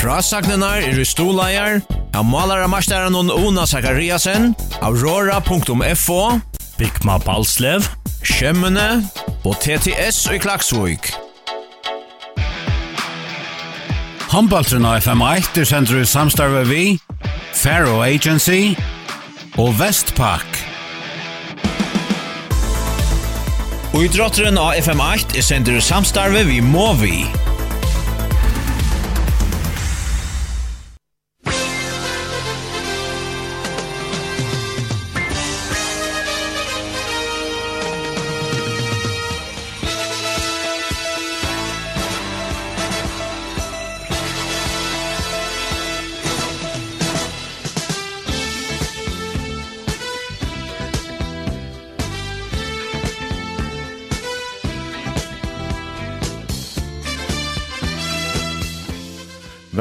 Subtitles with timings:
[0.00, 1.82] Frasagnenar er i stoleier,
[2.16, 6.20] av malara masteren Ona Zakariasen, aurora.fo,
[6.78, 7.84] Bikma Balslev,
[8.24, 9.02] Kjemmene
[9.44, 11.10] og TTS i Klaksvik.
[14.32, 16.86] Handbaltren av FM1 er sender i samstarve vi,
[17.60, 18.72] Faro Agency
[19.60, 20.64] og Vestpak.
[23.92, 27.49] Og idrotteren av FM8 er sender i samstarve vi Movi.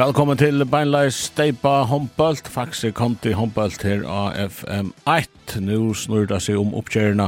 [0.10, 2.48] Velkommen til Beinleis Steipa Håndbølt.
[2.50, 5.60] Faktisk kom til Håndbølt her av FM1.
[5.62, 7.28] Nå snur det seg om oppkjørende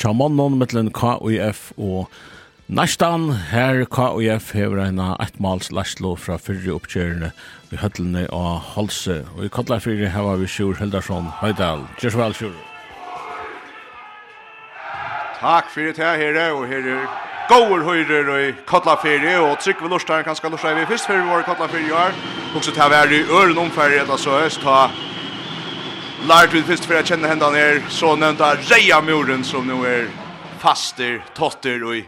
[0.00, 2.06] Tjamonon, mittelen KUF og
[2.72, 3.26] Næstan.
[3.50, 7.34] Her KUF hever en ettmals læslo fra fyrre oppkjørende
[7.68, 9.18] i høttelene av Halse.
[9.36, 11.84] Og i Kallar fyrre hever vi Sjur Heldarsson Høydal.
[12.00, 12.56] Kjørs vel, Sjur.
[15.42, 17.04] Takk fyrir det her, og her er
[17.48, 21.42] Goer høyrer og Kotlaferi og Trygve Lorstar kan skal Lorstar vi først før vi var
[21.46, 22.14] Kotlaferi i år
[22.54, 24.86] og så tar vi her i øren omfærre etter så høst ta
[26.30, 30.06] lært vi først før jeg kjenner hendene her så nevnta Reia Muren som nå er
[30.62, 32.04] faster, totter og i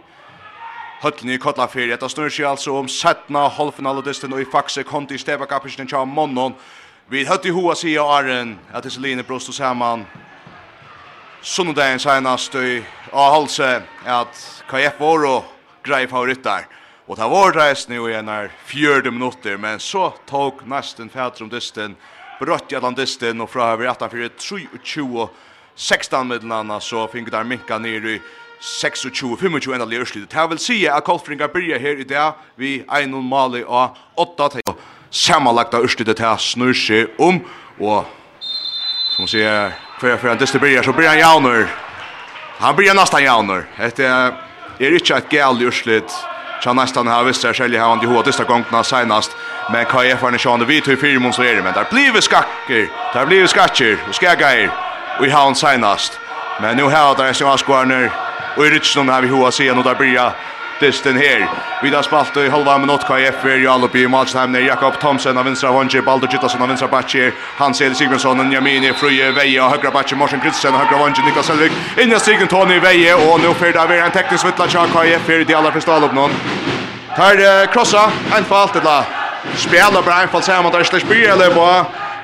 [1.03, 3.35] Høtlen i Kotlaferi etter snur seg altså om 17.
[3.59, 6.55] halvfinalodisten og i fakse konti i Steva Kapisen Tja Monnon
[7.11, 10.07] Vi høtti hoa sida, Arren at disse line brost og saman.
[11.45, 12.79] Sundagen senast i
[13.13, 15.51] Ahalse at KF var og
[15.85, 16.65] grei favoritter.
[17.05, 18.31] Og det var reist nu i enn
[18.65, 21.99] fjörde minutter, men så tog nesten fætrum dysten,
[22.41, 25.29] brøtt i allan dysten, og fra over 18 23
[25.77, 28.19] 16 middelanna, så fink der minka ned i
[28.63, 30.27] 26-25 enda lirslid.
[30.33, 34.49] Det vil si at Kolfringa byrja her i dag, vi er noen mali av 8
[34.57, 34.79] til
[35.11, 37.45] samanlagda urslidet til snurr seg om,
[37.85, 38.09] og
[39.17, 41.69] som sier, hver for han dyster blir, så blir han jauner.
[42.59, 43.67] Han blir nästan jauner.
[43.79, 44.33] Det er
[44.81, 46.15] er ikke et galt urslit.
[46.63, 49.37] Tja nästan har visst seg selv han de hoa dyster gongna senast.
[49.71, 51.65] Men hva er for han ikke vi tog fire mån så er det.
[51.65, 54.71] Men der blir vi skakker, der blir vi skakker, og skagger,
[55.19, 56.19] og i havn senast.
[56.61, 58.11] Men nu har det er som han
[58.57, 60.33] og i rytsen har vi hoa sida, og der blir
[60.81, 61.49] dysten her.
[61.83, 65.47] Vi da spalt i halva minutt hva F er Jalupi i Malsheimne, Jakob Thomsen av
[65.47, 69.93] vinstra håndje, Baldur Gittasen av vinstra batje, Hans Eli Sigmundsson, Njamini, Fruje, Veie og høyre
[69.95, 73.77] batje, Morsen Kristensen av høyre håndje, Niklas Selvig, Inja Stigen, Tony Veie, og nå fyrir
[73.79, 76.35] det er en teknisk vittla tja KF F er de aller første allopp noen.
[77.15, 79.07] Tar krossa, einfalt, eller
[79.61, 81.69] spela bra einfalt sammen, der slags byer, eller på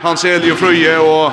[0.03, 1.33] Hans Eli og Fruje, og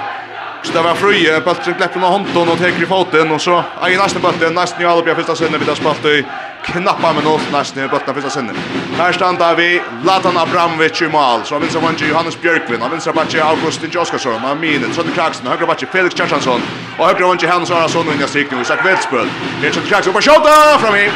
[0.63, 3.85] Så det var Fruje, Baldur Kleppen med hånden og teker i foten, og så er
[3.87, 6.23] eier nesten bøtten, nesten i alle av første sinne, vi har spalt i
[6.67, 8.53] knappa minut nästan i botten första sinne.
[8.97, 11.39] Här stannar vi Latan Abramovic i mål.
[11.43, 15.65] Så vinner man Johannes Björkvin, av vänstra backe Augustin Joskarsson, av minen Söder Kraxen, högra
[15.65, 16.61] backe Felix Kjartansson
[16.97, 19.27] och högra vänster Hans Arason och inga stickning Isak Wetspel.
[19.61, 20.47] Det är Söder Kraxen på skott
[20.79, 21.11] fram i.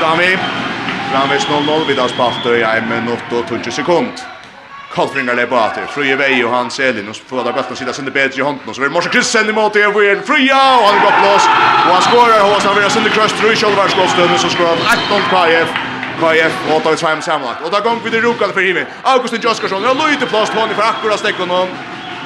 [0.00, 0.38] Fram i.
[1.12, 4.33] Fram i 0-0 vid avspark i 1 minut och 20 sekunder.
[4.94, 8.38] Kolfringar lepa atter, fruje vei og han selin, og får der bøtten sida sinde bedre
[8.38, 11.02] i hånden, og så vil Morsen Kristensen i det, og er fruja, og han er
[11.06, 11.48] godt blås,
[11.86, 15.02] og han skorar hos, han vil ha sinde krøst, rui kjolvar skålstønnen, så skorar han
[15.02, 15.74] 1-0 KF,
[16.20, 19.42] KF, og tar vi tveim samlagt, og da gong vi det rukal for himmel, Augustin
[19.42, 21.74] Joskarsson, har løyte plåst, han er for akkurat stekken om,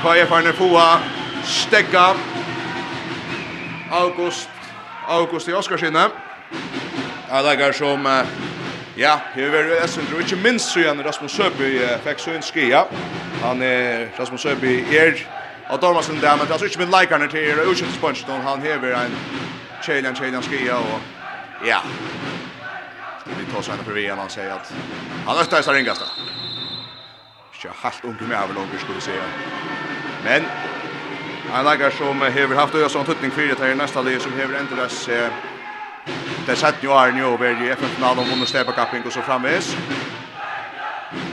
[0.05, 0.89] KF er foa,
[1.45, 2.07] stekka,
[4.05, 4.51] August,
[5.09, 6.11] August i Oskarsinne,
[7.29, 8.07] Ja, det er som
[8.99, 11.69] Ja, her er det Essen, tror ikke minst så gjerne Rasmus Søby
[12.03, 12.81] fikk så en skia.
[13.45, 15.21] Han er, Rasmus Søby er
[15.71, 19.15] av Dormasen der, men det er altså ikke min leikerne til Uskjønnsbønsjen, han hever en
[19.85, 21.79] tjelian, tjelian skia, og ja,
[23.27, 24.73] vi tar seg henne for VM, han sier at
[25.29, 26.27] han økter seg ringast da.
[27.55, 29.21] Ikke helt unge med over langer, skulle vi si.
[30.25, 30.51] Men,
[31.53, 34.59] han lager som hever haft øya som tuttning fyrir, det er nästa liv som hever
[34.59, 35.31] endres eh,
[36.47, 39.77] Det er sett jo er nu over i FN-finalen om under steberkapping og så framvis.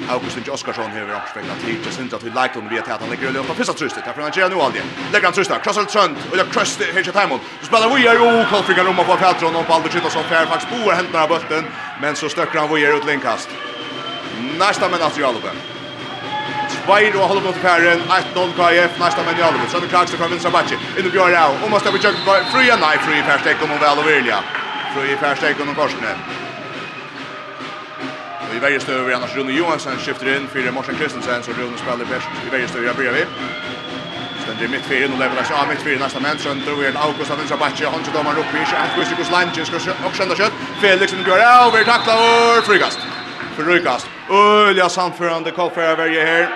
[0.10, 3.32] Augustin Oskarsson hever i omspegla tid at vi til om vi at han legger i
[3.32, 4.06] løpet fyrsta trustet.
[4.06, 4.82] Derfor han gjør nu aldri.
[5.14, 5.68] Legger han trustet.
[5.78, 7.42] litt trønt, Og det krøst her til Teimond.
[7.62, 8.28] Så spiller vi og jo
[8.90, 11.66] om å på feltron, og Baldur Kytta som fær faktisk boer hentene av bøtten.
[12.02, 13.50] Men så støkker han Vujer ut linkast.
[14.60, 15.52] Nästa men att Jalupe.
[16.86, 19.70] Tvair og håller mot Perren, 1-0 KF, næsta menn Jalupe.
[19.72, 20.76] Sönder er det kommer Vinsa Bacci.
[20.98, 22.20] In i Bjørn Rau, och måste ha försökt
[22.54, 24.65] fria, nej, fri, Perstek om hon väl
[24.96, 26.12] fra i færstekken og korsene.
[28.50, 32.08] Og i vergestøv er annars Rune Johansen skifter inn for Morsen Kristensen, så Rune spiller
[32.12, 33.24] best i vergestøv i Abriavi.
[34.44, 37.42] Stendt i midtfyrin og lever av midtfyrin neste menn, så ender vi en August av
[37.42, 40.62] Vinsra batje, han håndse dommer oppe i kjent, hvis ikke slangen skal også skjønne kjøtt,
[40.84, 43.10] Felix som gjør av, vi takler vår frikast.
[43.58, 44.14] Frikast.
[44.32, 46.48] Ølja samførende kallfæra verje her.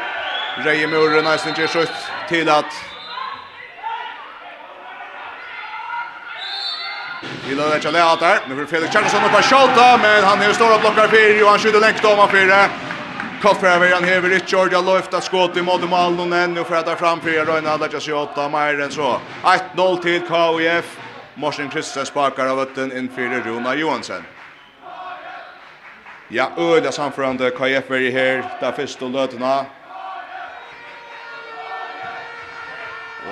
[0.66, 2.80] Reie Møren, Eisinger, skjøtt til at
[7.50, 8.40] Vi lade inte lära där.
[8.48, 11.60] Nå får Felix Kjellsson opp av Kjolta, men han är stora blockar för og han
[11.60, 12.70] skjuter lengt om av fyra.
[13.42, 16.64] Kort framöver han häver Richard jeg löft att skott i mot mål enn, og nu
[16.64, 19.20] för att ta fram fyra och en alla seg åtta mer enn så.
[19.44, 20.86] 1-0 til KIF.
[21.36, 24.24] Morsen Kristensen sparkar av ötten inn för Rona Johansen.
[26.28, 29.66] Ja, öliga samförande KIF är här där första lötena.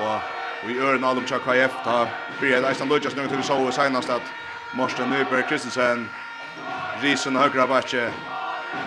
[0.01, 0.19] Og
[0.67, 2.07] vi örnar dem till KIF där
[2.39, 4.21] Fyrir at Eistan Lodjas nu til så senast at
[4.73, 6.09] Morsten Nyberg Kristensen
[7.03, 7.83] Risen högra vann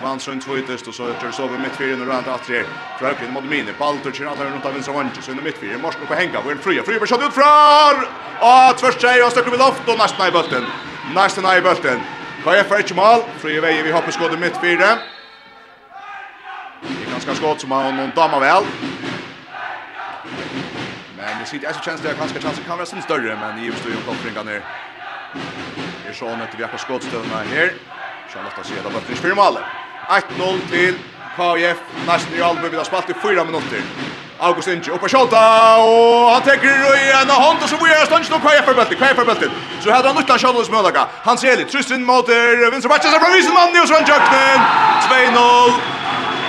[0.03, 2.63] Vansson tvåtest och så kör så mitt mittfältet och runt att tre.
[2.99, 6.13] Fröken mot Mine Balter kör att runt av vänstra vänster så i mittfältet Morsten på
[6.13, 8.05] hänga och en fria fria skott ut från.
[8.39, 10.65] Ah tvärs sig och stöcker vi loft och nästan i bulten.
[11.15, 11.99] Nästan i bulten.
[12.43, 13.23] KF är mål.
[13.39, 14.99] Fria vägen vi hoppas skott mitt mittfältet.
[16.81, 18.63] Det är ganska skott som har någon damer väl.
[21.21, 23.85] Men det sitter alltså chans där ganska chansen kan vara sin större men i just
[23.85, 24.61] ju kopplingar ner.
[26.07, 27.73] Det så att vi har skottstövna här.
[28.29, 29.57] Sjön att se det var för mål.
[30.07, 30.95] 1-0 till
[31.35, 31.77] KF.
[32.07, 33.81] Nästan i Albu vi har spelat i 4 minuter.
[34.39, 36.55] August Inge upp på skjolta och han tar
[37.05, 38.97] i en hand och så blir det stund nu KF för bulten.
[38.97, 39.51] KF för bulten.
[39.81, 41.07] Så hade han nytta skjolta smölaga.
[41.27, 42.29] Han ser lite trussin mot
[42.71, 44.59] vänsterbacken så från visen mannen och så en jöknen.
[45.09, 45.71] 2-0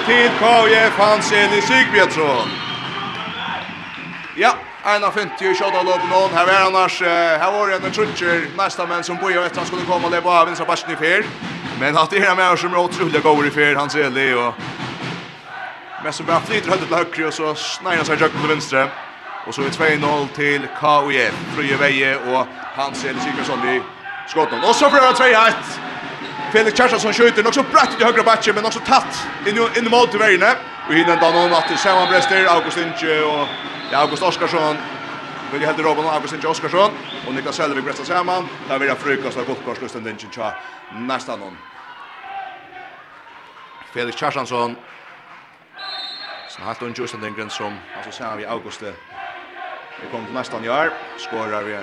[0.06, 2.71] till KF Hansen i Sigbjörnsson.
[4.36, 4.54] Ja,
[4.86, 6.18] en av 50 i kjøtta løp nå.
[6.32, 9.84] Her er annars, her var en trutcher nästa menn som bor i etter han skulle
[9.84, 11.26] komme og leve av vinstra basen i fyr.
[11.80, 14.56] Men at det er med som er utrolig gåver i fyr, han ser det og...
[16.02, 18.88] Men så bare flyter høyde til høyre og så sneier han seg jøkken til vinstre.
[19.46, 23.78] Og så er 2-0 til KUF, Frøye Veie og han ser det sikkert sånn i
[24.32, 24.64] Skottland.
[24.64, 25.78] Og så prøver han 2-1.
[26.56, 29.60] Felix Kjærstadsson skjuter, nok så brett ut i høyre bakken, men nok så tatt inn
[29.60, 30.56] i mål til veiene.
[30.86, 33.46] Och hinner då noen att Sjöman Brester, August Inge och
[33.92, 34.76] ja, August Oskarsson.
[35.52, 36.90] Vi det helt Robin August Inge Oskarsson
[37.26, 38.48] och Niklas Söderberg Brester Sjöman.
[38.68, 40.54] Där vill jag frukost och gottkorslusten den Tja.
[40.88, 41.58] nästa någon.
[43.92, 44.76] Felix Kjartansson.
[46.46, 48.94] Så har han just den grön som alltså ser vi Auguste.
[50.02, 51.80] Vi kommer till nästan år, skorar vi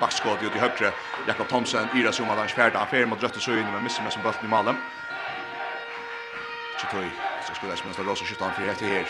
[0.00, 0.92] backskott ut i högre.
[1.26, 4.48] Jakob Thomsen yra som att han affär mot rött men missar med som bollen i
[4.48, 4.76] målet.
[6.80, 7.10] Chitoi
[7.48, 9.06] Så spelar Spencer Rosso skjuter han för rätt här.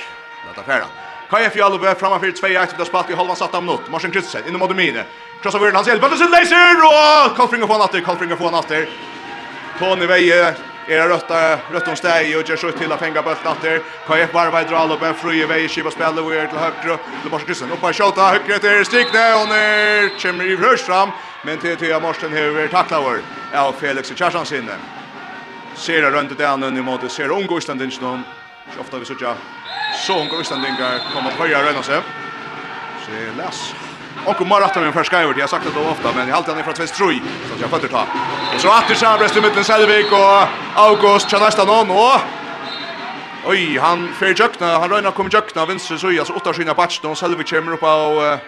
[0.46, 0.86] Lata färra.
[1.30, 3.80] Kaja Fjallobö framan för 2-1 utav spalt i halvan satta minut.
[3.90, 5.04] Martin Kristensen, in i Mine.
[5.42, 6.04] Krossa vurden hans hjälp.
[6.18, 8.00] sin laser och Kolfringer får han åter.
[8.00, 8.88] Kolfringer får han åter.
[9.78, 10.54] Tony Veje
[10.88, 13.82] Era rötta rött om steg och gör skjut till att fänga bollen åter.
[14.06, 16.98] KF varvar drar upp en frie väg i skiva spelar och till höger.
[17.24, 21.10] Det måste kryssa upp på skott höger till stigne och ner kommer i rörs fram
[21.42, 23.20] men till till Morsten Hauer tacklar vår.
[23.52, 24.72] Ja Felix och Kjaersen sinne
[25.76, 28.18] ser det rundt det nu mot ser unge Islandings nå.
[28.74, 29.34] Så ofta vi så ja.
[30.06, 32.02] Så unge Islandinger kommer til høyre rønne seg.
[33.06, 33.74] Se läs.
[34.26, 35.34] Och kommer rätta med en färska över.
[35.34, 37.70] Jag har sagt det då ofta men jag håller den från Tvest Troy så jag
[37.70, 38.06] fötter ta.
[38.54, 42.20] Och så åter så bröst i mitten Selvik och August kör nästa någon och
[43.48, 47.14] Oj, han fer jökna, han røyna kommer jökna vinstre så alltså åtta skina batch då
[47.14, 48.38] Selvik kommer upp och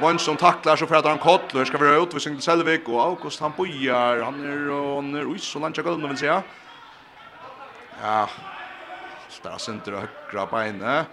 [0.00, 3.52] Vansson tacklar så för att han kottlar ska vara utvisning till Selvik och August han
[3.56, 6.42] bojar, han är och han är oj så långt jag vill säga.
[8.02, 8.28] Ja.
[9.42, 10.00] Där center och
[10.32, 11.04] högra inne.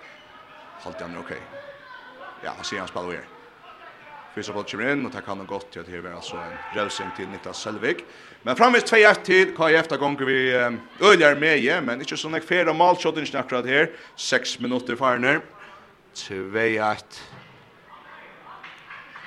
[0.81, 1.41] Halt han okej.
[2.43, 3.19] Ja, så han spelar vi.
[4.36, 7.27] Fysa kommer in och tar kan gott till att det är alltså en rälsing till
[7.29, 8.05] Niklas Selvig.
[8.41, 10.53] Men framvis 2-1 till KF där gånger vi
[11.00, 11.86] öljer med igen.
[11.86, 13.91] men inte så där fel målshot inte akkurat här.
[14.15, 15.41] 6 minuter farner.
[16.15, 16.96] 2-1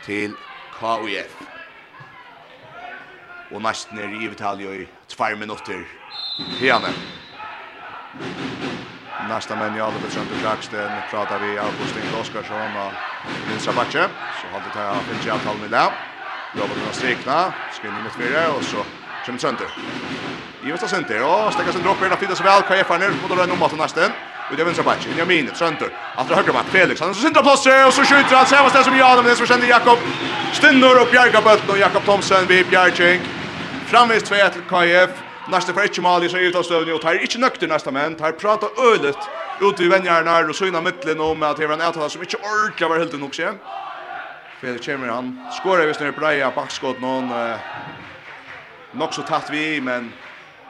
[0.04, 0.35] till
[0.81, 1.37] KF.
[3.50, 5.88] Och nästan är i Italien i 2 minuter.
[6.61, 6.88] Hjane.
[9.28, 12.92] Nästa män i Albertsson till Jacksten pratar vi Augustin Oskarsson och
[13.50, 14.09] Nilsa Backe.
[14.40, 15.90] Så hade det här finns jag tal med där.
[16.54, 18.76] Jobbar med strikna, spinner med fyra och så
[19.25, 19.66] kommer sönder.
[20.64, 23.50] I vänster center och stäcker sig droppar den fina så väl KF ner mot den
[23.50, 24.11] ommatta nästan.
[24.50, 25.12] Och det vänster backen.
[25.19, 25.88] Jag minns sönder.
[26.16, 28.85] Att det höger back Felix han så syndrar plats och så skjuter han samma ställe
[28.85, 29.99] som jag men det som kände Jakob.
[30.52, 33.21] Stinnor upp Bjärka Bött och Jakob Thomsen vid Bjärking.
[33.87, 37.39] Framvis 2-1 till KF nästa för inte mål i så utav stövning och tar inte
[37.39, 39.19] nökter nästa men tar prata ölet
[39.61, 42.37] ut i vänjarna och så innan mittlen om att det var en ätala som inte
[42.37, 43.59] orkar var helt nog sen.
[44.61, 47.57] Fel kommer han skorar visst när Braja backskott någon eh,
[48.93, 50.13] nog så tatt vi men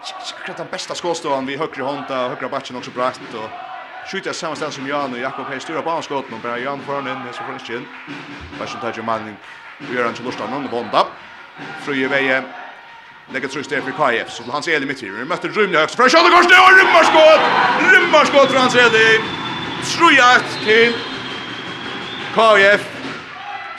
[0.03, 3.51] Skrat den bästa skåståan vi högre hånda och högre backen också bra och
[4.11, 7.17] skjuter samma ställe som Jan och Jakob här stora skott men bara Jan får in
[7.33, 7.87] så får den skinn.
[8.59, 9.37] Backen tar ju mannen
[9.79, 11.07] Vi gör han till lustan någon bonda.
[11.81, 12.45] Fröje vägen
[13.33, 15.09] lägger tryck där för KF så han ser det mitt i.
[15.09, 15.95] Vi möter rymlig högst.
[15.97, 17.41] Från Charles Korsne och rymmarskott.
[17.93, 19.21] Rymmarskott från Sedi.
[19.85, 20.93] Trujat till
[22.35, 22.83] KF.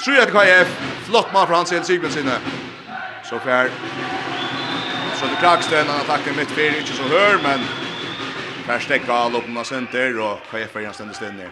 [0.05, 0.67] Trujat till KF.
[1.05, 2.29] Flott man från Sedi Sigmundsson.
[3.29, 3.69] Så fär.
[5.19, 7.59] Så det Kragsten han attacken mitt för inte så hör men
[8.65, 11.47] Fær stäcka all upp med center, och KF är igjen stendes inn i.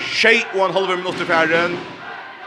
[0.00, 1.74] Tjei og en halver minutter færen.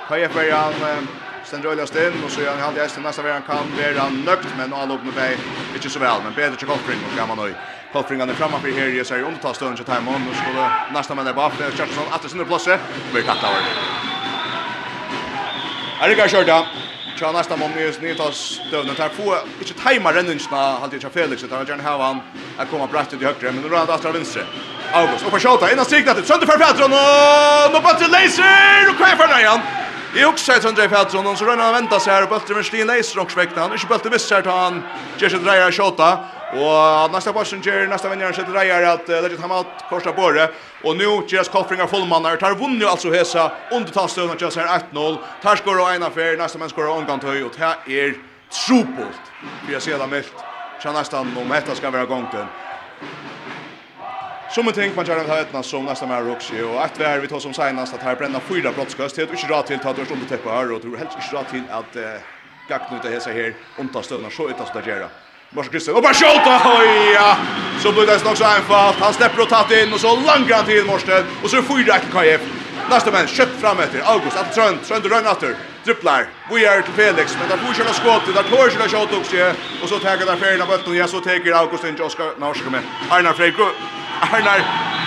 [0.07, 1.07] KF er igjen
[1.49, 3.57] Sen rullar still och så gör han halvt hästen nästa vecka kan
[3.95, 5.37] vara nökt men all upp med dig.
[5.75, 7.55] Inte så väl men Peter Chikoffring och gammal nu.
[7.93, 10.35] Kolfring han är framme för här så är under ta stund så tar man och
[10.35, 12.79] skulle nästa man där bak där Charlesson att det snurrar platsen.
[13.13, 13.47] Vi kan ta
[16.01, 16.65] Är det kanske då?
[17.19, 21.43] Tja nästa mån nu just nytas dövna tar få inte tajma renningsna halt jag Felix
[21.43, 22.21] utan jag har han
[22.57, 24.45] att komma bra ut i högre men då rör Astra åt vänster.
[24.93, 28.95] August och på skjuta innan till sönder för Petron och nu på till laser och
[28.97, 29.86] kvar för Ryan.
[30.15, 32.65] Jeg också sier Tøndre i Fjaldsson, så rønner han vänta sig här och bøtter med
[32.65, 33.61] Stine Eiser også vekta.
[33.61, 34.83] Han är ikke bøtter visst her han,
[35.19, 36.19] ger sig dreier kjåta.
[36.53, 40.49] Och nästa passen ger nästa venner sig dreier att lägga Legit Hamat korsa båre.
[40.83, 45.17] Och nu gjøres Kolfringar fullmannar, tar vunn jo altså hesa, att gjøres her 1-0.
[45.41, 48.13] Tar skor och en affär nästa menn skor og omgant høy, här det er
[48.49, 49.23] trupult.
[49.67, 50.33] Vi har sett det mildt.
[50.81, 52.47] Tja nästan om detta ska vara gången.
[54.49, 57.27] Som en ting man gör den höjtna som nästan mer också och att vär vi
[57.27, 60.49] tar som senast att här bränna fyra brottskast helt inte rätt till att under täppa
[60.49, 62.21] här och tror helt inte rätt till att eh,
[62.69, 65.07] gackna ut det här undan stövna så utan så där.
[65.49, 66.59] Mars Kristian och bara skjuta
[67.13, 67.37] ja!
[67.83, 68.97] Så blir det också enfalt.
[68.99, 72.11] Han släpper och tar in och så långt han till Morsten och så fyra rätt
[72.11, 72.41] KF.
[72.89, 75.55] Nästa man kött fram efter August att Trönd Trönd rör åter.
[75.83, 76.25] Dribblar.
[76.51, 79.37] Vi är till Felix men där får köra skott där tar sig skott också
[79.83, 82.79] och så tar det där färna bollen och så tar August in Joska Norskome.
[83.09, 83.65] Arnar Freyko
[84.21, 84.61] Arnar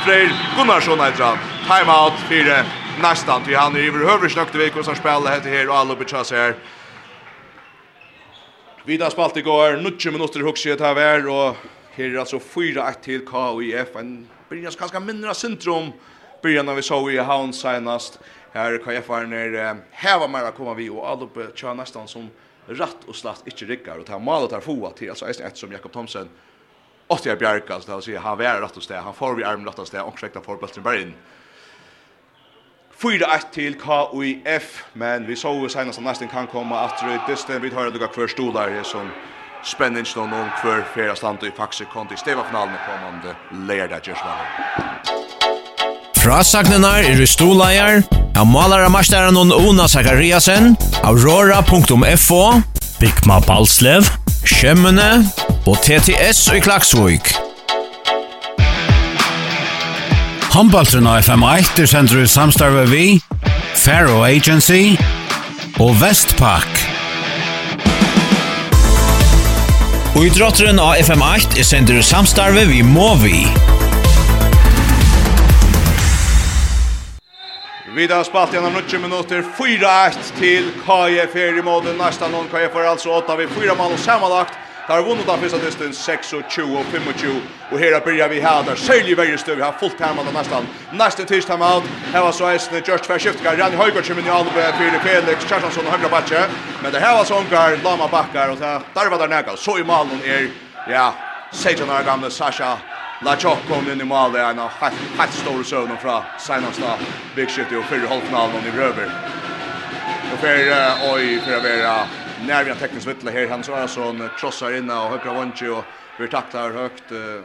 [0.04, 1.38] Freyr Gunnarsson heter han.
[1.66, 2.64] Time out för
[3.02, 6.30] nästan till han är över höversnökt vid hur som spelar heter här och alla bitchas
[6.30, 6.54] här.
[8.84, 11.56] Vi har spalt igår, 90 minuter huxet här var och
[11.94, 13.96] här är alltså 4-1 till KIF.
[13.96, 15.92] En börjar ganska mindre syndrom
[16.42, 18.20] början när vi såg i Hound senast.
[18.52, 22.30] Här KIF är när häva mer att komma vi och alla uppe bitchas nästan som
[22.66, 25.92] rätt och slatt inte ryckar och tar målet här få till alltså ett som Jakob
[25.92, 26.28] Thomsen
[27.10, 29.66] åtte jag bjärkas där och säger han är rätt och stä han får vi armen
[29.66, 31.14] rätt och stä och skräckta för bulten bara in.
[33.02, 37.00] Fyra ett til KUIF men vi så jo senast at nesten kan komma att
[37.46, 39.10] det vi har det kvar stolar här som
[39.64, 43.34] spännande noen om hver fjerde stand i faxe konti steva finalen kommande
[43.66, 44.22] lördag just
[46.20, 48.02] Frasagnenar er i stoleier,
[48.36, 52.42] av malara masteren og Ona Zakariasen, aurora.fo,
[53.00, 54.04] Bikma Balslev,
[54.44, 55.24] Kjemmene,
[55.66, 57.30] og TTS i Klaksvøk.
[60.50, 63.20] Håndbaltren av FM1 er sender ut samstarve vi,
[63.78, 64.96] Faro Agency
[65.78, 66.70] og Vestpak.
[70.16, 73.44] Og i drotteren av FM8 er sender ut samstarve vi Movi.
[77.94, 81.98] Vidar spalt gjennom 90 minutter, 4-1 til KF her i måten.
[81.98, 85.40] Nästa noen KF er altså 8 vi 4 mål og sammanlagt Där har vunnit den
[85.40, 87.40] första dysten 6 och 20 och 5 och 20.
[87.70, 89.56] Och här börjar vi här där Sölje Vägerstöv.
[89.56, 90.66] Vi har fullt hemma där nästan.
[90.92, 91.85] Nästa tisdag med allt.
[92.12, 95.87] Här var så Eisne, George Färskiftkar, Rani Höjgård som in i Albe, Fyre Felix, Kjartansson
[95.87, 96.44] och Högra Batje.
[96.82, 99.56] Men det här var Songar, Lama Backar och där var där näka.
[99.56, 100.49] Så i malen är,
[100.88, 101.14] ja,
[101.52, 102.78] 16 år gamla Sasha
[103.25, 104.70] Lachok kom in i mål där Han har
[105.16, 106.99] haft stor sövn från Seinasta
[107.37, 109.11] Big Shitty och fyra halvfinalen i Röver.
[110.32, 110.56] Och för,
[111.14, 112.06] oj, för att vara
[112.47, 115.85] när vi har tekniskt vittla här Hans Arason krossar in och högra vånche och
[116.18, 117.40] vi tacklar högt uh,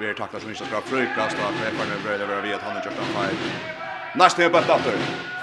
[0.00, 2.92] vi tacklar som inte ska frukast och träffarna bröder över vi att han har gjort
[2.98, 3.38] en fight.
[4.14, 4.98] Nästa är bara åter.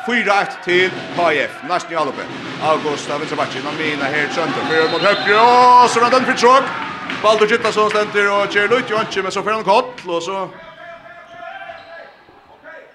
[0.08, 1.52] 4-1 till KF.
[1.70, 2.22] Nästa i Alupe.
[2.64, 3.60] August av Vincerbacci.
[3.78, 4.62] mina här sönder.
[4.70, 5.84] För mot högra.
[5.84, 6.64] Och så den för tråk.
[7.24, 9.24] Baldur Gittason ständer och kör ut Johansson.
[9.24, 10.06] Men så får han kott.
[10.06, 10.50] Och så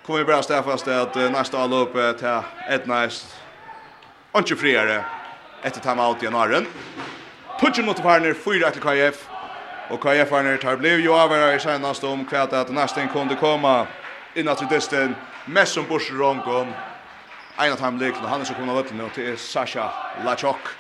[0.06, 3.36] kommer vi bara stäffa stäffast att nästa Alupe till ett näst.
[4.32, 5.04] Och inte friare
[5.62, 6.66] etter timeout i januaren.
[7.58, 9.26] Putchen mot Farner, fyra til KF.
[9.90, 13.86] Og KF Farner tar blev jo avvara i senast om kvært at nesten kunde komma
[14.36, 15.16] innan til dysten.
[15.46, 16.72] Mest som bors Ronkon.
[17.60, 19.88] Ein av timelikna, han er så kunna vötlen och til Sasha
[20.24, 20.70] Lachok.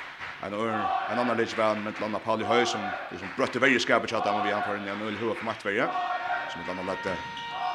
[0.46, 4.32] En örn, en annan ledsvän med Landa Pauli Høy som liksom brøtte varje skapet chatta
[4.32, 5.88] man vi han för en öl huvud på maktverje.
[6.48, 7.16] Som ett annat lette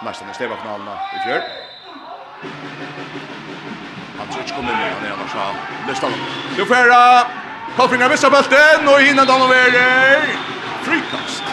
[0.02, 1.42] nesten i stevafinalen i fjør.
[4.20, 6.22] Han tror ikke kom inn i han er annars av Lestaden.
[6.58, 7.26] Nu får jag
[7.76, 10.22] Kolfringar missar bulten og hinner Donovan Weir.
[10.86, 11.44] Frikast.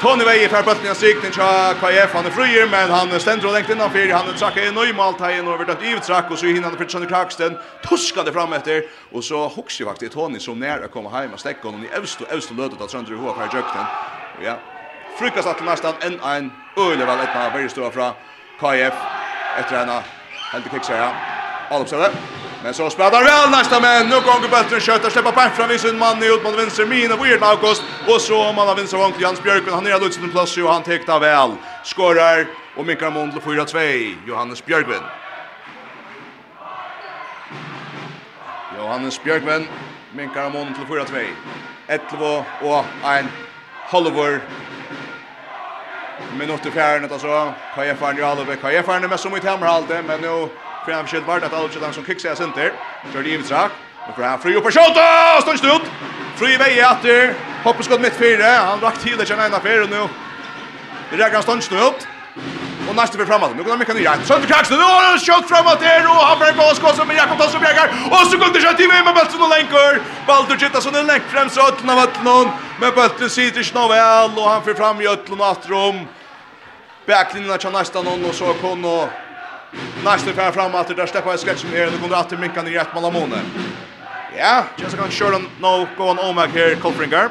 [0.00, 3.52] Tony Wey i färbulten i sikten tja KF, han är frier, men han ständer och
[3.52, 6.46] längt innanför, han är trakka i nöjmalt här och över dött i uttrack och så
[6.46, 10.60] hinner han för Sonny Kraksten, tuskade fram efter och så hooks ju faktiskt Tony som
[10.60, 13.16] nära kommer hem och stäcker honom i öst och öst och lötet att sönder i
[13.16, 13.84] hår för jökten.
[14.38, 14.58] Och ja,
[15.18, 18.12] frikast att nästan en en öle väl ett av varje stora från
[18.60, 18.94] KF
[19.58, 20.02] efter henne.
[20.52, 21.35] Helt i kicksar, ja.
[21.70, 22.10] Alpsare.
[22.62, 25.98] Men så spelar väl nästa men nu kommer bättre kött och släppa bort från sin
[25.98, 29.62] man ut mot vänster och Weird August och så man av vänster vankel Jans Björk
[29.70, 31.50] han är lutsen plats och han täckta väl.
[31.84, 32.46] Skorar
[32.76, 35.02] och Mikael Mondlo 4-2 Johannes Björkvin.
[38.78, 39.68] Johannes Björkvin
[40.12, 41.26] Mikael Mondlo 4-2.
[41.88, 43.28] 11 och en
[43.90, 44.40] Hollywood
[46.38, 47.52] minuter fjärnet alltså.
[47.74, 50.48] Kajefaren Jalove, Kajefaren är med som i tämmerhalde men nu
[50.86, 52.74] Framskjøtt Bardat Altsjøtan som kikser jeg senter.
[53.10, 53.72] Kjør i Ivitrak.
[54.06, 55.06] Og Graham fri opp og skjøtta!
[55.42, 55.88] Stånd stund!
[56.38, 57.32] Fri i vei etter.
[57.64, 58.52] Hoppeskott midt fire.
[58.68, 60.04] Han rakk til det kjenner ena fire nå.
[61.10, 62.06] Det rekker han stånd stund.
[62.86, 63.56] Og nästa blir framåt.
[63.56, 64.14] Nu går Mikael Nyra.
[64.24, 64.78] Så inte kaxen.
[64.78, 67.88] Nu har han skott framåt där och han får skott som Jakob Tasso Bjergar.
[68.10, 70.00] Och så går det skott i med bollen och länkar.
[70.26, 72.48] Baldur Gitta som en länk fram så åt av någon.
[72.80, 76.06] Men bollen sitter snå väl och han får fram i ötlen och åtrum.
[77.06, 79.25] Backlinjen har nästan någon och så kommer
[80.04, 82.70] Nästa fär fram att där släppa i sketch som är det kunde att minka ner
[82.70, 83.40] rätt malamone.
[84.38, 87.28] Ja, Jessica kan sure no go on Omak here Kolfringer.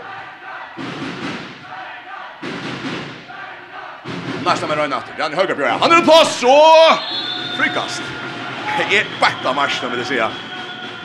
[4.46, 5.06] Nästa med Reinhardt.
[5.20, 5.78] Han höger björn.
[5.82, 6.62] Han är på så
[7.58, 8.02] frikast.
[8.78, 10.32] Det är bättre match då vill det säga.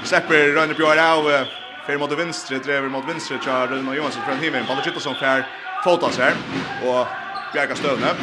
[0.04, 1.46] Släpper Reinhardt björn av
[1.86, 4.66] Fer mot venstre, drever mot venstre, kjær Rune Johansson fra himmelen.
[4.68, 5.42] Ballet sitter som fer
[5.82, 6.36] fotas her,
[6.84, 7.08] og
[7.54, 8.14] Bjerga Støvne.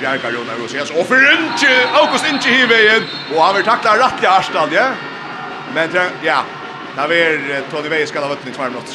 [0.00, 0.90] Bjarkar Rona Rosias.
[0.90, 3.02] och för inte August inte i vägen
[3.34, 4.90] och han vill takla rätt i Arstad, ja.
[5.74, 5.90] Men
[6.22, 6.44] ja,
[6.96, 8.94] där är Tony Vei ska ha vøttning som er blått.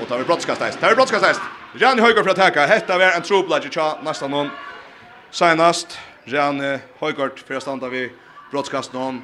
[0.00, 0.80] Og da vil brottskasteist.
[0.80, 0.96] Da vil
[1.80, 2.66] Jan Jan för att attacka.
[2.66, 4.50] Hetta vil en troblad i tja nesten noen.
[5.30, 6.60] Senast, Jan
[7.00, 8.10] Höger för att stanna vi
[8.50, 9.22] brottskast någon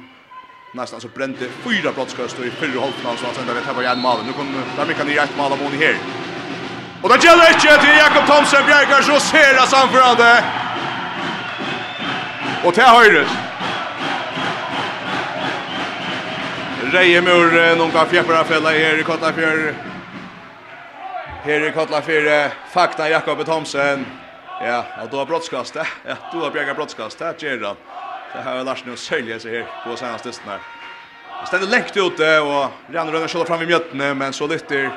[0.73, 3.99] Nästan så brände fyra brottskast i fyra halvfinalen så att sen där vi tar igen
[3.99, 4.25] malen.
[4.25, 5.95] Nu kommer där mycket ner ett mål av Moni här.
[7.01, 10.43] Och det gjelder ikke til Jakob Thomsen Bjerkar så ser det samförande.
[12.63, 13.27] Och till höjret.
[16.93, 19.73] Rejemur, någon kan fjäppra fälla her i Kotlafjör.
[21.43, 24.05] Her i Kotlafjör, fakta Jakob Thomsen.
[24.61, 25.75] Ja, og du har brottskast.
[25.75, 27.25] Ja, du har Bjerkar brottskast det.
[27.25, 27.75] Här han.
[28.33, 30.59] Det här är Lars nu säljer sig her på senaste dysten her.
[31.37, 34.91] Han ständer längt ute och Rannor rönnar skjuter fram i mjøttene, men så lyfter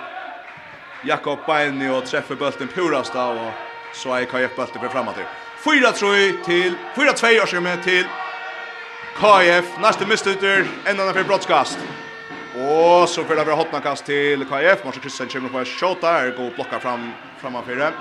[1.07, 3.53] Jakob Beini og treffer bulten purasta og
[3.93, 5.17] så er KF bulten för framåt.
[5.65, 8.05] 4-3 till 4-2 år siden til
[9.17, 9.79] KF.
[9.79, 11.79] Neste mistuter enda för brottskast.
[12.57, 14.85] Og så får det være hotnakast til KF.
[14.85, 16.37] Marcus Kristian kommer på en shot där.
[16.37, 17.93] Går och blockar fram framför fire.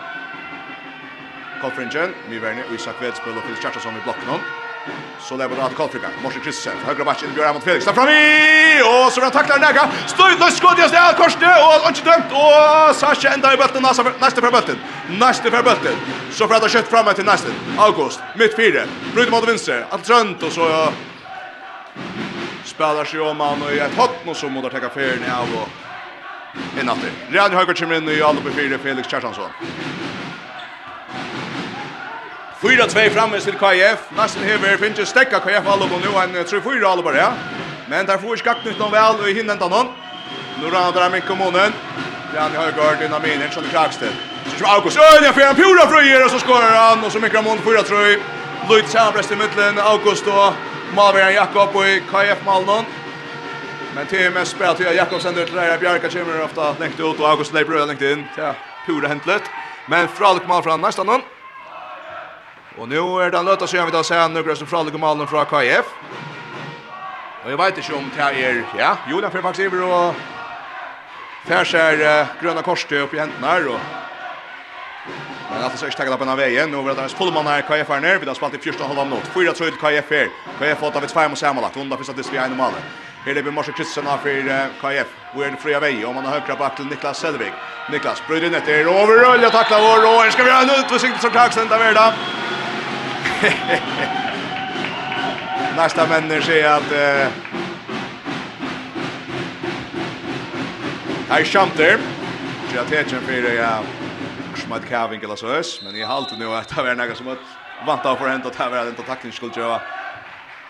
[1.62, 4.61] Kolfringen, Myverne och Isak Vedsbøl og Fils Kjartason i blokken honom.
[5.20, 6.08] Så lever det att Koltrika.
[6.24, 6.86] Morse Kristensen.
[6.86, 7.86] Högra backen in Björn mot Felix.
[7.86, 8.82] Där framme!
[8.82, 9.90] Och så blir tacklar näga.
[10.08, 11.56] Stöjt löst skott i ställ Korsne.
[11.84, 12.32] och inte dömt.
[12.32, 13.82] Och Sasha ända i bulten
[14.20, 14.78] nästa för bulten.
[15.10, 15.96] Nästa för bulten.
[16.32, 17.50] Så för att ha fram till nästa.
[17.78, 18.82] August mitt fyra.
[19.14, 19.86] Brut mot vänster.
[19.90, 20.44] Allt trönt.
[20.44, 20.94] och så
[22.64, 25.48] spelar sig om han och i ett hot Och så mot att ta färden av
[25.62, 25.70] och
[26.82, 27.34] innan det.
[27.34, 29.50] Ryan Höger kommer in i alla på fyra Felix Kjartansson.
[32.62, 34.12] 4-2 framme til KF.
[34.18, 37.32] Nesten hever finnes stekka KF alle på nu, en 3-4 alle bare, ja.
[37.90, 39.90] Men der får ikke gakt nytt noen vel, og i hinnen tar noen.
[40.62, 41.74] Nå rann der min kommunen.
[42.36, 44.14] Jan Høygaard, dina miner, sånn Kraksted.
[44.46, 47.20] Så kjøper August Øyn, jeg får en pura frøyer, og så skårer han, og så
[47.20, 48.22] mikker mån, mot 4-3.
[48.70, 50.54] Lloyd Sandbrest i middelen, August og
[50.96, 52.86] Malveren Jakob i KF Malnon.
[53.96, 57.30] Men til mest spelar til Jakob sender til Leira Bjarka kommer ofta lengt ut, og
[57.34, 58.28] August Leibro lengt inn.
[58.38, 58.54] Ja,
[58.86, 59.50] pura hentlet.
[59.88, 61.41] Men fralik mal fra nästa någon.
[62.78, 65.28] Og nu er det nødt å se om vi tar seg nøkker som fralige malen
[65.28, 65.90] fra KF.
[67.44, 70.22] Og jeg vet ikke om det er, ja, Julian Fyrfax Iver og
[71.48, 73.68] Færsær uh, Grønne Korstø opp i henten her.
[73.74, 73.80] Og...
[75.52, 76.72] Men alt er ikke tegget opp en av veien.
[76.72, 78.22] Nå er det hans fullmann her, KF er nere.
[78.22, 79.32] Vi har spalt i 14 halv minutt.
[79.34, 80.30] 4-3 til KF her.
[80.62, 81.80] KF har tatt 2 mot Samalak.
[81.82, 82.92] Onda finnes at det skal ene malen.
[83.26, 85.18] Her er vi Morsen Kristensen av for KF.
[85.34, 87.52] Hvor er det fria vei, og man har høyre bak til Niklas Selvig.
[87.92, 91.70] Niklas, brøyden etter, overrølja takla vår, og her skal vi ha en utvisning som kaksen,
[91.70, 92.08] det er det.
[95.78, 97.28] Nästa människa säger att eh
[101.30, 101.98] Hej Shanter.
[102.76, 103.80] Jag tänkte för ja
[104.56, 107.38] smart carving eller så men i halt nu att det var några som att
[107.88, 109.82] vanta för hänt att här var inte taktiskt skulle göra.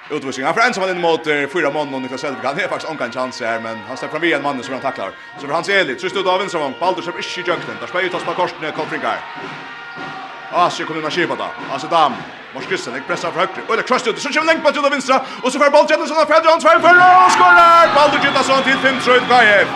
[0.09, 0.45] Utvisning.
[0.45, 2.43] Han frans var in mot fyra mån och Niklas Selvik.
[2.43, 5.11] Han är faktiskt onkan chans här, men han släpper fram en man som han tacklar.
[5.39, 6.73] Så för hans elit, så stod av en som.
[6.79, 7.75] Baldur släpper inte i jökten.
[7.79, 9.19] Där spelar ju tas på korsen, Kolfringar.
[10.51, 11.75] Asi kommer in och kipa då.
[11.75, 12.13] Asi dam.
[12.53, 14.83] Mors Kristian, jeg presser fra høyre, og det krasst ut, så kommer lengt på til
[14.91, 17.91] vinstra, og så får Baldur Gjettasson av Fredrik Hans Færre, og skårer!
[17.95, 19.71] Baldur Gjettasson til 5-3 Gajev.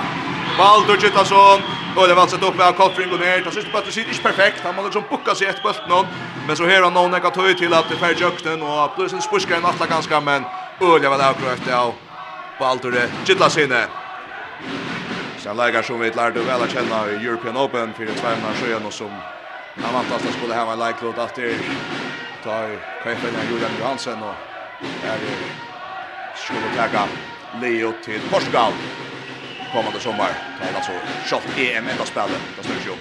[0.57, 1.63] Baldur Gjettasson,
[1.95, 4.11] og det valset opp med av Kotfring og ned, han synes på at det sier
[4.11, 6.11] ikke perfekt, han må liksom bukka seg etter bøtten noen,
[6.47, 9.23] men så her har noen ekka tøy til at det færre jøkten, og at plussen
[9.23, 10.43] spursker en atla ganske, men
[10.83, 11.95] øl var det akkurat av
[12.59, 13.79] Baldur Gjettasson.
[15.45, 18.85] Sen lägger som vi lärde väl att känna i European Open för ett tvärna sjöan
[18.85, 19.11] och som
[19.83, 21.55] han vantas att skulle ha en like-låt att det
[22.45, 22.69] tar
[23.03, 24.35] Kajfeljan Julian Johansen och
[25.05, 25.19] är
[26.35, 27.03] skulle tacka
[27.61, 28.71] Leo till Portugal
[29.73, 30.29] kommande sommar.
[30.61, 30.91] Det är alltså
[31.25, 32.41] shot EM enda spelet.
[32.57, 32.95] Det styrs ju.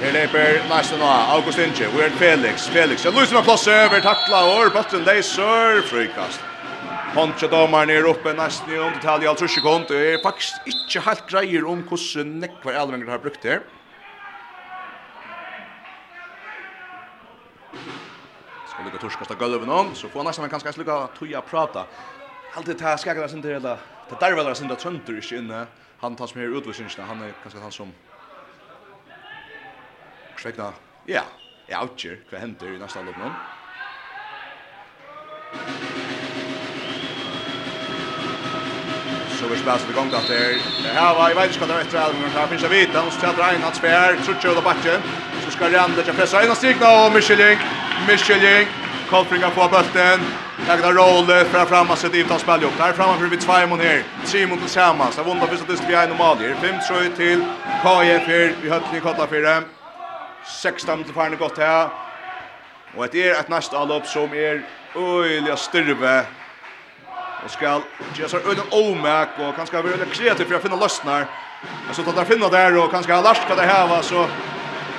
[0.00, 4.42] Her leper Larsen av August Inge, Weird Felix, Felix, en lusig med plass over, takla
[4.44, 6.40] og bøtten leiser, frikast
[7.14, 11.64] Poncha domar ner uppe nesten i undertalje, altså sekund, det er faktisk ikke helt greier
[11.64, 13.62] om hvordan nekvar elvenger har brukt det.
[18.86, 21.86] lukka torskast av gulven om, så får nästan man kanske lukka tuja prata.
[22.50, 23.58] Alltid ta här skakar sin till det
[24.20, 25.66] där väl sin där trönter inne.
[25.98, 27.92] Han tas med utvisningarna, han är kanske han som
[30.36, 30.72] Skräckna.
[31.04, 31.22] Ja,
[31.66, 33.30] ja, outjer, vad händer i nästa lopp nu?
[39.36, 40.22] så vi spelar sig igång där.
[40.82, 43.00] Det här var i världskottet efter att Här finns det vita.
[43.00, 45.00] Hon ställer in att spär, trutcher och backen
[45.46, 47.58] så ska Randa kan pressa in och strikna och Michelin,
[48.08, 48.66] Michelin,
[49.10, 50.20] Kolfringar på bulten.
[50.68, 52.78] Lagda roll att framma sitt utan spel upp.
[52.78, 54.02] Där framme för vi två mot här.
[54.26, 55.14] Tre mån tillsammans.
[55.14, 56.36] Så vundrar först att det blir en normal.
[56.38, 57.40] Det är fem tror till
[57.82, 58.28] KF.
[58.62, 59.64] Vi har tre kottar för dem.
[60.62, 61.88] 16 till farne gott här.
[62.96, 64.62] Och det är ett nästa allop som är
[64.96, 66.24] öjliga styrve.
[67.44, 67.80] Och ska
[68.18, 71.26] göra så öden omäk och kanske vara kreativ för att finna lösnar.
[71.92, 74.26] Så tar där finner där och kanske har last kan det här var så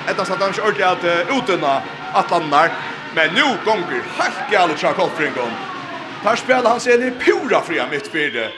[0.08, 1.74] Etta satt han ikke ordentlig at uh, utunna
[2.16, 2.72] atlanar.
[3.16, 5.52] Men nu gonger helt gale tja kolfringon.
[6.22, 8.48] Tar spela han seg pura fria mittfyrde.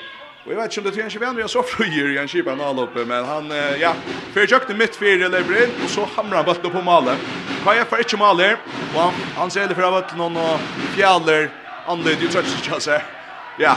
[0.45, 2.29] Og jeg vet ikke om det trenger ikke venn, vi har så fryer i en
[2.31, 3.93] kipa en alloppe, men han, uh, ja,
[4.33, 7.31] fyrir tjøkne mittfyrde lever inn, og så hamrar han bøttene på malet.
[7.61, 8.57] Kaja er ikke maler,
[8.95, 11.51] og han, han ser det fra bøttene og fjaller,
[11.85, 13.20] andre, du tror ikke trøttsittkjallet
[13.57, 13.77] ja,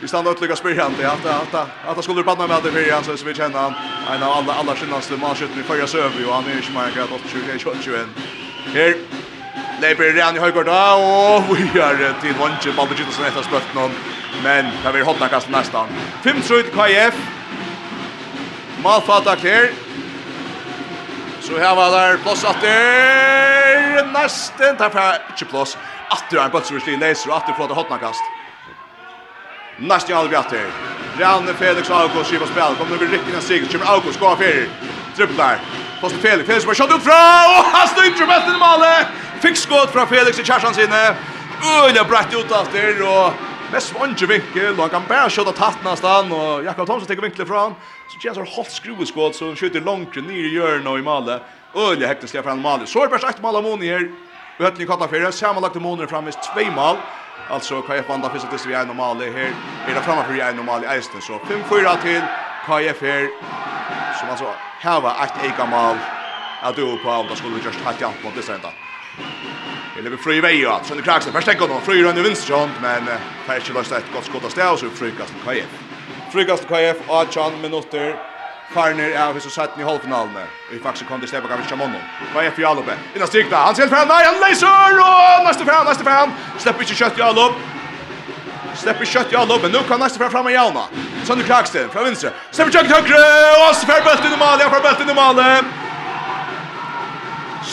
[0.00, 2.92] vi stannar ut lika spyrjande, att, att, att, att han skulle banna med det för
[2.92, 3.74] han, så vi känner han,
[4.14, 7.08] en av alla, alla skinnaste manskjutten i förra söver, och han är inte mer än
[7.58, 8.06] 28-21.
[8.74, 8.94] Her,
[9.80, 13.92] Leiper Rani i da, og vi har til vantje, Baldur Gittelsen etter spött någon
[14.42, 15.88] men det blir hotna kast nästan.
[16.22, 17.14] 5-3 KF,
[18.82, 19.70] Malfata kler,
[21.40, 25.76] så här var der plass atter, nesten, der er ikke plass,
[26.10, 28.43] atter er en läser leiser, og atter flåter hotna kast.
[29.78, 30.66] Næst i halvbjatter.
[31.20, 32.76] Rane Felix August skivar spel.
[32.78, 33.68] Kommer över en sig.
[33.72, 34.68] Kommer August gå för.
[35.16, 35.58] Dribblar.
[36.00, 39.06] Fast Felix Felix bara skott ut fra och han styr bäst i målet.
[39.42, 41.14] Fick skott från Felix i kärsan sinne.
[41.82, 43.32] Öle bratt ut efter och
[43.72, 47.48] Mest vanlig vinkel, og han kan bare skjøte tatt nesten, og Jakob Thomsen tar vinkelet
[47.48, 47.72] fra han,
[48.12, 51.48] så kjenner har halvt skrueskått, så han skjøter langt ned i hjørnet i malet.
[51.74, 52.86] Øyelig hektisk fra han malet.
[52.88, 54.04] Så er det bare ett mal av måneder,
[54.58, 57.00] og høttene i kattafere, samanlagte måneder framme, tvei mal,
[57.48, 59.52] Alltså KF vandrar första tills vi är normalt här.
[59.88, 62.22] Är det framme för vi är normalt i Eisten så 5-4 till
[62.66, 63.28] KF här.
[64.18, 65.96] Som alltså här var ett eka mål.
[66.62, 68.68] Att du på om det skulle just ha jump mot det sända.
[69.98, 73.02] Eller vi fri väg att sen kraxen först tänker de fri runt vänster hand men
[73.46, 75.82] färs löst ett gott skott av stäv så frikast KF.
[76.32, 78.33] Frikast KF 18 minuter.
[78.74, 80.42] Farner av hos og satt i halvfinalene.
[80.70, 82.00] Vi faktisk kom til stedet av Shamono.
[82.32, 82.96] Hva er Fjallube?
[83.14, 84.98] Inna stikta, han ser fram, nei, han leiser!
[85.04, 86.34] Og neste fram, neste fram!
[86.58, 87.60] Slipper ikke kjøtt Jalub.
[88.80, 90.86] Slipper kjøtt Jalub, men nu kan neste fram fram av Jalna.
[91.28, 92.32] Sønne Kragsten, fra vinstre.
[92.50, 93.20] Slipper kjøtt høyre,
[93.60, 95.50] og så fer bøtten i Mali, ja, fer bøtten i Mali.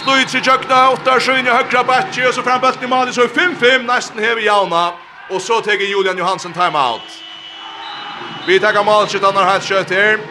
[0.02, 3.90] Sluit i kjøkna, 8-7 i høyre bætje, og så fram han i Mali, så 5-5,
[3.90, 4.92] nesten hever Jalna.
[5.32, 7.18] Og så teker Julian Johansen timeout.
[8.46, 10.22] Vi tar målskyttan har hatt kjøtt her.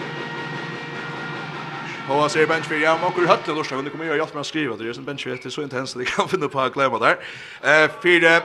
[2.10, 4.36] Och han säger bench för jag och hur hött det lust kunde komma göra hjälp
[4.36, 6.72] att skriva det är en bench det är så intensivt det kan finna på att
[6.72, 7.16] glömma där.
[7.62, 8.40] Eh för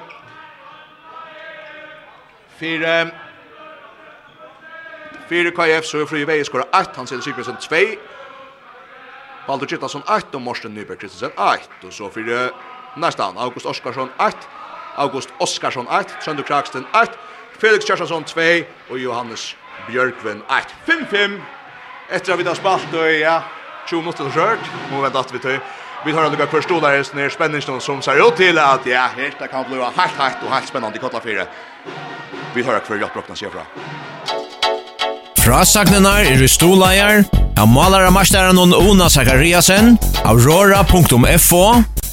[2.58, 3.12] för
[5.30, 7.75] för KF så fri väg skor 8 han sätter Sigurdsson 2.
[9.47, 12.51] Baldur Gittason 8 och Morsten Nyberg Kristensen 8 och så för
[12.99, 14.32] nästa August Oskarsson 8
[14.95, 17.12] August Oskarsson 8 Sönder Kraksten 8
[17.60, 18.41] Felix Kjarsson 2
[18.89, 19.56] och Johannes
[19.88, 21.41] Björkven 8 5-5
[22.10, 23.44] Efter att vi har spalt och ja,
[23.89, 24.60] 20 minuter skört.
[24.91, 25.60] Må vänta att vi tar.
[26.06, 29.39] Vi har lukka på stolar här ner spänningen som ser ut till att ja, helt
[29.39, 31.44] det kan bli helt helt och helt spännande i kotla fyra.
[32.54, 33.62] Vi tar kvar jag brockna sig från.
[35.46, 37.24] Frasagnenar er i stolajar,
[37.58, 41.63] av malara mastaren og Ona Zakariasen, aurora.fo,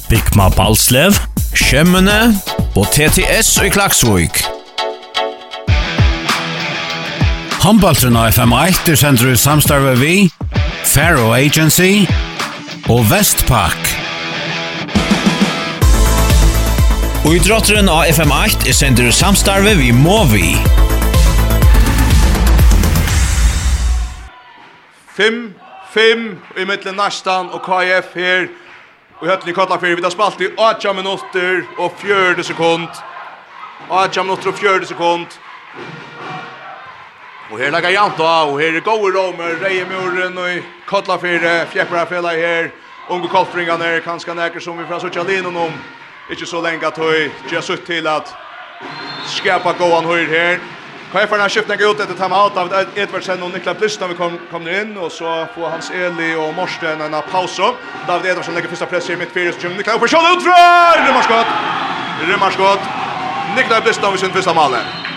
[0.09, 1.17] Bikma Balslev,
[1.57, 2.35] Kjemmene
[2.75, 4.52] og TTS i Klaksvik.
[7.63, 10.25] Håndbaltrun av FM1 er sender ut samstarve vi,
[10.83, 12.01] Faro Agency
[12.91, 13.85] og Vestpak.
[17.23, 20.49] Og i drotteren av FM8 er sender ut samstarve vi Movi.
[25.15, 26.27] 5-5
[26.59, 28.51] i mittlen Nastan og KF her.
[29.21, 32.91] Og høtten i Kotlafyr, vi tar spalt i 8 minutter og 40 sekund.
[33.87, 35.39] 8 minutter og 40 sekund.
[37.53, 42.07] Og her lagar janta, og her er gode romer, Reie Muren, og Kotla Fyre, Fjeppra
[42.09, 42.71] Fela her,
[43.13, 45.75] unge kolfringarna er kanskje nekker som vi fra suttja linen om,
[46.33, 48.33] ikke så lenge at høy, ikke sutt til at
[49.35, 50.57] skapa gåan høyr her.
[51.11, 55.13] Kajfarna skiftar ut etter timeout av Edvardsen og Niklas Blist vi kom, kom inn, og
[55.13, 57.61] så får Hans Eli og Morsten en paus.
[58.07, 60.59] David Edvardsen legger första press i mittfyrer, så kommer Niklas opp Blist ut fra!
[61.05, 61.47] Rymmarskott!
[62.25, 62.93] Rymmarskott!
[63.55, 65.12] Niklas Blist vi sin första malet.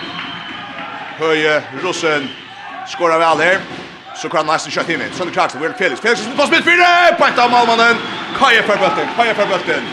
[1.17, 2.29] Høye Rosen
[2.87, 3.61] skorar vel her.
[4.17, 5.07] Så kan nesten kjøtt inn i.
[5.13, 6.01] Sønne Kragsen, Will Felix.
[6.01, 6.89] Felix på spilt fire!
[7.19, 7.99] Penta av Malmannen.
[8.37, 9.89] Kaje for bøtten, kaje for bøtten.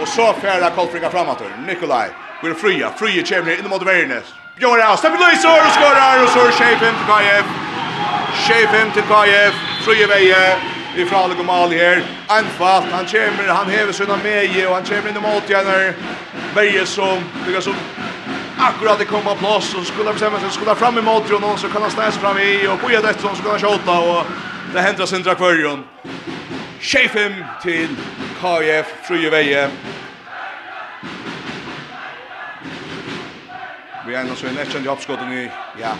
[0.00, 1.50] Og så fjerda Kolfringa framator.
[1.66, 2.12] Nikolaj,
[2.42, 2.92] Will Fria.
[2.98, 4.34] Fria kommer inn mot out.
[4.58, 7.44] Bjørn Raus, Steffi Løysor, skorar, og så er Shefim til Kajev.
[8.46, 9.42] Shefim til Kaje.
[9.84, 10.42] Fria veie,
[10.96, 12.02] får frale gomal her.
[12.30, 15.94] Anfall, han kommer, han hever sunna meje og han kommer inn i måtjener.
[16.54, 17.74] Veie som, det er som
[18.58, 21.82] akkurat det kommer plats och skulle bestämma sig skulle fram emot ju någon så kan
[21.82, 24.26] han stäs fram i och på det som skulle skjuta och
[24.72, 25.84] det händer sin drakvarion.
[26.80, 27.88] him till
[28.40, 29.70] KF Fruje Veje.
[34.06, 35.92] Vi är nog så en extra uppskotten i ja.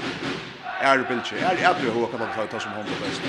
[0.81, 1.37] Är det bilche.
[1.37, 3.23] Är det att du har kan man ta som hon på bäst.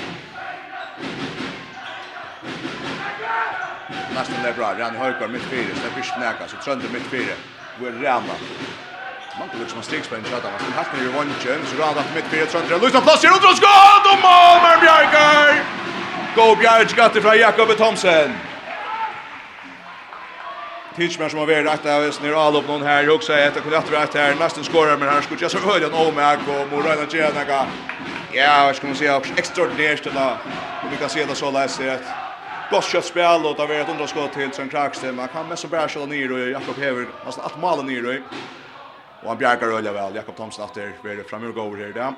[4.14, 4.74] Nästan där bra.
[4.80, 5.68] Han höjer mitt fyra.
[5.84, 7.34] Det blir snäcka så trönder mitt fyra.
[7.80, 8.34] Vi är rämna.
[9.40, 10.50] Man kan liksom stegspänn chatta.
[10.50, 11.60] Man kan hatt ner i vanchen.
[11.66, 12.76] Så rada mitt fyra tröntra.
[12.76, 13.32] Lyssna plats här.
[13.36, 15.64] Undra skåd, og mål med Bjarkar.
[16.36, 18.32] Go Bjark gatt från Jakob Thomsen.
[20.96, 23.76] Tidsmer som har vært rett av är all upp någon här också är det kunde
[23.76, 27.66] rett her, här nästan men her skulle jeg så höra en omark och Morana Tjena
[28.32, 30.36] Ja, vad ska man si, också extraordinärt där.
[30.90, 32.00] Vi kan se det så läs det
[32.70, 35.16] gott kött spel och det var ett underskott till Sven Kraksten.
[35.16, 37.06] Man kan mest så bära sig ner och Jakob Hever.
[37.26, 38.14] Alltså att mala ner och
[39.22, 40.14] Og han bjergar øyla vel.
[40.14, 41.92] Jakob Thomsen atter er framur over her.
[41.96, 42.10] Ja.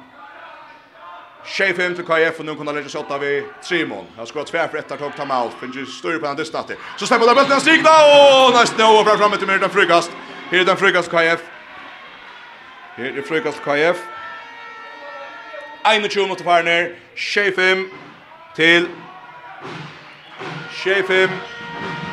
[1.47, 4.07] Tjej fem til KF og nu kunde lägga sig åtta vid Trimon.
[4.17, 5.53] Han ska ha for etter tog tag ta out.
[5.61, 6.77] Finns ju större på den dystatter.
[6.97, 10.11] Så stämmer där bulten stigna och näst nu och framme till Merdan Frykast.
[10.51, 11.11] Här är den frukast.
[11.11, 11.41] KF.
[12.97, 13.97] Här är frukast KF.
[15.85, 16.95] Ein och tjuv mot Farner.
[17.15, 17.91] Tjej fem
[18.57, 18.89] til
[20.73, 21.31] Tjej fem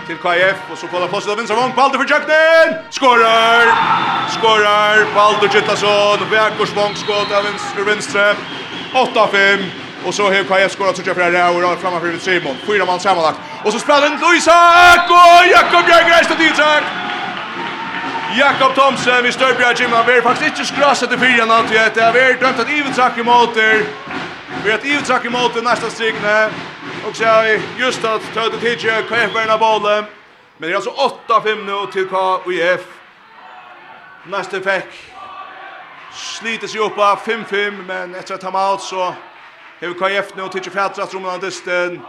[0.09, 2.71] til KF, og så får han plåset av vinstra vong, Baldur for Jøknen!
[2.95, 3.67] Skårar!
[4.33, 8.23] Skårar, Baldur Gittason, Vekors vong skått av vinstra vinstra,
[9.03, 9.67] 8-5,
[10.05, 13.03] og så har KF skårat så kjøper her, og er framme for Simon, fyra mann
[13.03, 16.89] sammanlagt, og så spiller den Luisak og Jakob Bjerg reist til Isak!
[18.39, 22.09] Jakob Thomsen vi Størbjerg Jim, han vil faktisk ikke skrasse til fyra alt det etter,
[22.09, 23.85] han vil dømt at Ivetsak i måter,
[24.63, 26.35] vi har et Ivetsak i måter næsta strikne,
[27.07, 30.05] Och så är just att ta det till jag kan bollen.
[30.57, 30.93] Men det är alltså
[31.27, 32.87] 8-5 nu till KIF.
[34.27, 34.87] Nästa fäck.
[36.13, 39.15] Sliter sig upp 5-5 men efter att ta out så
[39.81, 42.01] har KF nu till fætra at rommet av dysten.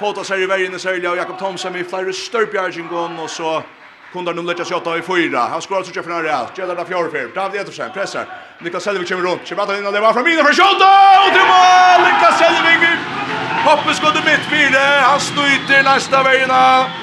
[0.00, 3.62] Fåta sig i vägen i Sølja och Jakob Thomsen i flera størpjargjengon och så
[4.12, 5.40] Kundar nummer 28 i fyra.
[5.40, 6.58] Han skorar så träffar han rejält.
[6.58, 8.26] Gäller där fjärde David Edersen pressar.
[8.60, 9.46] Niklas Selvik kommer runt.
[9.46, 10.82] Kör in och lever från mina för skott
[11.26, 12.00] och till mål.
[12.06, 12.98] Niklas Selvik
[13.64, 15.00] hoppar skottet mitt fyra.
[15.00, 16.50] Han snyter nästa vägen.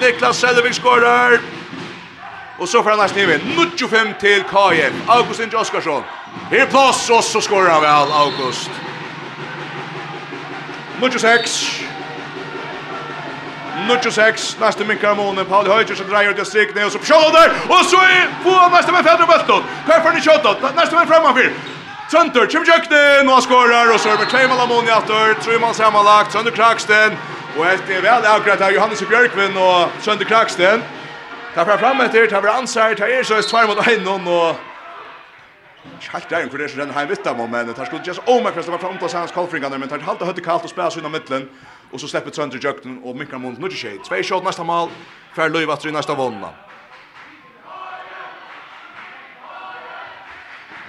[0.02, 1.40] Niklas Selvik skorar.
[2.58, 3.34] Och så får han nästa nivå.
[3.58, 4.94] 95 till KF.
[5.08, 6.04] Augustin Oskarsson.
[6.52, 8.72] Här plats och så skorar han väl August.
[11.02, 11.83] 96.
[13.88, 17.34] Nuttjo 6, nästa minkar månen, Pauli Höjtjer som dreier till strikne och så på kjollan
[17.34, 21.52] där, och så är på nästa med Fedra Bölton, Perfern ni kjottat, nästa med framanfyr,
[22.12, 26.32] Trønder, Kim Jøkten, og han skårer, og så er med Kleiman Lamoni atter, Tryman sammanlagt,
[26.32, 27.18] Trønder Kraksten,
[27.58, 30.84] och helt är väl avgrätt här, Johannes og Bjørkvin og Trønder Kraksten.
[31.56, 34.56] tar fram fram efter, tar fra ansar, tar er så är tvær mot Einon, och
[36.12, 38.72] Helt där för det så den här vittam men det har skulle just omerkast, det
[38.72, 41.50] var fra omtals hans kolfringarna, men tar er halte høyde kalt og spela sina mitten
[41.94, 44.00] og så släpper Trønder Jökten og minkar mot nu tjej.
[44.08, 44.90] Två skott nästa mål.
[45.36, 46.50] Fär Löv att vinna nästa vonna.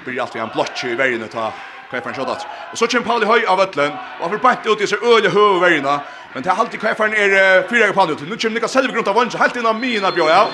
[0.04, 1.52] Blir alltid en blotch i vägen ta
[1.90, 2.46] Kajfaren skottat.
[2.72, 3.92] Och så kommer Pauli Høy av Ötlen.
[4.20, 5.84] Och han bänt ut i sig öle höv vägen.
[6.32, 8.20] Men det är alltid Kajfaren är fyra på ut.
[8.20, 9.38] Nu kommer Niklas Selve grunt av vånda.
[9.38, 10.28] Helt innan mina bjöj.
[10.28, 10.48] Ja.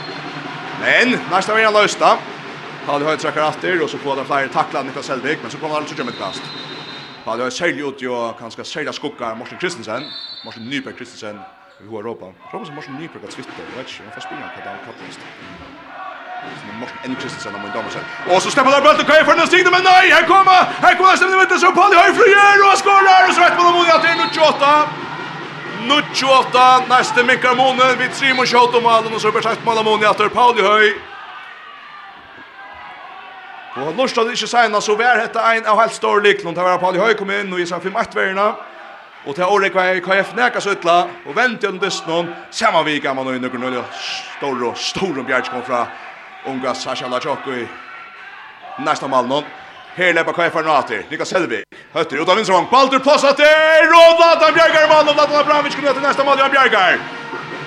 [0.80, 2.18] Men nästa vägen lösta.
[2.86, 5.38] Pauli Høy trackar efter och så får han flera tacklar Niklas Selvik.
[5.42, 6.42] Men så kommer han att köra med kast.
[7.26, 10.04] Ja, det var særlig ut jo, kanskje særlig skugga Morsen Kristensen,
[10.44, 11.37] Morsen Nyberg Kristensen
[11.83, 12.26] i Hoa Europa.
[12.26, 14.80] Jeg tror Morsen Nyberg har tvittet, jeg vet ikke, han får spille hva det han
[14.87, 15.14] kallet det.
[16.61, 17.16] Så Morsen N.
[17.20, 18.06] Kristensen har min damer selv.
[18.33, 20.94] Og så stemmer det blant og køyer for den stigende, men nei, her kommer, her
[20.98, 23.66] kommer stemmen i vinter, så Palli Høyfru gjør, og han skårer, og så vet man
[23.70, 24.72] om hun til 28.
[25.90, 30.28] 28, neste minkar månen, vi trimmer 28 malen, og så blir sagt målen månen etter
[30.38, 30.88] Pauli Høy.
[33.76, 36.54] Og han stod ikke sena, så var dette en av helt store liknum.
[36.54, 38.48] Det var Pauli Høy kom inn, og jeg sa 5-8-verina.
[39.26, 43.28] Og til året var jeg KF nekas utla, og vente under dysten Samma vi gammal
[43.28, 45.85] og innukken, og stor og stor og bjerg kom fra
[46.48, 47.66] unga Sasha Lachokko i
[48.80, 49.44] næsta mal malnon.
[49.96, 51.62] Her lepa KF er nater, Nika Selvig.
[51.94, 55.92] Høtter ut av vinsrong, Baldur passa til, og Latan Bjergar mann, og Latan Abramovic kom
[55.92, 56.98] til næsta mal, Jan Bjergar.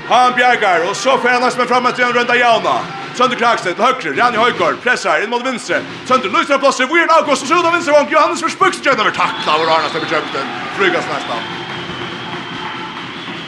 [0.10, 3.03] Han Bjergar, og så fer han nesten fram etter en runda jauna.
[3.14, 5.78] Sönder Kragstedt til högre, Rani Højgaard, pressar inn mot venstre.
[6.10, 9.72] Sönder Lysner plötsligt, Weird August och Söder venstre vank, Johannes Försbuks gör över takla och
[9.76, 10.46] Arna släpper köpten.
[10.78, 11.42] Flygas nästan.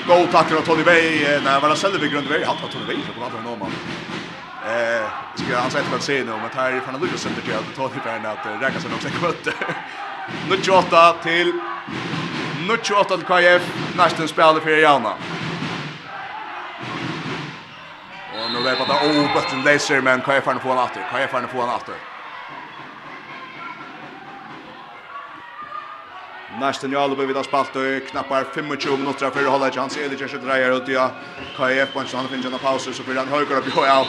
[0.07, 1.01] Go tacklar av Tony Bay,
[1.45, 3.71] nei var det Selvig Grundvej, han tar Tony Bay så på nå man.
[4.65, 7.99] Eh, ska han säga att se nu, men här från Lucas Sönder till att Tony
[8.05, 9.53] Bay där att räkna sig också kvötte.
[10.49, 11.51] Nu 28 till
[12.67, 13.61] Nu 28 till KF,
[13.97, 15.13] nästan spelar för Jana.
[18.43, 21.07] Och nu vet jag att oh, bättre laser men kan jag få en på åter.
[21.11, 21.95] Kan jag få en på åter.
[26.59, 28.67] Nästan ju alla bevidas spalt och knappar 25
[28.99, 31.11] minuter för att hålla chans eller kanske drejer ut ja.
[31.57, 34.05] KF på en sån finns en paus så för han höger upp ja.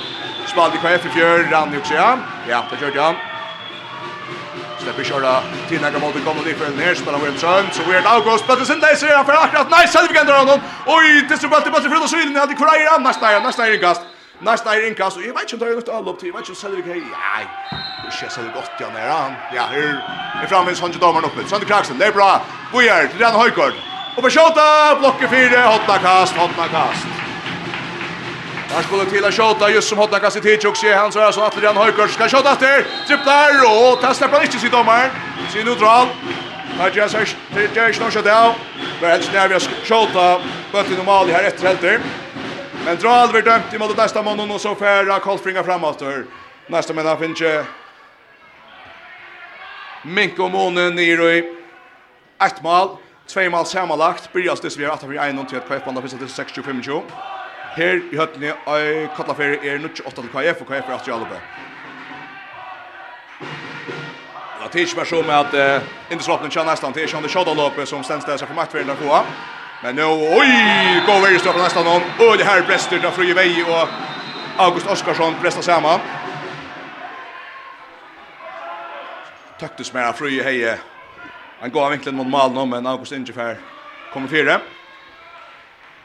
[0.47, 1.39] Spalt i KF i fjör
[1.73, 2.19] ju också ja.
[2.49, 3.15] Ja, det gör jag.
[4.79, 8.07] Släpper köra till några mot kommer det för ner spelar vi en Trump så weird
[8.07, 10.61] August but sen där ser han för akkurat nice selve kan dra honom.
[10.87, 13.79] Oj, det så bara det bara för då så in hade Kuraira nästa nästa i
[13.79, 14.03] gast.
[14.39, 16.29] Nästa är inkas och jag vet inte om det är något all upp till.
[16.29, 17.01] Jag vet inte om Selvig hej.
[17.01, 17.47] Nej.
[18.05, 19.33] Det ser så gott jag när han.
[19.55, 20.01] Ja, hur
[20.43, 21.49] är framme så han damer uppe.
[21.49, 22.41] Sander Kraxen, det är bra.
[22.73, 23.73] Vi är till den höjkord.
[24.17, 27.07] Och på skjuta blocket 4 hotna kast, hotna kast.
[28.69, 31.21] Där skulle till att skjuta just som hotna kast i tid och se han så
[31.21, 32.87] här så att den höjkord ska skjuta efter.
[33.07, 35.11] Tripplar och tar släppa inte sitt domaren.
[35.53, 36.07] Sin neutral.
[36.79, 37.29] Här jag säger
[37.75, 38.55] det är snart så där.
[39.01, 40.41] Men helst när vi skjuta.
[40.73, 42.01] Bötter normalt här efter helt.
[42.87, 46.03] Men Dral aldrig dömt i mot nästa månad och så färra Kolfringa framåt.
[46.67, 47.65] Nästa månad finns ju
[50.03, 51.55] Minko och Måne ner i
[52.43, 52.89] ett mål.
[53.27, 54.33] Två mål sammanlagt.
[54.33, 57.03] Byrjas det som vi har 8-4-1 till att KF bandar finns till 6-25-20.
[57.77, 61.15] Her i høttene i Kotlaferi är er 28 till KF och KF är 8 i
[61.15, 61.41] Alpe.
[64.73, 68.03] Det er ikke bare så med at uh, Indeslåpnen kjenner nesten til Kjønne Kjødalåpet som
[68.05, 69.27] stendsteder seg for maktverden av KF.
[69.83, 72.03] Men nu, oj, går vi stoppar nästan någon.
[72.19, 73.89] Och det här Brester där Fröje Vej och
[74.57, 76.01] August Oskarsson prestar samman.
[79.61, 80.79] Taktus med Fröje heje.
[81.61, 83.59] Han går vinkeln mot mål nu men August Ingefär
[84.13, 84.61] kommer fyra.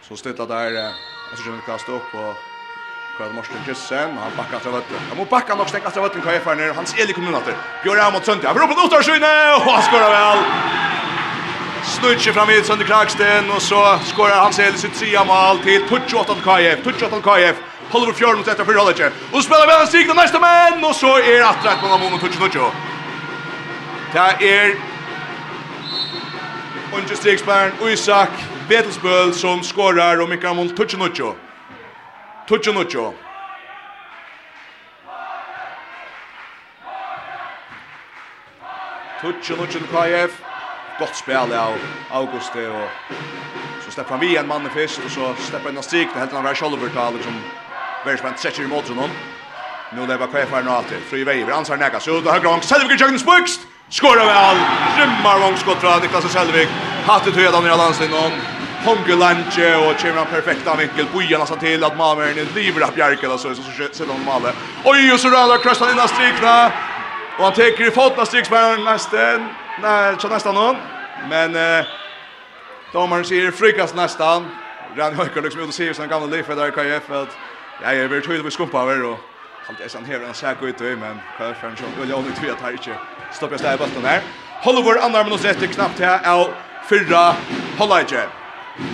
[0.01, 2.35] Så stöttar där jag tror han kast upp och
[3.17, 4.97] Kvart Morsten Kristensen, han backar fra vøtten.
[5.09, 7.57] Han må bakka nok stengt fra vøtten, hva er ferner, hans elige kommunater.
[7.83, 10.90] Bjørn Amund Sønti, han roper notar skyne, og han skårer vel!
[12.01, 16.35] snutje fram vid sönder Kragsten och så skorar han sig sitt trea mål till 28
[16.43, 16.79] KF.
[16.99, 17.55] 28 KF.
[17.91, 19.11] Halvor fjörn mot detta förhållande.
[19.31, 22.11] Och spelar väl en sig den nästa men och så är att rätt på någon
[22.11, 22.75] mot 28.
[24.13, 24.75] Det är
[26.93, 28.29] Unge strikspelaren Isak
[28.69, 31.35] Betelsbøl som skorar och Mikael mot 28.
[32.63, 33.13] 28.
[39.21, 40.50] Tucci Lucien KF
[41.01, 41.77] gott spel av
[42.09, 42.89] Augusti och
[43.85, 46.33] så släpper han vi en man först och så släpper han en strik det helt
[46.33, 47.33] han var Scholver tal liksom
[48.05, 49.09] very spänt i mot honom.
[49.95, 52.99] Nu lever kvar för nåt fri väg vi ansar näka så då högra gång Selvig
[52.99, 54.57] Jörgen Spux skorar väl
[54.97, 56.67] rymmar långt skott från Niklas Selvig
[57.05, 58.31] hattet höjda ner landsidan
[58.85, 63.31] Honge Lanche och Chimran perfekta vinkel på Jana sa till att Malmö är livra Bjerkel
[63.31, 64.51] alltså så så sätter de Malmö.
[64.85, 66.71] Oj och så rullar Krasna in strikna.
[67.37, 69.60] Och han tar i fotna striksbäraren nästan.
[69.81, 70.75] Nej, så nästan någon.
[71.29, 71.85] Men eh
[72.93, 74.47] domaren säger frikast nästan.
[74.95, 77.37] Ran Höcker liksom ut och ser sån gamla liv för där KF att
[77.81, 79.17] jag är väl tydlig på skumpa över och
[79.65, 82.35] han är sån här en säker ut i men KF fan så vill jag nog
[82.35, 82.95] tro att han inte
[83.31, 84.21] stoppar stäva bollen här.
[84.65, 86.47] vår andra minut rätt knappt här är
[86.89, 87.35] fyra
[87.77, 88.27] Hollage.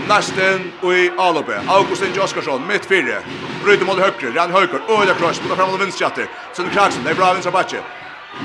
[0.07, 1.61] Nästan och i Alope.
[1.67, 3.17] Augustin Joskarsson mitt fyra.
[3.63, 4.39] Bryter mot högre.
[4.39, 6.25] Rann Höcker öde cross på framåt vänsterchatter.
[6.53, 7.77] Sen Kraxen, det är bra vänsterbacke.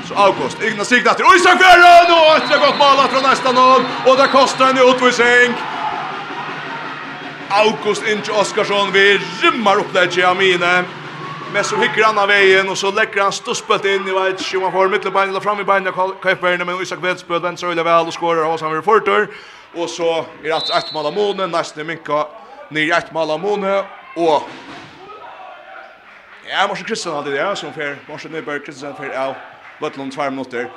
[0.07, 1.23] Så August, Ignas sig efter.
[1.23, 2.11] Oj, Isak Fjärren!
[2.11, 3.81] Och ett gott mål från nästa noll.
[4.07, 5.55] Och det kostar en utvisning.
[7.49, 10.83] August Inge Oskarsson vi rymmar upp där till Amine.
[11.53, 14.07] Men så hickar han av vägen och så lägger han ståspelt in.
[14.07, 16.65] Jag vet inte om han får mittelbein eller fram i beinen av Kajfbergen.
[16.65, 19.27] Men Isak Velspöld vänder sig väl och skårar av oss han vill fortur.
[19.75, 21.51] Och så är det alltså ett mål av månen.
[21.51, 22.25] Nästa minka
[22.69, 23.83] ner ett mål av Mone.
[24.15, 24.49] Och
[26.49, 29.35] Ja, Morsen Kristian hade det, som för Morsen Nyberg Kristian för av
[29.83, 30.67] Løtlund 2 minutter.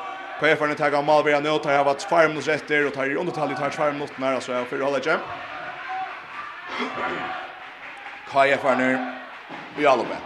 [0.40, 3.58] KF-erne tar av Malvera nå, tar av 2 minutter etter, og tar i undertall i
[3.58, 5.18] 2 minutter her, altså jeg fyrer holde ikke.
[8.32, 8.88] KF-erne
[9.78, 10.18] i Alube.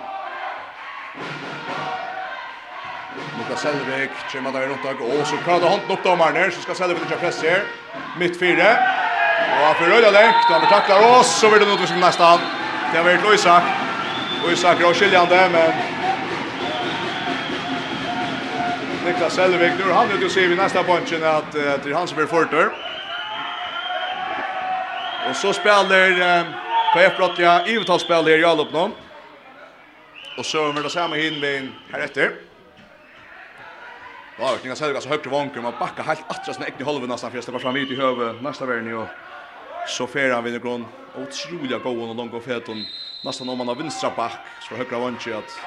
[3.36, 6.76] Luka Selvik, kommer der rundt og og så klarer han opp dommeren her, så skal
[6.80, 7.62] Selvik ikke presse her.
[8.18, 8.72] Midt fire.
[9.40, 12.24] Og han får røyla lengt, og han betakler oss, så vill det nog til neste
[12.24, 12.42] hand.
[12.90, 13.72] Det har vært Loisak,
[14.42, 15.99] Loisak er også skiljande, men
[19.10, 19.72] Niklas Selvik.
[19.78, 22.70] Nu han ute och ser vi nästa punchen att uh, till han som förter.
[25.28, 26.46] Och så spelar uh,
[26.94, 28.92] KF Brottja Ivetal i Jalopnån.
[30.38, 32.32] Och så är det samma hinbein här efter.
[34.38, 35.62] Ja, Niklas att alltså högt i vanken.
[35.62, 38.42] Man backa helt attra sina äckna halven nästan för jag släpper fram vid i huvud
[38.42, 38.96] nästa världen.
[38.96, 39.08] Och
[39.86, 40.84] så fer han vid en grund.
[41.16, 42.84] Otroliga gåen och långa och fäten.
[43.24, 44.38] Nästan om man har vinstra back
[44.68, 45.58] så högra vanken att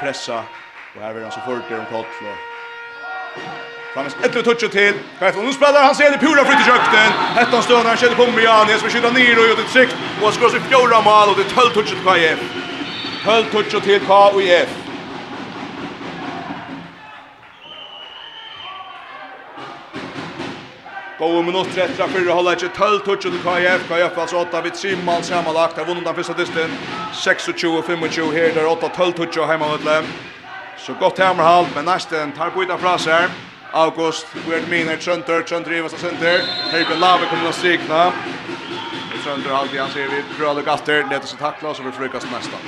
[0.00, 0.44] pressa.
[0.96, 2.53] Och här vill han så fort det om kort.
[3.94, 4.94] Framis ett och touch till.
[5.18, 7.10] Kajt nu spelar han ser det pula flytt i kökten.
[7.42, 8.66] Ettan stönar han känner kommer igen.
[8.68, 9.96] Jag ska skjuta ner och ut ett sikt.
[10.20, 12.38] Och han ska se fjärde mål och det är 12 touch till KIF.
[13.24, 14.68] 12 touch till KIF.
[21.18, 24.74] Gåa minutter etter av fyrre holdet ikke 12 touch til KF, KF altså 8 vid
[24.80, 26.74] 3 mann samanlagt, har vunnet den første distin
[27.14, 30.10] 26-25 her, der 8-12 touch og heimannutlepp.
[30.86, 33.30] Så godt hammerhalt, men nesten tar byta fra seg.
[33.72, 36.42] August, Gerd Miner, Trønder, Trønder i og Sønder.
[36.74, 38.00] Høyben Lave kommer til å strikna.
[39.24, 42.60] Trønder alltid, han ser vi prøver å gatter, leder seg takla, så vi frukast nesta.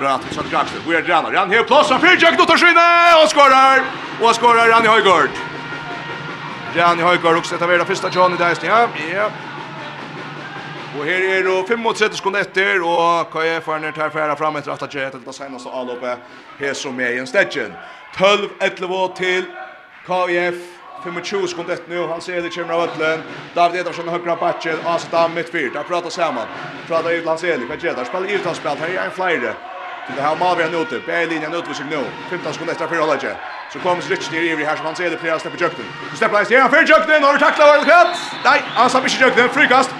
[0.00, 2.88] Bra til Trønder Aksel, Gerd Rannar, Rann hev plass, han fyrt nå tar skyne,
[3.20, 3.86] og skårar!
[4.18, 5.38] Og skårar Rann i Høygård.
[6.74, 9.30] Rann i Høygård, også etter vera fyrsta Johnny Deisny, ja, ja.
[10.98, 14.58] Og her er det 35 sekunder etter, og KF er nødt til å fære frem
[14.60, 16.20] etter at det er det seneste avløpet
[16.58, 17.72] her som er i en stedgen.
[18.18, 19.46] 12-11 til
[20.04, 20.60] KF,
[21.04, 23.24] 25 sekunder etter nå, han ser det kommer av Øtlen.
[23.56, 26.48] David Edersen, høyre bakken, Asetam, midtfyrt, der prater sammen.
[26.88, 28.08] Prater ut hans Eli, hva gjør det?
[28.12, 29.56] Spiller ut hans spill, her er en flere.
[30.16, 32.04] Det här Malvi han ute, bär linjen ute sig nu.
[32.30, 33.36] 15 sekunder efter fyra läge.
[33.72, 35.84] Så kommer Rich ner i här som han ser det flera släpper jökten.
[36.10, 38.18] Så släpper han ner för jökten och tacklar väl katt.
[38.44, 39.90] Nej, han släpper inte jökten, frikast.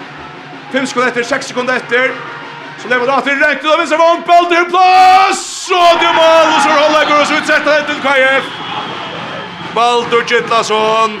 [0.73, 2.11] 5 sekunder etter, 6 sekunder etter.
[2.81, 5.43] Så lever det alltid rekt ut av vinstra vogn, Balder plass!
[5.71, 8.49] Og det mål, og så holder jeg oss utsetta det til KF.
[9.75, 11.19] Baldur Gittlason.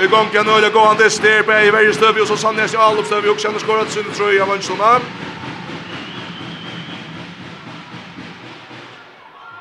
[0.00, 2.72] I gang kan nøyre gå han til styr på Eiver i Støvje, og så Sandnes
[2.72, 4.96] i Alopstøvje, og kjenner skåret sin trøy av Vønslona.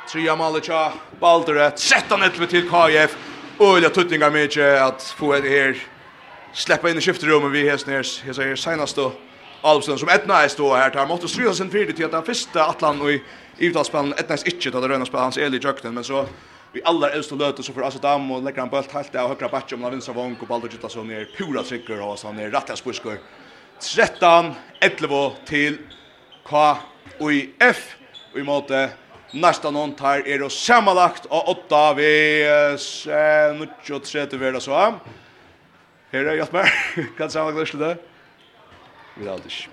[0.09, 0.89] Tria Malicha,
[1.19, 3.15] Balder, 13-11 til KF.
[3.59, 5.75] Og det er tuttninga mykje at få et her
[6.53, 9.11] släppa in i skiftrummet vi Hesners jag säger senaste
[9.61, 13.01] Alvsson som Edna är stå här tar måste stryka sin fyra att den första Atlant
[13.01, 13.21] och i
[13.57, 16.25] utavspelen Edna är inte att röna spel hans Eli Jökten men så
[16.71, 19.49] vi alla äldsta löter så för Asadam och lägger en boll helt där och högra
[19.49, 23.17] backen om Lavinsa Vonk och Baldur Gustafsson är pura trycker och han är rätta spuskor.
[23.95, 25.77] 13 11 till
[26.43, 26.77] K
[27.19, 27.95] och i F.
[28.33, 28.89] Och i måte
[29.31, 32.45] nästa någon tar är det sammanlagt och 8 vi
[33.89, 34.93] 9 30 värda så.
[36.11, 36.65] Her er med.
[37.17, 37.97] Kan samla gløs til det.
[39.15, 39.69] Vi er aldrig.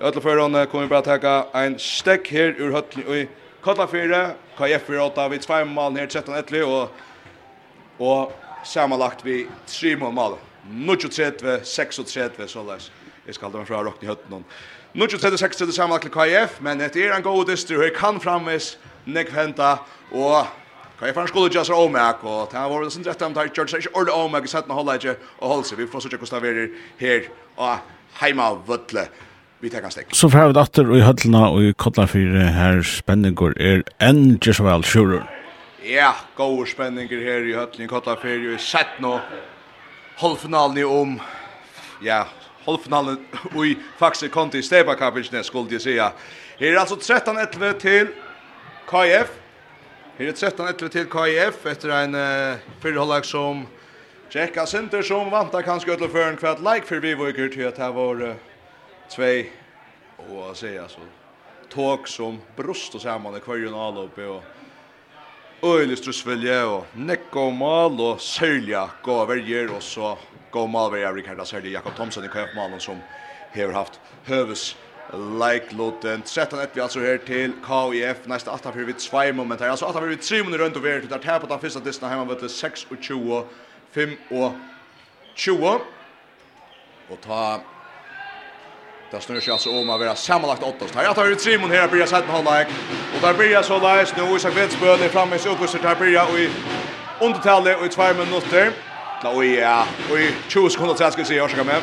[0.00, 4.34] I alle førene kommer bara ta en stekk her ur høtlen kalla Kotlafire.
[4.58, 6.90] KF er åtta vi tvei mål her 13-11 og,
[7.98, 8.32] og
[8.64, 10.38] samanlagt vi tre mål.
[10.66, 12.90] 39-36 såleis.
[13.26, 14.44] Jeg skal da fra rock i høtten.
[14.94, 17.82] 39-36 samanlagt til KF, men det er en god dyster.
[17.82, 19.76] Her kan framvis nekventa
[20.10, 20.46] og
[20.98, 23.52] Kan jeg fann skulle just om meg, og det var sin rett om det her
[23.52, 25.80] kjørt seg ikke ordentlig om meg, sett noe holde ikke, og holde seg.
[25.82, 26.68] Vi får så ikke hvordan vi
[27.02, 27.28] her,
[27.60, 27.82] og
[28.22, 29.04] heima Vøtle.
[29.60, 30.14] Vi tar stek.
[30.16, 34.84] Så får vi datter og i høtlene og i Kotlafire her spenninger er enn Jesuel
[34.88, 35.24] Sjurer.
[35.84, 38.56] Ja, gode spenninger her i høtlene i Kotlafire.
[38.56, 39.18] Vi sett nå
[40.20, 41.16] halvfinalen i om,
[42.04, 42.24] ja,
[42.64, 43.20] halvfinalen
[43.52, 45.96] og i faktisk kom til Stebakapinsene, skulle jeg si.
[46.00, 48.14] Her er altså 13-11 til
[48.88, 49.42] KF.
[50.16, 53.66] Her er 13 etter til KIF etter en uh, fyrhållag som
[54.32, 57.76] Jekka Sinter som vantar kanskje utlå før en kvart like for vi viker til at
[57.76, 58.38] det var uh,
[59.12, 59.50] tvei
[60.24, 61.04] og å si altså
[61.68, 68.24] tåg som brust og saman i kvarjon alloppe og øylig strussvilje og nekko mal og
[68.24, 70.14] sølja gaverger og så
[70.48, 73.04] gav malverger Rikarda Sølje Jakob Thomsen i KF-malen som
[73.52, 74.00] hever haft
[74.32, 74.70] høves
[75.12, 79.60] Like Loten 13 ett vi alltså här till KIF nästa åtta för vi två moment
[79.60, 81.58] här alltså åtta för vi tre minuter runt och vi är till där på den
[81.58, 83.44] första distan hemma vet 6 och 20
[83.92, 84.52] 5 och
[85.34, 85.80] 20
[87.08, 87.60] och ta
[89.10, 90.84] Det snurrar sig alltså om att vara sammanlagt åtta.
[90.94, 92.66] Här tar vi Simon mån här börjar sätta hålllägg.
[93.14, 95.78] Och där börjar så läs nu Isak Vetsbøl är framme i uppkurser.
[95.82, 96.50] Där börjar i
[97.20, 98.72] undertalet och i två minuter.
[99.22, 99.84] Nå, no, ja.
[100.10, 101.80] Og i 20 sekunder til skal vi se Oskar med.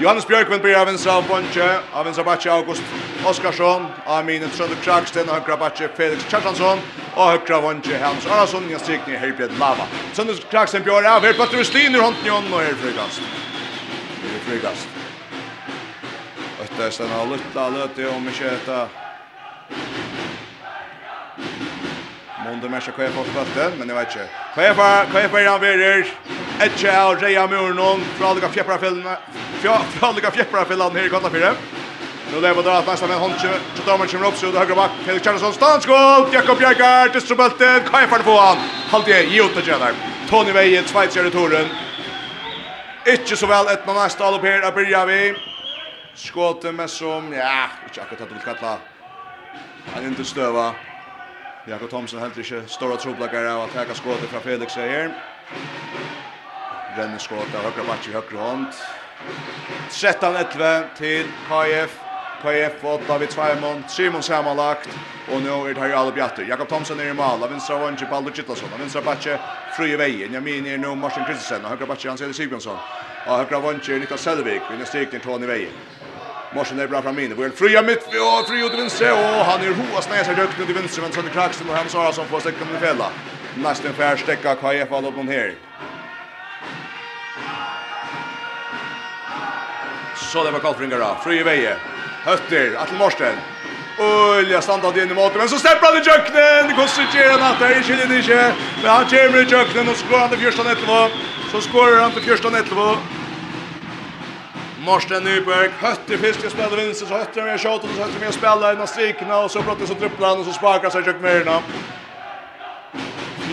[0.00, 2.82] Johannes Bjørkman blir av Vinstra av Bonche, av Vinstra Batche August
[3.24, 6.82] Oskarsson, av Minen Trønde Kragsten, av høyre Batche Felix Kjartansson,
[7.14, 9.86] og høyre Bonche Hans Arason, jeg strikner Herbjørn Lava.
[10.16, 13.22] Trønde Kragsten Bjørn av, her Patter Rustin ur hånden i hånden, og her frygast.
[14.24, 15.00] Her frygast.
[16.64, 20.03] Øtta er stedet av Lutta, Løtte, om ikke etter
[22.44, 24.28] Mondo mesja kvar på skottet, men jag vet inte.
[24.54, 26.04] Kvar på kvar på han vidare.
[26.60, 29.16] Etche av Jaya Murnon från Alga Fjäppra fällna.
[29.60, 31.52] Från Alga Fjäppra fällan här i gatan fyra.
[32.32, 34.74] Nu lever det att nästan med Honche, så tar man kommer upp så det högra
[34.74, 34.90] back.
[35.04, 36.32] Felix Charlesson stansskott.
[36.32, 37.80] Jakob Bjerkar till strubelten.
[37.80, 38.56] Kvar på han.
[38.90, 39.92] Halt det i åtta tjänar.
[40.28, 41.66] Tony Veje Schweizer i toren.
[43.06, 45.34] Inte så väl ett nästa all upp här att börja vi.
[46.14, 48.76] Skottet med som ja, inte akkurat att du vill kalla.
[49.94, 50.74] Han inte stöva.
[51.64, 55.14] Jakob Thomsen heldur ikke stora troblakar av å teka skåte fra Felix her.
[56.92, 58.76] Renner skåte av høyre bakke i høyre hånd.
[59.88, 61.96] 13-11 til KF.
[62.44, 64.92] KF og David Sveimond, Simon samanlagt,
[65.32, 66.44] og nå er det her alle bjatter.
[66.44, 69.38] Jakob Thomsen er i mal, av vinstra vannsje Baldur Kittlason, av vinstra bakke
[69.88, 72.84] i Veien, Jamini er nå Martin Kristensen, av høyre bakke Hans-Eli Sigbjørnsson,
[73.24, 76.03] av høyre vannsje Niklas Selvig, vinner stikning Tony Veien.
[76.54, 77.34] Morsen är bra fram inne.
[77.34, 80.72] Börjar fria mitt och fri ut vänster och han är hoa snäsa högt ut i
[80.72, 83.06] vänster men sen kraxen och Hans Arason får stäcka med fälla.
[83.54, 85.54] Nästan fär stäcka KF all upp här.
[90.16, 91.22] Så det var Kalfringar.
[91.24, 91.76] Fri i väje.
[92.24, 93.36] Hötter att Morsen.
[93.98, 96.76] Ulja standa det i måten, men så stämplar han i jöknen!
[96.76, 98.52] Kostic ger han att det är inte det inte,
[98.82, 101.08] men han kommer i jöknen och skorar han till 14-11.
[101.52, 102.96] Så skorar han till 14-11.
[104.84, 108.32] Morsten Nyberg, høtter fiskar spiller vinster, så Hötter med shot och så Hötter med å
[108.32, 111.20] spille spelar av strikene, og så brottas och drupper han og så sparkar sig Jörg
[111.22, 111.62] Myrna.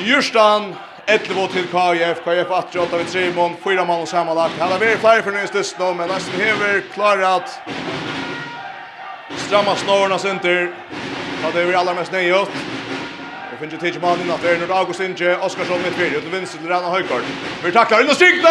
[0.04, 0.76] Justan,
[1.06, 4.60] 11 till KF, KF 88 vid Simon, fyra man och sammanlagt.
[4.60, 7.60] Han har mer flera för nyss nå, men nesten Hever klarat.
[9.38, 10.72] Stramma snorna center.
[11.44, 12.50] Ja, det är vi allra mest nöjt.
[13.54, 16.58] Och finns ju tidsmannen att det är Nord August Inge, Oskarsson mitt vid, till vinst
[16.58, 17.24] till Rana Höjkort.
[17.64, 18.50] Vi tacklar in och strykna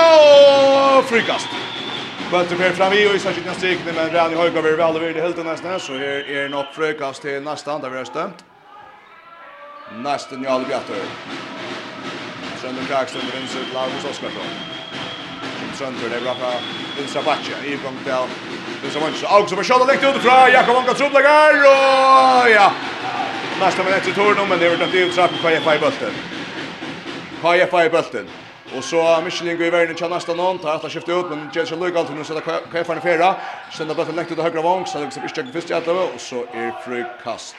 [0.98, 1.48] och frikast.
[2.30, 5.38] Bøtter mer fram i og i særskilt strikene, men Rani Høygaard blir veldig veldig helt
[5.42, 8.44] nesten så her er nok frøkast til nesten, der vi har stemt.
[10.04, 11.00] Nesten Jarl Bjartøy.
[12.60, 14.52] Sønder Krakstøy, vinser Laurus Oskarsson.
[15.74, 16.52] Sønder, det er bra fra
[16.98, 18.36] vinstra bakke, i gang til
[18.84, 19.24] vinstra manns.
[19.26, 22.68] August som er kjøttet lekt utifra, Jakob Anka Trublegar, og ja!
[23.58, 26.22] Nesten med etter turnen, men det er vært nødt til å trappe KFA i bølten.
[27.42, 28.30] KFA i bølten.
[28.72, 31.70] Och så Michelin går i vägen till nästa någon tar att skifta ut men Jens
[31.70, 33.36] Luke alltid nu sätter Kefan i fjärra.
[33.70, 36.42] Sända bollen läkt ut till högra vång så det blir inte först jävla och så
[36.52, 37.56] är frukast.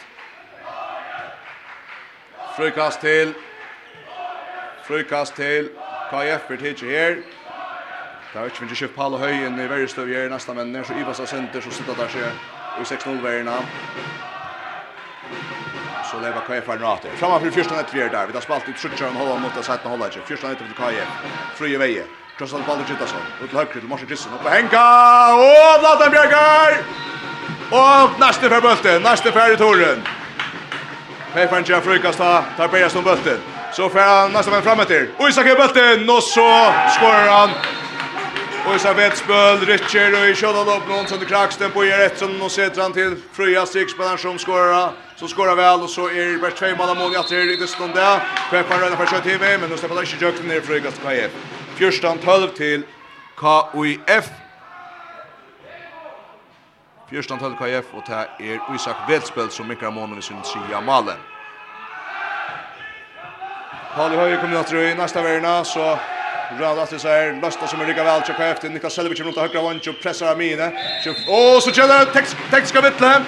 [2.50, 3.34] Frukast till
[4.82, 5.70] Frukast till
[6.10, 7.24] KF för till här.
[8.32, 11.30] Det har inte skift Paul Höjen i varje stöv här nästa men när så Ivas
[11.30, 12.34] center så sitter där sig
[12.76, 13.64] i 6-0 värna
[16.12, 17.08] så det var KF Arnate.
[17.16, 18.28] Framma för första net fjärde där.
[18.28, 20.20] Vi har spalt ut sjutton och hålla mot att sätta hålla inte.
[20.26, 21.08] Första net till KF.
[21.56, 22.04] Frie veje.
[22.38, 23.22] Krossar bollen till Gustafsson.
[23.44, 24.40] Ut till höger till Marcus Gustafsson.
[24.40, 24.86] Upp Henka.
[25.34, 26.72] Och Zlatan Bjergar.
[27.72, 30.04] Och nästa för bulten, nästa för Torren.
[31.34, 33.40] KF Arnate frukasta tar på som bulten.
[33.74, 35.10] Så får han nästa man framåt där.
[35.18, 37.50] Och Isak i bulten och så skorar han.
[38.66, 42.42] Och så vet spöl Richard och i kjødda upp någon som det kraxten på Geretsson
[42.42, 44.92] och sätter han till Fröja Sixbalans som skorar
[45.22, 47.94] som skorar väl och så är det två mål mål att det är det stund
[47.94, 48.20] där.
[48.50, 51.32] Peppar rönnar för kött TV men då släpper det inte jökten ner för Igas KF.
[51.76, 52.84] 14 12 till
[53.38, 54.30] KUIF.
[57.10, 61.18] 14 12 KIF och det är Isak Velspel som mikrar målen i sin tia malen.
[63.96, 66.00] Pauli Høy kommer att i nästa värna så
[66.60, 69.88] Rada till sig Lösta som ryggar väl till KF till Niklas Selvich runt högra vånch
[69.88, 70.68] och pressar Amine.
[71.28, 72.06] Och så kör det
[72.52, 73.22] tekniska vittle.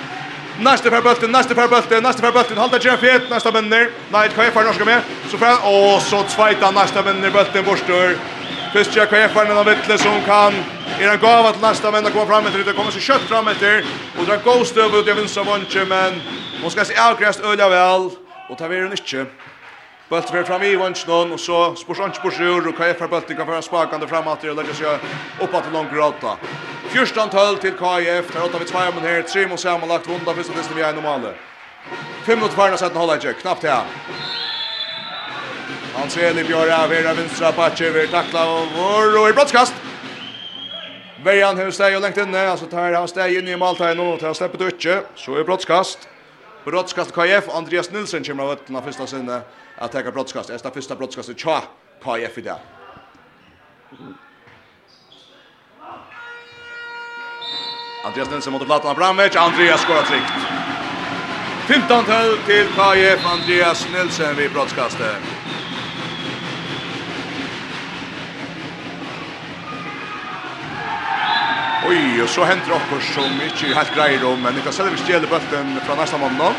[0.59, 2.57] Nästa per bulten, nästa per bulten, nästa per bulten.
[2.57, 3.89] Halda Jeff fet, nästa benner.
[4.11, 5.01] Nej, KF är norska med.
[5.31, 8.17] Så för och så tvåta nästa benner bulten borstor.
[8.73, 10.53] Först jag KF är någon vettle som kan
[10.99, 13.85] är en gåva till nästa men att fram efter det kommer så kött fram efter
[14.19, 16.21] och drar ghost över det vinner så vånche men
[16.61, 18.09] hon ska se outcast öliga väl
[18.49, 19.25] och tar vi den inte.
[20.09, 23.45] Bult fer fram i vanchen och så spurs han spurs ur och KF Bult kan
[23.45, 24.87] föra spakande framåt och lägga sig
[25.41, 26.37] upp att lång gråta.
[26.87, 28.33] Fyrstan tull till KF.
[28.33, 31.29] Där åtta vi två men här tre mot sammanlagt vunda första det vi är normala.
[32.25, 33.83] 5 minuter kvar nästan hålla jag knappt här.
[35.95, 38.67] Han ser det Björra Vera vänstra patcher vi tackla och
[39.21, 39.73] och i brottskast.
[41.23, 44.57] Vejan hur och längt inne alltså tar han stäjer in i måltagen och tar släpper
[44.57, 46.07] ducke så är brottskast.
[46.65, 49.41] Brottskast KF Andreas Nilsson kommer av öppna första sinne
[49.77, 50.47] att ta brottskast.
[50.47, 51.61] Det är första brottskastet tja
[52.03, 52.59] KF i dag.
[58.05, 59.35] Andreas Nilsson mot Vlatan Abramovic.
[59.35, 60.33] Andreas skorar tryggt.
[61.67, 63.25] 15-12 till KF.
[63.25, 65.17] Andreas Nilsson vid brottskastet.
[71.87, 74.41] Oj, och så händer det också som inte är helt grejer om.
[74.41, 76.53] Men Niklas Selvig stjäler bulten från nästa måndag.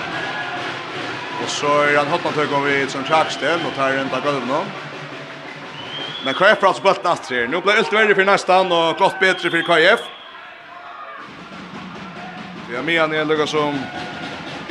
[1.43, 4.49] Og så er han hatt antøk om vi som kjærkstil og tar inn til gulvet
[4.49, 4.61] nå.
[6.25, 7.49] Men KF prater bøtt natt her.
[7.53, 10.07] Nå ble alt verre for nestan og godt bedre for KF.
[12.69, 13.77] Det er Mian er lukket som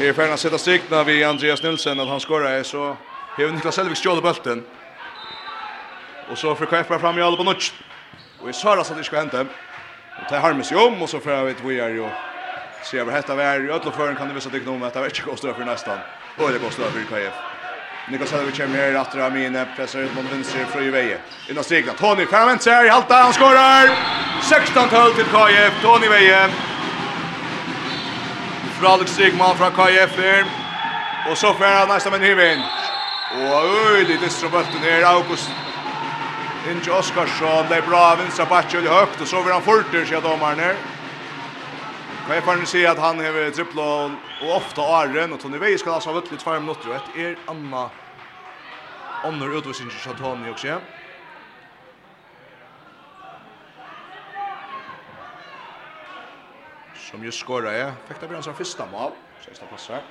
[0.02, 2.96] er ferdig å sitte strikna ved Andreas Nilsen at han skårer så
[3.38, 4.64] hever Niklas Selvik stjålet bøtten.
[6.32, 7.70] Og så får KF bare fram i alle på nødt.
[8.42, 9.46] Og jeg svarer at det ikke skal hente.
[10.18, 12.10] Og det er harmes jo om, og så får jeg vite hvor jeg er jo.
[12.84, 14.90] Så jeg vil hette vær i ødelføren kan du vise at det ikke noe med
[14.90, 16.02] at det er ikke kostet for nestan.
[16.38, 17.34] Och det kostar för KF.
[18.10, 21.18] Niklas vi kommer här efter Amine pressar ut mot vänster från Juveje.
[21.50, 23.90] Inna strikna Tony Ferment ser i halta han skorar.
[24.42, 26.50] 16-12 till KF Tony Veje.
[28.80, 30.46] Fralik Strikman från KF här.
[31.32, 32.60] Och så får han nästa med Hyvin.
[33.36, 35.50] Och oj, det är ströbulten här August
[36.72, 40.22] Inge Oskarsson, det är bra vinstra batch och högt och så vill han fort sig
[40.22, 40.76] domaren här.
[42.28, 44.12] Kan jag fan se att han har trippla
[44.44, 47.38] och ofta Arren och Tony Vej ska alltså ha vunnit 2 minuter och ett är
[47.46, 47.90] Anna
[49.24, 50.82] Omnor utvisning till Tony också.
[56.96, 57.92] Som just skorrar jag.
[58.08, 59.12] Fick det bli hans första mål.
[59.50, 60.02] Sista passar.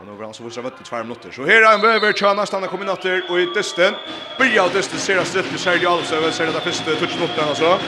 [0.00, 1.30] Och nu går han så vissa vett i minutter.
[1.30, 3.94] Så här är en över tjänar stannar kombinater och i dysten.
[4.38, 7.78] Börjar dysten ser det stritt till Sergio Alves över ser det första touchnoten alltså.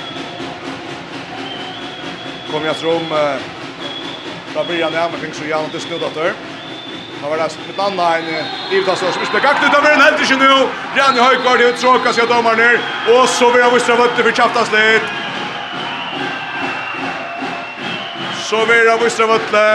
[2.51, 3.03] Kom jag från
[4.55, 6.35] Da blir han hjemme kring så jævnt til snuddatter.
[7.23, 10.21] Da var det et annet enn Ivtas som ikke ble gakt ut av den helt
[10.23, 10.59] ikke nå.
[10.95, 12.79] Rani Høygaard i uttråka seg dommeren her.
[13.17, 15.11] Og så vil han vissra vøtte for kjaftas litt.
[18.45, 19.67] Så vil han vissra vøtte.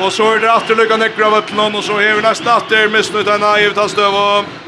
[0.00, 2.88] Og så er det atter lykka nekker av vøtten og så er vi nesten atter
[2.88, 4.58] misnut enn Ivtas døv og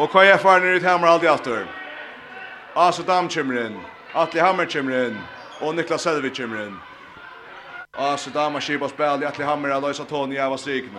[0.00, 1.64] Og KF er nere i hammer alltid atter.
[2.76, 3.76] Asadam kommer inn.
[4.14, 5.18] Atli Hammer kommer inn
[5.60, 6.76] og Niklas Selvig kommer inn.
[7.98, 10.98] Ja, så där man skipas spel i Hammer har Loisa Tony av var striken.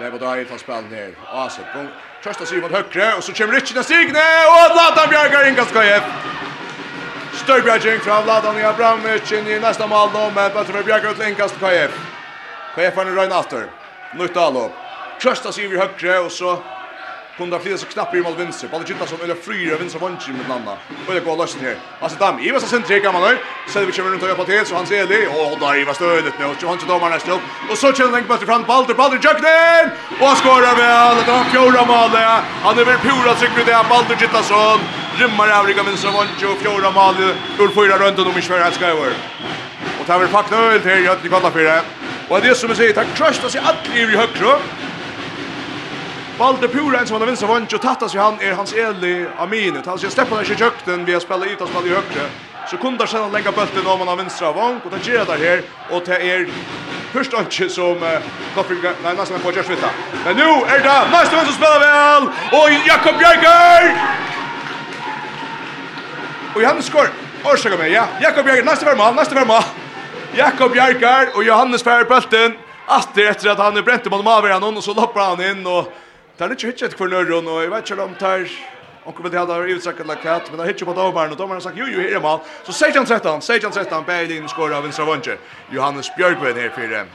[0.00, 1.14] Lever drar i spel ner.
[1.26, 1.88] Ja, så kom
[2.22, 5.74] Trösta sig mot högre och så kommer Richard av stigne og Zlatan Bjergar in KF.
[5.74, 6.04] jämnt.
[7.32, 11.58] Störbjerging från Vladan i Abramovic in i nästa mål då med Petter Bjergar ut längast
[11.60, 11.90] KF.
[12.74, 13.66] KF har nu röjn efter.
[14.14, 14.72] Nytt allop.
[15.22, 16.62] Trösta sig vid högre och så
[17.42, 18.68] kunde flyga så knappt i mål vänster.
[18.72, 20.74] Bara gitta som eller fryra vänster vånchen med landa.
[21.06, 21.76] Och det går löst här.
[22.00, 23.32] Alltså dam, i vars sen trekar man nu.
[23.72, 25.96] Sen vi kommer runt och jobbar till så han ser det och där i vars
[25.96, 27.44] stödet nu och han tar nästa upp.
[27.70, 29.84] Och så kör länk bort fram Balder, Balder jukten.
[30.22, 31.16] Och skorar väl.
[31.26, 32.42] Det var fjärde målet.
[32.64, 34.80] Han är väl pura tryck med det Balder Gittarsson.
[35.20, 37.36] Rymmar av Riga vånchen och fjorda målet.
[37.62, 39.12] Ur fyra runt och de kör ska över.
[40.00, 41.80] Och tar väl packnöl till Jötni Kollafyre.
[42.28, 44.52] Och det är som vi säger, tack trösta sig allir i högre.
[46.38, 48.72] Valde Pura en som han har vinst av vann, og tattas jo han är hans
[48.72, 49.82] eli Amine.
[49.86, 52.30] Han ska släppa den i kökten via spela spille ut og spille i högre.
[52.70, 55.38] Så kunde sen han lägga bulten om han har vinstra av och ta det där
[55.38, 55.62] här.
[55.90, 56.48] Och og det är
[57.12, 57.98] först inte som
[58.54, 59.90] Koffer, nej nästan på Kjørsvita.
[60.24, 62.22] Men nu är det neste vän som spelar väl
[62.52, 63.96] och Jakob Bjerger!
[66.54, 67.08] Og Johannes skår,
[67.44, 68.04] Orsaka meg, ja.
[68.20, 69.62] Jakob Bjerger, nästa verma, nästa mål.
[70.36, 72.54] Jakob Bjerger og Johannes færre bulten.
[72.88, 75.92] Atter etter at han er brent om han avgjør og så loppar han inn, og
[76.42, 78.48] Det er ikke hittet for nøyron, og jeg vet ikke om det er
[79.06, 82.00] Onkel vill ha utsakad lakat, men han hittar på domaren och domaren sagt jo jo
[82.00, 82.40] här är mål.
[82.64, 85.36] Så 16-13, 16-13 Berlin skorar av Vinstra vånche.
[85.70, 87.06] Johannes Björkven här för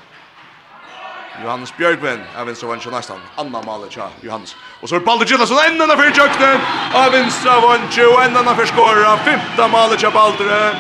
[1.44, 3.20] Johannes Björkven av Vinstra vånche nästan.
[3.36, 4.56] Anna målet ja, Johannes.
[4.82, 6.60] Och så är Baldur Gillas ända när för jökten
[6.94, 9.18] av Vinstra vånche och ända när för skora.
[9.18, 10.76] Femte målet ja Baldur.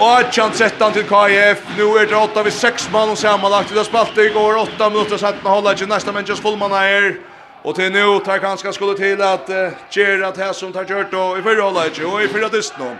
[0.00, 1.64] Åtjan 13 til KF.
[1.76, 3.72] Nu er det åtta vid sex mann och sammanlagt.
[3.72, 4.56] Vi har spalt det igår.
[4.56, 7.16] Åtta minuter så att man håller inte nästa människas fullman här.
[7.62, 11.38] Och till nu tar ganska skulle till att uh, Gerard här som tar kört och
[11.38, 12.96] i förra hållet inte och i förra dysten.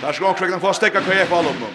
[0.00, 1.66] Där ska också kunna få stäcka KF all upp nu.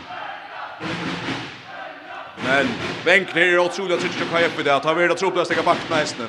[2.45, 2.67] Men
[3.05, 4.79] Benk ner i åt solen tycker KF i det.
[4.79, 6.27] Tar vi det tro på att stäcka backen nästan.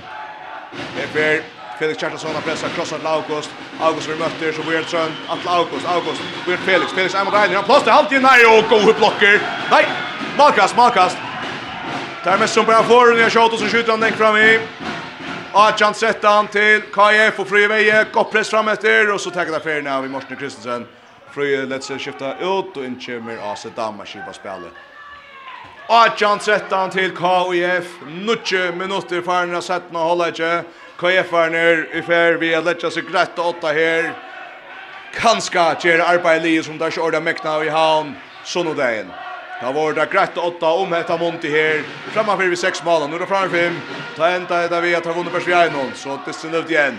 [1.15, 1.43] Det är
[1.79, 3.51] Felix Kjartason har pressat, krossat till August.
[3.81, 6.93] August blir mötter så Weird Sön, Atle August, August, Weird Felix.
[6.93, 9.41] Felix är mot Reiner, han plåster halvtid, nej och goda blocker.
[9.71, 9.87] Nej,
[10.39, 11.17] malkast, malkast.
[12.25, 14.61] Där mest som bara får den, jag tjatar så skjuter han den fram i.
[15.53, 19.53] Adjan sätter han till KF och Fröje Veje, gott press fram efter och så tackar
[19.53, 20.87] det färgen av i Morten Kristensen.
[21.31, 24.73] Fröje lät sig skifta ut och in mer AC Danmark i på spelet.
[25.89, 30.65] Adjan sätter han till KF, 90 minuter för den här sätten och håller inte.
[30.99, 34.13] KF-arner i fær vi at letja seg greit åtta her.
[35.15, 38.15] Kanska gjer arbeid li som der kjorda mekna i havn
[38.45, 39.11] sunnodagen.
[39.61, 41.83] Da var det greit åtta om hetta monti her.
[42.13, 43.09] Framför vi seks mål.
[43.09, 43.81] Nu er det framför fem.
[44.17, 45.93] Ta ända det vi att ha vunnit Persvianon.
[45.95, 46.99] Så det är snövt igen.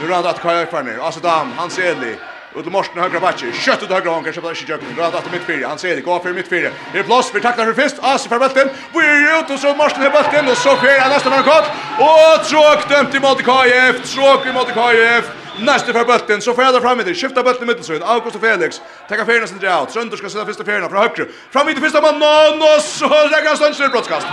[0.00, 0.98] Nu er det at KF-arner.
[1.08, 2.16] Asadam, Hans Edli.
[2.58, 3.52] Och till Morsen högra backe.
[3.52, 4.96] Kött ut högra anker så det inte jöken.
[4.98, 5.68] Rad att mitt fyra.
[5.68, 6.70] Han ser det Gå för mitt fyra.
[6.92, 7.96] Det är plats för tacklar för fest.
[8.00, 8.68] As för bulten.
[8.92, 11.42] Vi är ute och så Morsen har bulten och så sker han nästan en.
[12.06, 14.14] Och tråk dömt i mot KF.
[14.14, 15.24] Tråk i mot KF.
[15.60, 17.14] Nästa för bulten så färdar fram i det.
[17.14, 18.80] Skiftar bulten mitten så August och Felix.
[19.08, 19.90] Tacka färna sin dra out.
[19.90, 21.26] Sönder ska sätta första färna från höger.
[21.50, 22.62] Fram i det första man.
[22.62, 24.26] Och så lägger han sönder brottskast.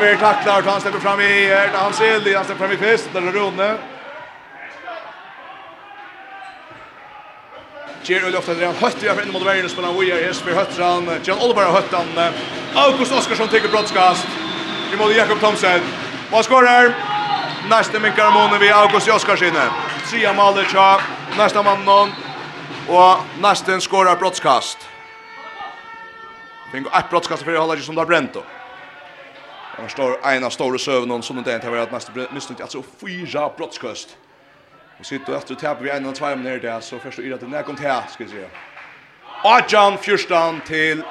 [0.00, 3.22] vi tacklar, han släpper fram i, han ser det, han släpper fram i fest, där
[3.22, 3.91] är Rune.
[8.04, 11.38] Ger Ulf ofta drar högt över in mot värjen spelar Weir här spelar höttran John
[11.38, 12.06] Oliver höttan
[12.74, 14.26] August Oskarsson tar brottskast
[14.92, 15.80] i mål Jakob Thomsen.
[16.30, 16.94] Vad skorar.
[17.70, 19.48] Nästa minkar månen vi August Oskarsson
[20.10, 21.00] Tria målet så
[21.38, 22.08] nästa man någon
[22.88, 24.78] och nästa skorar brottskast
[26.72, 28.46] Fingo ett brottskast för hålla ju som där opp.
[29.76, 33.50] Han står en av stora sövnen som det inte har varit nästa misslyckat alltså fyra
[33.56, 34.16] brottskast
[35.02, 37.48] Och sitter du etter og vi en og tvei minutter där så först først det
[37.48, 38.46] när kom till här ska vi se.
[39.44, 41.02] Ajan Fyrstan til...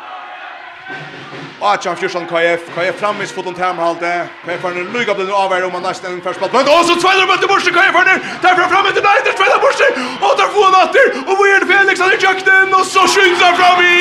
[1.61, 4.29] Ajan Fyrstan KF, KF framvis foton til hemmehalte.
[4.45, 6.55] KF er en lyga blivit avverd om han nesten en først platt.
[6.77, 9.93] Og så tveiler møtte borsen KF er der, derfra fram etter nei, der tveiler borsen,
[10.25, 13.45] og der han natter, og hvor er det Felix han i kjøkken, og så skyter
[13.47, 13.99] han fram i,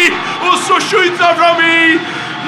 [0.48, 1.78] og så skyter han fram i.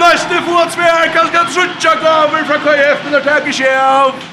[0.02, 4.31] Nesten få tveier, kanskje han trutja gaver fra KF, men der tar ikke av.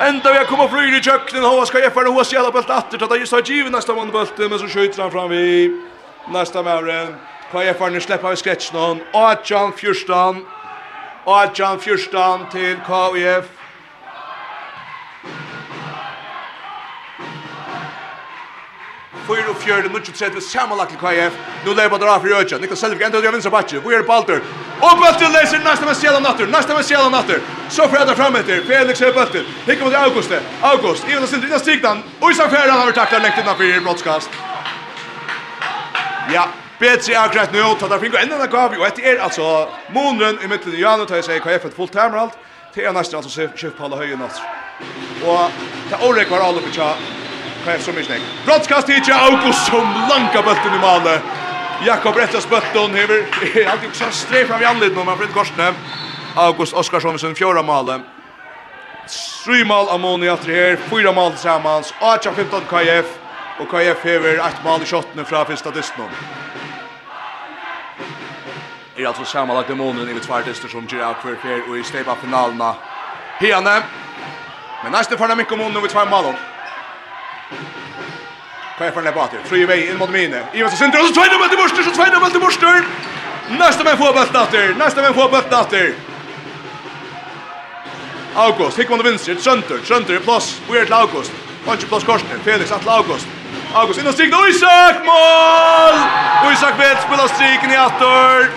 [0.00, 2.98] Enda vi har kommet fri i köknen och ska jag för hos jävla bult åter
[2.98, 5.70] så jeg just har givet nästa mann bølte, men så skjuter han fram vi
[6.32, 7.14] nästa mæren.
[7.52, 9.00] Hva jeg för nu slipper vi sketchen on.
[9.12, 10.46] Och John Fyrstan.
[11.24, 13.63] Och John Fyrstan till KF.
[19.28, 21.32] Fyra och fjärde, nu tjugo tredje, sammanlagt till KF.
[21.64, 22.58] Nu lever bara för Ötja.
[22.58, 23.80] Niklas Selvig, ändå jag vinner Batje.
[23.86, 24.40] Vi är på alter.
[24.80, 27.40] Och bulten läser nästa med själen natter, nästa med själen natter.
[27.68, 29.44] Så får frädar fram efter, Felix är bulten.
[29.66, 30.32] Hicka mot August.
[30.60, 32.02] August, Ivan Sindri, innan stigdan.
[32.20, 34.30] Och Isak Färdan har tacklat läkt innanför i brottskast.
[36.32, 36.48] Ja,
[36.78, 38.76] Betri akkurat nu, ta där fingo ända gav vi.
[38.76, 41.92] Och ett är alltså månen i mitten Ja, nu tar jag säger KF ett fullt
[41.92, 42.38] termer allt.
[42.74, 44.42] Det är nästan alltså chef Paula Höjen alltså.
[45.26, 45.50] Och
[45.90, 46.70] ta Orek var all uppe
[47.64, 48.24] Kvar som ikke nek.
[48.44, 51.14] Brottskast hit til August som lanka bøtten i male.
[51.86, 53.24] Jakob Rettas bøtten hever.
[53.72, 55.70] Alt ikke så streg fram i anledning om han frint korsene.
[56.36, 58.02] August Oskarsson sin fjorda male.
[59.08, 60.76] Sju mal Amoni atri her.
[60.90, 61.94] Fyra mal tillsammans.
[62.00, 63.18] Acha 15 KF.
[63.58, 66.10] Og KF hever 1 mal i kjottene fra finsta distnon.
[68.98, 72.74] Er altså sammanlagt i månen i tvartister som gir av hver og i steipa finalerna.
[73.40, 73.82] Hiane.
[74.82, 76.34] Men nästa förna mycket om nu vi två mål.
[78.76, 79.38] Kvar för den bater.
[79.48, 80.42] Tre väg in mot mine.
[80.52, 82.84] Ivan så center och så tvärna mot Borster, så tvärna mot Borster.
[83.48, 84.74] Nästa men får bollen åter.
[84.78, 85.94] Nästa men får bollen åter.
[88.34, 90.60] August, hick man det vinst, center, center plus.
[90.70, 91.32] Vi är till August.
[91.64, 93.26] Punch plus Korsten, Felix att August.
[93.74, 95.94] August in och strik, Isak mål!
[96.52, 98.50] Isak vet spela striken i åter.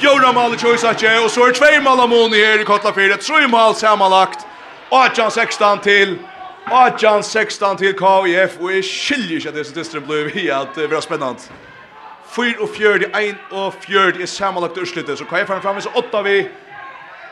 [0.00, 3.16] Fjóra mål i Tjóisakje, och så er två mål av Moni här i Kotla 4.
[3.16, 4.46] tre mål samanlagt,
[4.90, 6.18] 18-16 till
[6.72, 10.72] Adjan 16 til KIF, og jeg skiljer ikke at det som distren ble vi at
[10.76, 11.52] det blir spennende.
[12.34, 16.22] 4 og 4, 1 og 4 er sammenlagt utslutte, så KIF er framme, så 8
[16.24, 16.36] vi.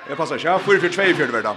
[0.09, 1.57] Jeg passer ikke, ja, 4, 4, 2, 4 verden.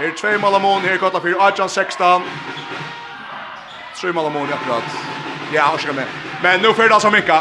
[0.00, 2.22] Her er 2 Malamon, her er Kotla 4, Adjan 16.
[4.00, 4.82] 3 Malamon, akkurat.
[5.52, 6.06] Ja, har ikke med.
[6.42, 7.38] Men nå fyrer det altså Mikka.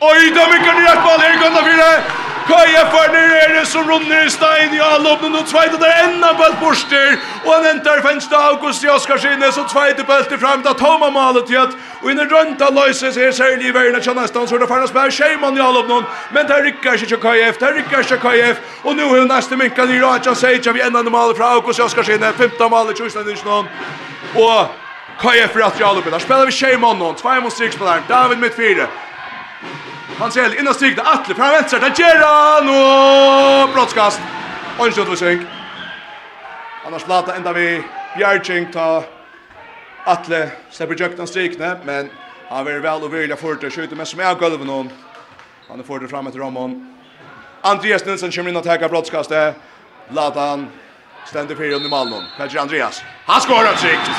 [0.00, 2.23] Oi, det er Mikka nye her er Kotla 4.
[2.46, 6.58] Kaja Farnerere som runder i stein i allåpen og tveit og det er enda bølt
[6.60, 7.14] borster.
[7.44, 11.08] Og han entar fensta August i Oskarskine så tveit i bølt i frem da Toma
[11.14, 11.72] malet i at
[12.02, 15.56] og innan rønta løyse er særlig i verden kjennes dans og det fernes med skjermann
[15.56, 16.04] i allåpen
[16.36, 18.52] men det rykker ikke Kaja F det rykker ikke Kaja
[18.84, 22.32] og nu er neste minkan i Raja Seja vi enda malet fra August i Oskarskine
[22.32, 23.72] 15 malet Kjusland Nysnån
[24.36, 24.68] og
[25.20, 28.88] Kaja F ratri allåpen der spiller vi skjermann 2 mot 6 på David mitt 4
[30.18, 34.20] Hansell innan strikna Atle fra venstre til Geran og brottskast.
[34.78, 35.46] Onstund vi synk.
[36.86, 37.82] Annars plata enda vi
[38.14, 39.02] Bjergjeng ta
[40.06, 42.10] Atle slipper jøkten strikne, men
[42.48, 44.92] han vil vel og vilja for til skjøyte mest som er gulven hon.
[45.68, 46.76] Han er for til fram etter Ramon.
[47.64, 49.58] Andreas Nilsen kommer inn og tackar brottskastet.
[50.12, 50.68] Latan
[51.26, 52.22] ständer för under Malmö.
[52.36, 53.02] Kanske Andreas.
[53.26, 54.10] Han skorar sikt.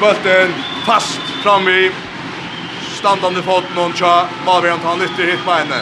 [0.00, 0.54] Bulten
[0.86, 1.90] fast fram i
[2.98, 5.80] standande foten hon tja, Malverjan tar nytt hit på henne.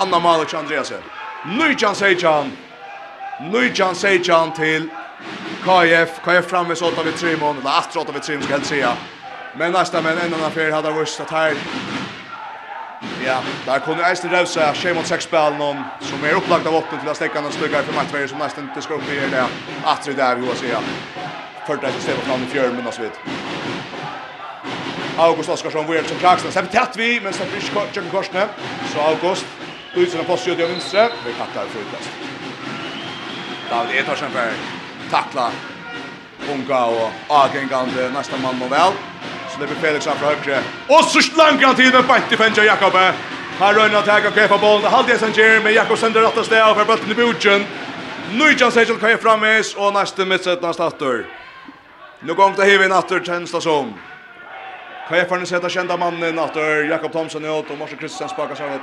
[0.00, 1.02] Anna Malic Andreasen.
[1.44, 2.52] Nujjan Sejjan.
[3.52, 4.88] Nujjan Sejjan till
[5.64, 6.20] KF.
[6.24, 7.58] KF framme så åtta vid Trimon.
[7.58, 8.92] Eller att åtta vid Trimon ska jag säga.
[9.56, 11.54] Men nästa men en annan fyr hade varit att här.
[13.26, 17.00] Ja, där kunde Eisen rövsa tjej mot sex spel någon som är upplagt av åtten
[17.00, 19.46] till att stäcka någon stugga för matchvärjer som nästan inte ska upp i det.
[19.84, 20.78] Att det där, hur jag säger.
[21.66, 23.18] Förta sig stället fram i fjörmen och så vidare.
[25.18, 26.52] August Oskarsson var som Jackson.
[26.52, 28.48] Sen tätt vi men sen fick Jörgen Korsne.
[28.94, 29.46] Så August
[29.94, 30.62] ut sina post ut i.
[31.26, 32.10] Vi kattar för utkast.
[33.70, 34.50] David Etarsson för
[35.10, 35.50] tackla
[36.52, 38.92] unga och Agengande nästa man må väl.
[39.50, 40.62] Så det blir Felix framför högre.
[40.88, 42.94] Och så slankar tiden på inte fänja Jakob.
[43.58, 44.92] Här rönnar att ta och köpa bollen.
[44.92, 47.64] Halvdelen sen ger med Jakob sönder åtta steg av för bulten i butchen.
[48.32, 51.26] Nu kan Sejl kan framis och nästa mittsätt nästa åter.
[52.20, 53.94] Nu går det här vi natter tjänsta som.
[55.08, 58.80] KFN sätter kända mannen åter Jakob Thomsen ut och Morse Kristensen sparkar sig ut.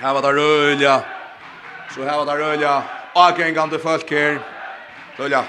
[0.00, 1.00] Här var det Rölja.
[1.94, 2.82] Så här var det Rölja.
[3.14, 4.38] Akengande folk här.
[5.16, 5.44] Rölja.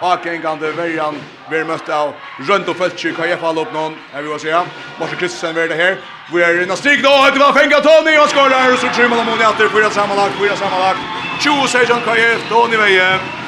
[0.00, 1.14] Akengande värjan
[1.50, 2.12] vi mött av
[2.48, 3.96] runt och folk i jag fall upp någon.
[4.12, 4.60] Här vi var se.
[4.98, 5.96] Morse Kristensen är det här.
[6.32, 9.24] Vi är inne stig då Det var fänga Tony och skorar och så trimmer de
[9.24, 11.00] mot åter för sammanlagt, för sammanlagt.
[11.40, 13.41] 20 sekunder KF Tony Veje.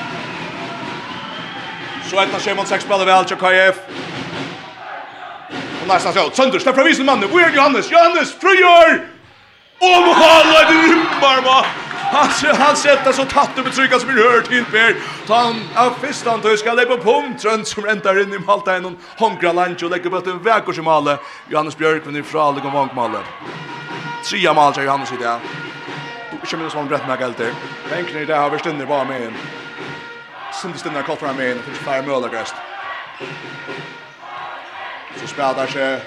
[2.11, 3.77] Så ett av Simon sex spelar väl till KF.
[5.83, 6.31] Och nästan så.
[6.31, 7.29] Sönder, släpp fram isen mannen.
[7.31, 7.91] Where Johannes?
[7.91, 9.09] Johannes, frigör!
[9.79, 11.67] Och målet rymmar va!
[12.13, 14.97] Han, han sätter så tatt och betrycka som vi hör till Per.
[15.27, 18.83] Ta han av fistan till ska lägga på omtrönt som räntar in i Malta en
[18.83, 21.19] någon honkra lunch och lägger på en väg som alla.
[21.49, 23.19] Johannes Björk vinner ifrån alla gång vankmalle.
[24.25, 25.39] Tria mål till Johannes i det.
[26.31, 27.53] Du kommer som rätt med galter.
[27.91, 29.35] Bänken i det har vi stunder bara med en.
[30.61, 32.55] Sunt stunna kort fram in och fire Möller gräst.
[35.21, 36.01] Så spelar där sig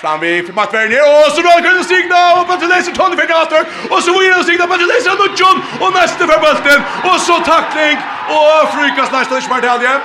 [0.00, 3.26] fram vi för Matt Werner och så då kunde signa upp till Leicester Tony för
[3.26, 6.82] Gaster och så vill vidare signa på till Leicester och John och nästa för bollen
[7.10, 7.98] och så tackling
[8.36, 10.00] och frykas nästa i Smartalje.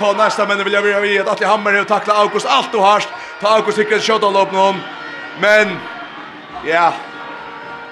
[0.00, 2.82] Och nästa men vill jag vilja vi att Atli Hammer har tackla August allt och
[2.82, 3.08] harst.
[3.40, 4.76] Ta August sikrar shot all upp någon.
[5.40, 5.76] Men
[6.66, 6.92] ja.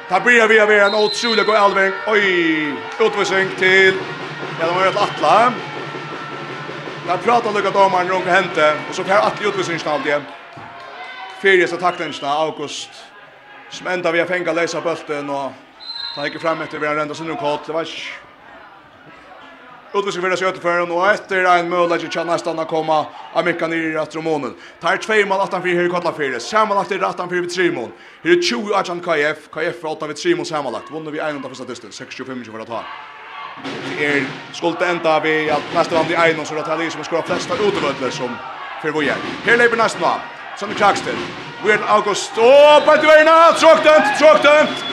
[0.09, 1.93] Ta blir vi av en otrolig och Alving.
[2.07, 3.95] Oj, utvisning till
[4.63, 5.53] Ja, det var ett attla.
[7.09, 8.77] Jag pratar lika domaren runt och hente.
[8.89, 10.23] Och så kan jag attla utvisningsnall igen.
[11.41, 12.91] Fyrigaste tacklingarna, August.
[13.71, 15.53] Som enda vi har fänga läsa bulten och
[16.15, 17.61] ta inte fram efter vi har rända sin kort.
[17.67, 17.93] Det var inte...
[19.95, 23.03] Utvisning fyrir Sjötefjörn, og etter ein møllegi tja næstan a koma
[23.35, 24.55] Amerika nir i rattromånen.
[24.81, 27.93] Tar tvei mann 18-4 her i Kotlafire, samanlagt i rattan-4 vid Trimon.
[28.25, 30.89] Her er 20 Ajan KF, KF er 8 vid Trimon samanlagt.
[30.93, 32.81] Vunner vi 1 av fyrsta distan, 6-25 for å ta
[34.01, 37.55] er skuld enda vi at nästa vand i Einon så det som som skorar flesta
[37.55, 38.37] utövödler som
[38.83, 39.19] fyrir vår hjärn.
[39.45, 40.21] Här lever nästa vann.
[40.59, 41.15] Sander Krakstel.
[41.65, 42.33] Weird August.
[42.39, 43.53] Åh, på ett värna!
[43.53, 44.85] Tråkdömt, tråkdömt!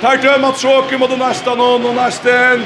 [0.00, 2.64] Tar döm att tråkig mot nästa någon och nästa en.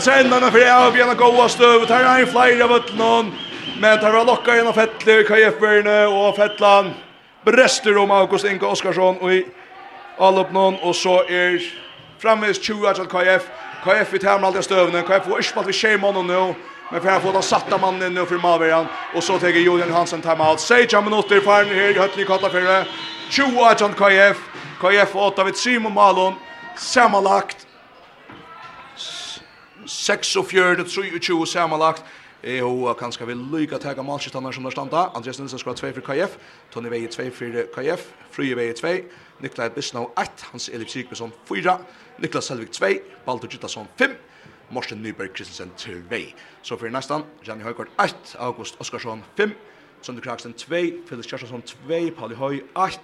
[0.00, 3.32] seg enda för det av gärna gåa støv, Tar ein flere av någon.
[3.80, 6.90] Men tar väl lokka genom Fettler, KF-börjene och Fettland.
[7.44, 9.46] Brester om August Inge Oskarsson och i
[10.18, 10.76] Alopnon.
[10.82, 11.60] Och så är
[12.18, 13.42] framvis 20 att KF.
[13.84, 15.02] KF vid hemma alltid stövnen.
[15.02, 16.54] KF får inte vi tjej mannen nu.
[16.92, 18.86] Men för att få den satta mannen nu för Maverian.
[19.14, 20.60] Och så tar Julian Hansen timeout.
[20.60, 22.86] Seja minuter för här i Hötli det.
[23.30, 24.36] 20 Ajan KF.
[24.80, 26.34] KF åtta vid Simon Malon.
[26.76, 27.66] Sammanlagt.
[29.86, 32.04] 6 och 23 sammanlagt.
[32.42, 35.00] Eh og kanskje vil lykke til å malskittene som der standa.
[35.14, 36.38] Andreas Nilsen skal 2 for KF,
[36.72, 38.92] Tony Veie 2 for KF, Frye Veie 2,
[39.44, 41.76] Niklas Bisnau 1, Hans Elif Sigmundsson 4,
[42.18, 42.94] Niklas Selvik 2,
[43.26, 44.16] Baldur Gittasson 5,
[44.70, 45.92] Morsen Nyberg Kristensen 2.
[46.62, 49.52] Så for nästan, Janne Høykort 1, August Oskarsson 5,
[50.02, 50.66] Sønder Kragsten 2,
[51.08, 53.00] Felix Kjærstason 2, Pauli Høy 8,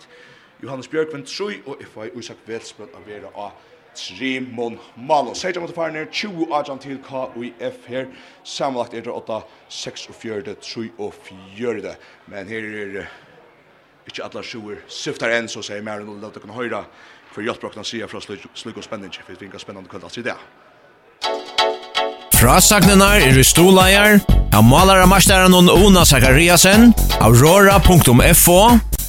[0.62, 3.50] Johannes Bjørkvind 3, og Ifai Isak Velsbrød av Vera A
[3.96, 5.34] Trimon Malo.
[5.34, 8.10] Seidja mot farne 20 agent til KUF her.
[8.44, 11.12] Sammenlagt er det 8, 6 4, 46,
[11.56, 11.94] 4.
[12.32, 13.08] Men her er
[14.06, 16.84] ikke alle sjuer syftar enn, så sier Mæren og Løvdøkken Høyra,
[17.32, 20.36] for Jotbrokken sier fra slugg og spenning, for vi finner spennende kveld alt i det.
[22.36, 24.20] Frasagnene er i stoleier,
[24.54, 26.92] av malare masteren og Ona Zakariasen,
[27.24, 28.60] aurora.fo,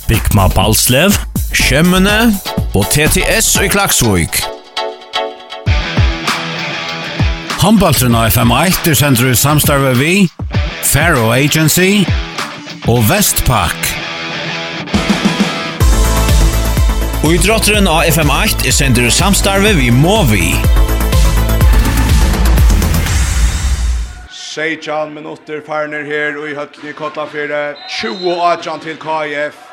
[0.07, 1.17] Bikma Balslev,
[1.53, 2.19] Kjemmene
[2.73, 4.56] og TTS i Klaksvøk.
[7.67, 10.11] Håndbaltren av FM1 er sender i samstarve vi,
[10.87, 12.05] Faro Agency
[12.87, 13.89] og Vestpak.
[17.27, 20.53] Og i drotteren av FM8 er sender i samstarve vi Movi.
[24.31, 29.66] Seijan minutter farner her og i høttene i 20 og 18 til KIF.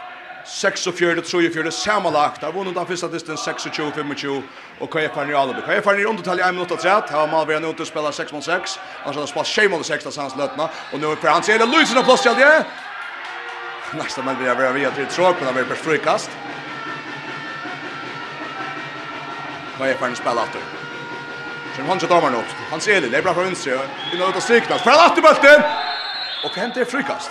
[0.45, 2.43] 46-43, samanlagt.
[2.43, 4.43] Har vunnit den första distan 26-25
[4.79, 5.61] och KF är i Alibi.
[5.61, 8.13] KF är i undertal i 1 minut och 3, Här har Malvera nu ute spelar
[8.13, 8.79] 6 mot 6.
[9.03, 10.71] Annars har han spelat 6 mot 6 där sans lötna.
[10.93, 12.67] Och nu är för hans Elin Luisen och plåstjäll det.
[13.95, 16.31] Nästa man blir över via till tråk på det blir frikast.
[19.79, 20.61] KF är i spel efter.
[21.77, 22.51] Sen han tar man upp.
[22.71, 23.79] Han ser det det är bra för vänster.
[24.13, 24.83] Innan ut och striknas.
[24.83, 25.63] För att efter bulten!
[26.45, 26.91] Och hämtar frikast.
[26.91, 27.31] frikast.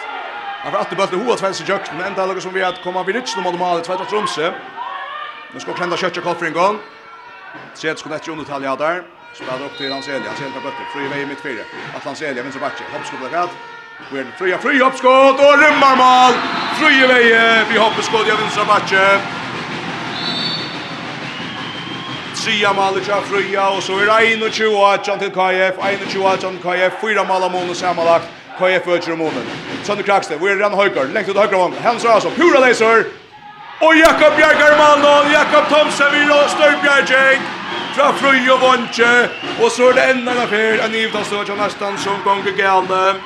[0.64, 3.04] Han får alltid bult hoa tvenst i jökten, men enda lukket som vi at komma
[3.04, 4.52] vid Ritsen om normalt, tvenst av Tromsø.
[5.54, 6.78] Nå skal Klenda Kjøtje en gang.
[7.76, 9.02] Sjæt skulle ikke undertalja der.
[9.36, 11.66] Spelar opp til Hans Elia, Hans Elia bøtter, fri vei i mittfire.
[11.96, 13.50] At Hans Elia vinner bakke, hoppskott blekad.
[14.12, 16.38] Vi er fria, fri hoppskott, og rymmar mal!
[16.80, 17.24] Fri vei,
[17.70, 19.04] vi hoppskott, ja vinner bakke.
[22.40, 27.44] Tria mål ikke fria, og så er 21 til KF, 21 til KF, 4 mal
[27.44, 28.43] av måned sammanlagt.
[28.58, 29.46] Koja fötter om månen.
[29.84, 31.06] Sönder Kraxte, vi är redan höjkar.
[31.06, 31.74] Längt ut höjkar vång.
[31.84, 33.06] Hans alltså, pura laser.
[33.80, 37.42] Och Jakob Bjergar Mannon, Jakob Thomsen vid och Störbjergjäng.
[37.96, 39.30] Fra Fröj och Vånche.
[39.62, 40.80] Och så är det enda en affär.
[40.86, 43.20] En givna stöd som nästan som gånger gärna.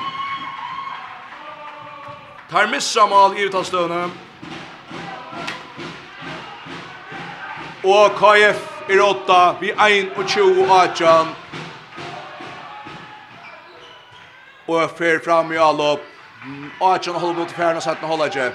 [2.50, 4.10] Tar missa mal i uttalstöna.
[7.82, 8.56] Och KF
[8.88, 11.26] i råtta vid 1 och 20 och 18
[14.68, 16.00] og fer fram i allop.
[16.80, 18.52] Archer håller mot färna så att han håller inte.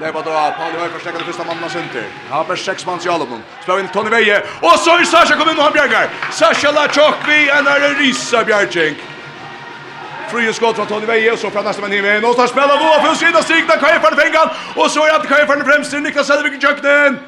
[0.00, 2.04] Leva då, Pauli Höj förstärker det första mannen av Sinter.
[2.28, 3.42] Han har bara sex mans i Alabon.
[3.62, 4.42] Spelar in Tony Veje.
[4.60, 6.08] Och så är Sasha kom in och han bjärgar.
[6.32, 8.94] Sasha Lachokvi, en är en risa bjärging.
[10.30, 12.24] Frie skott från Tony Veje och så från nästa man in.
[12.24, 14.48] Och så spelar Boa för sina stigna Kajfaren fängan.
[14.76, 17.18] Och så är det Kajfaren främst till Niklas Selvig i köknen.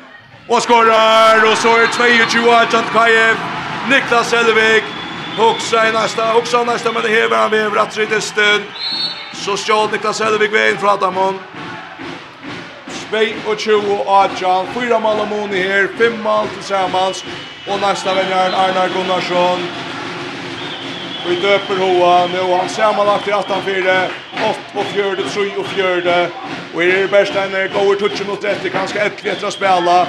[0.48, 1.52] Och skorar.
[1.52, 1.86] Och så är
[2.30, 3.36] 22 Agent Kajf.
[3.88, 5.01] Niklas Selvig.
[5.36, 8.64] Huxa i nästa, huxa i nästa, men det hever han vever att sitt i stund.
[9.32, 11.38] Så stjål Niklas Helvig vägen för Adamon.
[12.88, 14.66] Spej och tjo och Adjan.
[14.74, 17.24] Fyra mål och mån i här, fem mål tillsammans.
[17.68, 19.58] Och nästa vänjaren Arnar Gunnarsson.
[21.28, 24.08] Vi döper Hoa nu, han sammanlagt i 18-4,
[24.50, 26.26] 8 och 4, 3 och 4.
[26.74, 30.06] Och i det bästa när det går touchen mot efter, ganska ett klättra spela.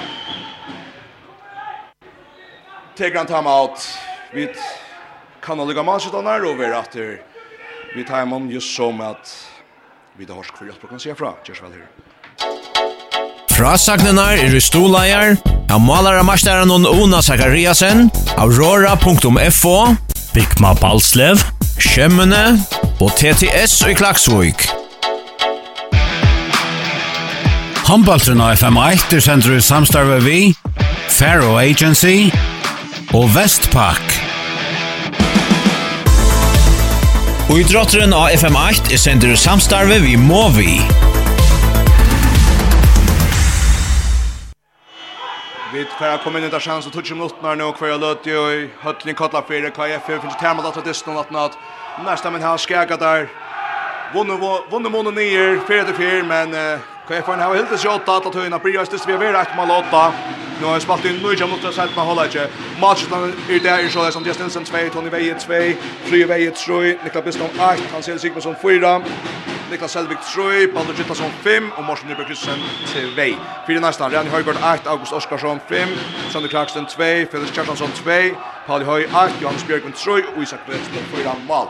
[2.97, 3.97] Tegran time out.
[4.31, 4.53] Vi
[5.43, 6.95] kan han lukka maset han er over at
[7.95, 9.33] vi tar man just som at
[10.17, 11.33] vi tar horsk for hjelp og kan se fra.
[11.43, 11.87] Kjørs vel her.
[13.53, 15.35] Frasagnene er i stoleier,
[15.69, 18.07] av malere masteren og Ona Zakariasen,
[18.41, 19.75] aurora.fo,
[20.33, 21.43] Bikma Balslev,
[21.77, 22.57] Kjemmene
[23.01, 24.65] og TTS i Klaksvik.
[27.83, 30.39] Håndbaltren av FM1 er sendt i samstarve vi,
[31.13, 32.31] Faro Agency
[33.13, 34.12] og Vestpak.
[37.53, 40.71] Idrotteren av FM8 er sender samstarve vi må vi.
[45.73, 48.69] Vi får komma in i chans och toucha mot när nu kvar jag löt ju
[48.79, 51.57] Hötling kallar för det KF finns tema att det snart natt.
[52.05, 53.29] Nästa men här skäga där.
[54.13, 54.33] vunne
[54.71, 59.13] vunnen månen ner 4-4 men KFN har helt sig åtta att höjna Brias tills vi
[59.13, 60.13] är rätt mål åtta.
[60.61, 62.47] Nu har spalt in Nujam mot det sätt man håller inte.
[62.81, 65.53] Matchen är där i så som Justin Sen 2, Tony Veje 2,
[66.05, 69.01] Flyr Veje 3, Niklas Bistom 8, han ser Sigmundsson 4.
[69.71, 72.63] Niklas Selvik 3, Baldur Gittason 5 og Morsen Nyberg Kristensen
[73.15, 73.21] 2.
[73.67, 75.87] Fyra nästan, Rani Höjgård 8, August Oskarsson 5,
[76.31, 78.11] Sander Kraksten 2, Felix Kjartansson 2,
[78.67, 81.67] Pauli Høy 8, Johannes Björkman 3 og Isak Bredstrøm 4 mål.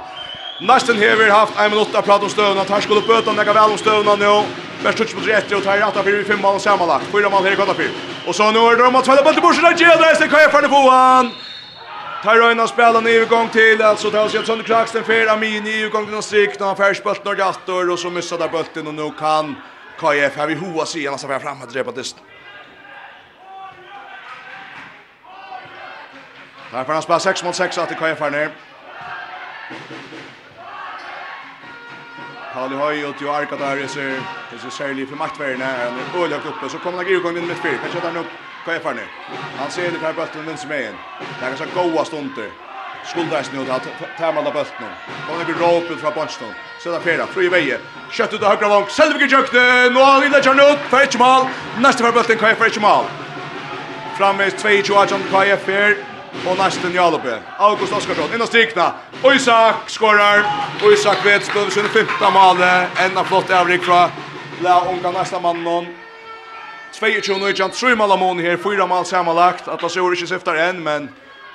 [0.64, 2.64] Nästan hever haft en minut att prata om stövna.
[2.64, 4.44] Tar skulle upp böta om väl om stövna nu.
[4.84, 7.06] Bäst touch på rätt och tar rätta för fem mål sammanlagt.
[7.12, 7.92] Fyra mål här gott fyr.
[8.28, 10.40] Och så nu är det om att falla bollen bort där Geo är så kan
[10.40, 11.32] jag få han.
[12.24, 15.80] Tar Röjna spelar ny övergång till alltså tar sig sönder krax den för Amin i
[15.80, 19.12] övergång till strik när han färsbult när gator och så missar där bulten och nu
[19.20, 19.56] kan
[20.00, 22.16] KF här vi hoa sig annars fram framåt drepa dist.
[26.72, 28.52] Där får han spela 6 mot 6 att KF här ner.
[32.54, 34.10] Pauli Høy og Tio Arka der, det ser,
[34.52, 37.64] jeg ser særlig for maktverdene, han er ødelagt oppe, så kommer han ikke utgående midt
[37.66, 38.36] fyr, kanskje han opp,
[38.66, 39.08] hva er farne?
[39.60, 42.54] Han ser det her bøtten minst med en, det er kanskje gode stunder,
[43.06, 43.88] skuldas nu att
[44.18, 44.90] tämma bulten.
[45.28, 46.54] Kommer det blir råpet från Bonston.
[46.84, 47.80] Sätta fera, fri väje.
[48.12, 48.88] Kött ut av högra vång.
[48.88, 49.90] Selvig i jökte.
[49.90, 50.78] Nu har vi lägger nu.
[50.90, 51.46] Fetch mål.
[51.80, 53.06] Nästa för bulten KF Fetch mål.
[54.18, 55.70] Framvis 2-2 John KF
[56.48, 57.40] og nesten Jalope.
[57.58, 58.92] August Oskarsson, inn og strikna.
[59.36, 60.44] Isak skorar.
[60.94, 62.64] Isak vet spiller sin 15 mål.
[63.06, 64.10] Enda flott avrik fra
[64.62, 65.88] La Unga nästa mannen.
[66.94, 69.68] 22 nu jant tre mål amon här, fyra mål sammanlagt.
[69.68, 71.10] Att det så inte syftar än, men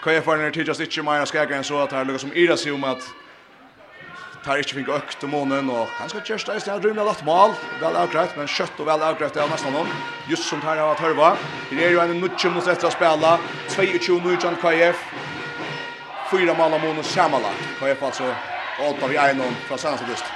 [0.05, 2.33] kan jag få ner till just inte mer ska jag så att här lukar som
[2.35, 3.03] Ira sig om att
[4.45, 7.55] tar ikke finne økt om månen, og han skal kjørste i stedet rymlig lagt mal,
[7.81, 9.91] vel avgreit, men kjøtt og vel avgreit er nesten noen,
[10.31, 11.33] just som tar av at hørva.
[11.71, 13.35] Det er jo en nutje mot etter å spille,
[13.75, 15.05] 22 nutjan KF,
[16.31, 17.53] fyra mal av månen samala.
[17.81, 18.33] KF altså,
[18.89, 20.31] åtta vi einon fra Sansadist.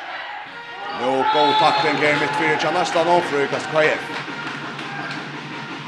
[1.01, 4.13] Jo, god takling her mitt fyrir tja nesten noen, frukast KF.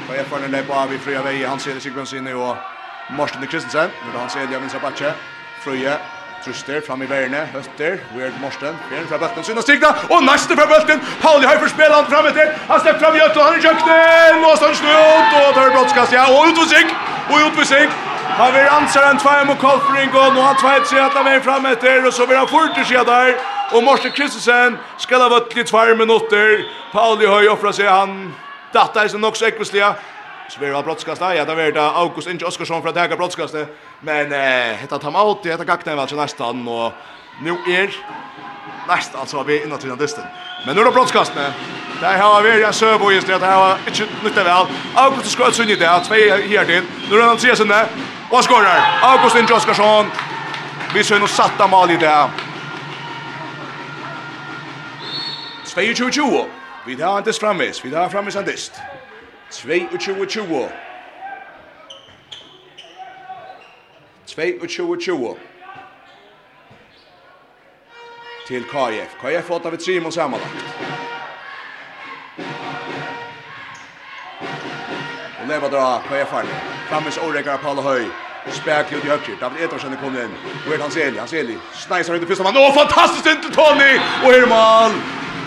[0.05, 2.55] KF er nødde på av i fria vei, han ser det Sigvendsen og
[3.17, 5.13] Morsten Kristensen, når han ser det av Vinsa Batje,
[5.61, 5.97] Frøye,
[6.45, 10.53] Truster fram i värne, Öster, Weird Morsten, fjärn fra bulten, synd og stigna, og næste
[10.57, 13.63] fra bulten, Pauli Høyfer spiller han fram etter, han stepp fram i Øtter, han er
[13.63, 16.93] kjøkken, og sånn snutt, og tar brottskast, ja, og ut og sikk,
[17.31, 17.97] og ut og sikk,
[18.37, 21.41] han vil ansere en tvei mot Kolfring, og nå har tveit seg at han er
[21.41, 23.33] fram etter, og så vil han fort til der,
[23.71, 26.61] og Morsten Kristensen skal ha vøtt i tvei minutter,
[26.93, 28.35] Pauli Høy offrer seg, han
[28.75, 29.95] datta i nok så ekvistlige,
[30.49, 31.35] Så blir det brottskastet.
[31.37, 33.55] Ja, det var det August Inge Oskarsson för att teka brottskast.
[33.99, 36.91] Men eh, heter tar meg åtti, hetta gakna er vel til nestan, og
[37.41, 37.89] nu er
[38.87, 40.23] nästan alltså vi innan till disten.
[40.65, 41.33] Men nu är det brottskast.
[41.33, 41.75] brottskastne.
[42.01, 43.39] Där har vi en servo just det.
[43.39, 44.65] Där har inte nytta väl.
[44.95, 45.99] August skott så inte där.
[46.03, 46.83] Två här till.
[47.09, 47.87] Nu är han tre sen där.
[48.29, 48.99] Och skorar.
[49.01, 50.05] August Inge Oskarsson.
[50.93, 52.29] Vi ser nu satta mål i det.
[55.65, 56.45] 22-20.
[56.85, 57.85] Vi har inte framvis.
[57.85, 58.73] Vi har framvis en dist.
[59.55, 60.69] 22-20.
[64.27, 65.37] 22-20.
[68.47, 69.15] Til KF.
[69.21, 70.51] KF åtta vid Simon sammanlagt.
[75.41, 76.45] Och leva dra KF här.
[76.89, 78.05] Frammes Orekar Paul Höj.
[78.51, 79.35] Spärk ut i högkir.
[79.39, 80.29] David Edersen är kommit in.
[80.67, 81.17] Och är hans Eli.
[81.17, 81.57] Hans Eli.
[81.73, 82.57] Snajsar ut i första man.
[82.57, 83.99] Åh, fantastiskt inte Tony!
[84.23, 84.91] Och Herman!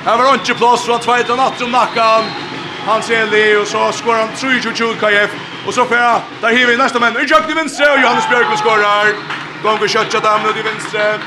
[0.05, 2.48] Här var inte plats från 2-8 om nackan
[2.89, 5.31] han ser det och så skorar han 3-2 KF
[5.67, 5.97] och så får
[6.41, 9.07] där hiver nästa man Jack till vänster och Johannes Björklund skorar.
[9.63, 11.19] Gång och köttar där mot vänster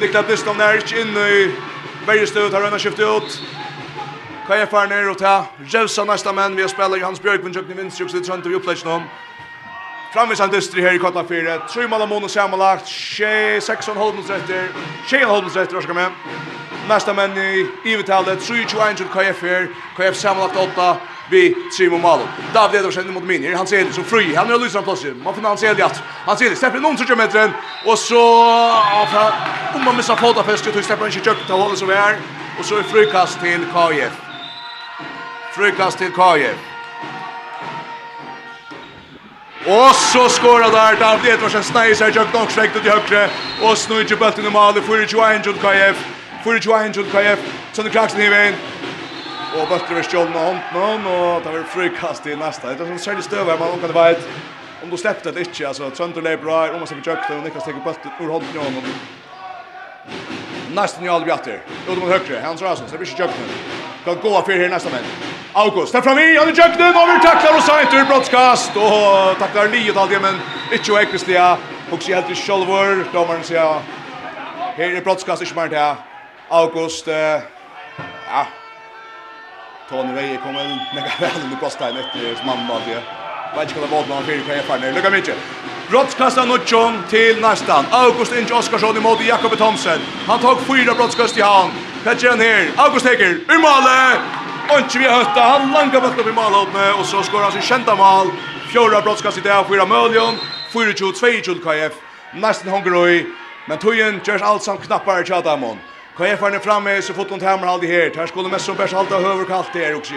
[0.00, 1.54] Niklas Bliston där inte in i
[2.06, 3.42] Bergstöd har han skiftat ut
[4.46, 8.04] KF är ner och ta Jevsa nästa man vi spelar Johannes Björk Jack till vänster
[8.04, 9.02] och så tror inte vi upplägger honom
[10.12, 11.58] Framvisan dystri her i Kotla 4.
[11.68, 12.88] Tre mål av månen sammanlagt.
[12.88, 14.68] 6 holdningsretter.
[15.10, 16.06] 6 holdningsretter, hva skal vi?
[16.88, 18.40] Nästa menn i ivetallet.
[18.40, 19.68] 3-21 til KF her.
[19.96, 20.96] KF sammanlagt 8
[21.30, 22.28] vi tre malo.
[22.54, 23.56] David Edvarsen mot Minir.
[23.56, 24.34] Han ser det som fri.
[24.34, 25.24] Han är lyser plötsligt.
[25.24, 26.02] Man finner han ser det att.
[26.26, 26.56] Han ser det.
[26.56, 27.50] Släpper någon som metern.
[27.84, 28.22] Och så...
[29.74, 31.48] Om man missar fotafästet så släpper han inte köpt.
[31.48, 32.16] Han håller som är.
[32.58, 34.12] Och så är frikast till KF.
[35.52, 36.67] Frikast till KF.
[39.68, 43.30] Og så skorar där David Edvarsen Sneiser jag dock släkt till högre
[43.62, 45.96] och snurrar bollen i mål för Joe Angel KF
[46.44, 47.38] för Joe Angel KF
[47.72, 48.54] så det kraxen i vägen
[49.54, 52.98] och bollen över skjolden och handen och tar väl frikast i nästa det är som
[52.98, 54.14] själva stövar man kan det vara
[54.82, 57.44] om du släppte det inte alltså Trent och bra, om man ser på försöka och
[57.44, 58.82] Niklas tar bollen ur handen på honom
[60.74, 61.62] Nästan i all bjatter.
[61.88, 62.40] Utom högre.
[62.44, 62.90] Hans Rasmus.
[62.90, 63.44] Det blir inte jökna
[64.04, 65.04] kan gå för här nästa män.
[65.52, 69.68] August, där framme, han är jöknen, och vi tacklar och sajt ur brottskast, och tacklar
[69.68, 70.40] livet alltid, men
[70.72, 71.56] inte och äckvisliga,
[71.90, 73.80] och så helt i sjolvor, domaren säger,
[74.76, 75.96] här är brottskast, inte mer det
[76.48, 77.14] August, eh,
[78.30, 78.46] ja,
[79.88, 80.64] Tony Veje kommer
[80.94, 83.02] nägga väl, nu kostar han ett, som mamma, det.
[83.56, 84.94] Vet inte vad det var, men han fyrer på erfarenhet.
[84.94, 85.36] Lycka mycket!
[85.90, 87.84] Brottskasta Nuttjon till nästan.
[87.90, 89.98] August Inge Oskarsson i emot Jakob Thomsen.
[90.26, 91.72] Han tog fyra brottskast i hand.
[92.04, 92.70] Petter han här.
[92.76, 93.28] August Heger.
[93.28, 94.18] Ur målet!
[94.76, 95.40] Onchi vi hötta.
[95.40, 98.26] Han langar bort upp i målet med och så skår han sin kända mål.
[98.72, 99.64] Fjärde brottskast i det.
[99.68, 100.34] Fyra måljon.
[100.72, 101.92] 4-2-2-2 KF.
[102.34, 103.26] Nästan hungrig.
[103.68, 105.78] Men tojen görs allt som knappar i Tjadamon.
[106.16, 108.12] KF är framme så fort hon tämmer aldrig här.
[108.16, 110.14] Här skulle mest som bärs halta överkallt där också.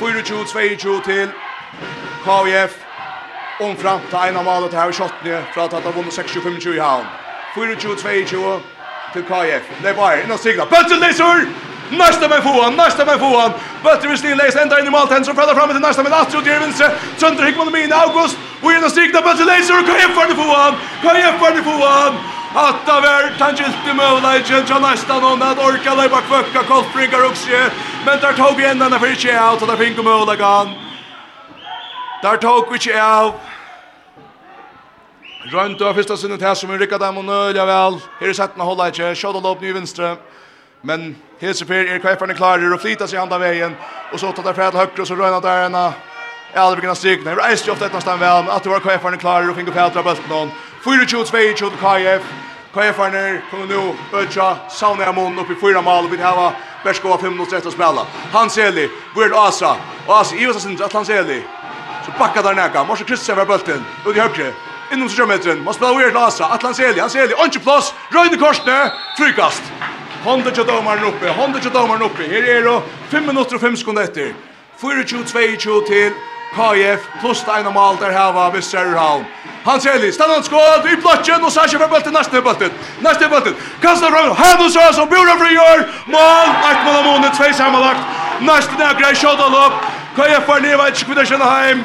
[0.00, 1.28] 4-2-2 till
[2.24, 2.87] KF
[3.60, 6.78] om fram til ena malet her i Kjottene, fra at han har vunnet 6-25 i
[6.78, 7.06] havn.
[7.54, 8.58] 24-22
[9.12, 9.64] til KF.
[9.82, 10.64] Det er bare, innan Sigla.
[10.64, 11.48] Bøtter leser!
[11.90, 13.52] Nästa med foan, nästa med foan.
[13.82, 16.44] Bötter vill stilla läsa ända in i Malten som fäller fram till nästa med Astrid
[16.44, 16.90] till vänster.
[17.16, 18.36] Sönder Hickman min August.
[18.62, 20.74] Och in och stigna Bötter laser och KF för Fohan.
[21.02, 22.14] KF för Fohan.
[22.54, 27.48] Atta ver tangilte möjligheten till nästa någon att orka lägga kvöcka kolfringar också.
[28.06, 30.87] Men där tar Tobi ändan för inte out och där finko möjligheten.
[32.22, 33.34] Der tok vi ikke av.
[35.52, 38.00] Rønt av første sinnet her som vi rikket dem og nøyla vel.
[38.18, 39.12] Her er setten å holde ikke.
[39.14, 40.16] Sjåda låp nye vinstre.
[40.82, 43.76] Men hese per er kveifarne klarer og flyta seg handa veien.
[44.10, 45.84] Og så tar det fra til høyre og så røyna der ena.
[46.50, 47.30] Jeg hadde begynt å strykne.
[47.30, 49.76] Jeg reiste jo ofte etter stand vel, men at det var kveifarne klarer og finner
[49.76, 50.50] Petra Bøttenån.
[50.82, 52.32] 24-22 KF.
[52.74, 53.84] KF-arne kommer nå
[54.18, 56.50] ødja Sauna Amon opp i fyra mal og vil hava
[56.84, 58.04] av 5-0-3 å spela.
[58.32, 59.76] Hans Eli, Vyrd Asa.
[60.08, 61.40] Asa, Ivasa Sindra, Atlans Eli.
[62.08, 62.84] Så backar där näka.
[62.84, 63.84] Måste Kristian var bulten.
[64.04, 64.52] Och i högre.
[64.92, 65.58] Inom 20 sjömetren.
[65.64, 66.44] Måste spela weird Lasa.
[66.44, 67.00] Atlan Seli.
[67.00, 67.34] Han Seli.
[67.34, 67.94] Onche plats.
[68.10, 68.92] Röjde korsne.
[69.18, 69.62] Frykast.
[70.24, 71.28] Honda till domaren uppe.
[71.28, 72.22] Honda till domaren uppe.
[72.22, 74.34] Här är det 5 minuter och 5 sekunder efter.
[74.80, 76.12] 4-2-2 till
[76.56, 79.24] KF plus det ena mål där här var Visserhalm.
[79.64, 80.12] Han Seli.
[80.12, 82.12] Stannar skott i platsen och Sasha för bulten.
[82.12, 82.70] Nästa bulten.
[83.00, 83.54] Nästa bulten.
[83.82, 84.36] Kastar fram.
[84.36, 85.78] Här då så Rös bjuder för gör.
[86.06, 86.48] Mål.
[86.70, 87.30] Ett mål av månen.
[87.36, 88.00] Två sammanlagt.
[88.40, 89.72] Nästa nägra i shot-all-up.
[90.16, 90.70] KF var nere.
[90.70, 91.84] Jag vet inte hur det känner hem.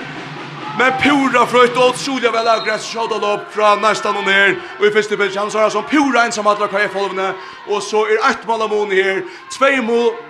[0.78, 4.94] Men pura frøyt og otroliga vel avgræs Shoutout opp fra næstan og ned Og i
[4.94, 7.28] første bitch Han svarer som pura ensam atla kvar folvene
[7.68, 9.22] Og så er 8 malamon her.
[9.54, 9.84] 2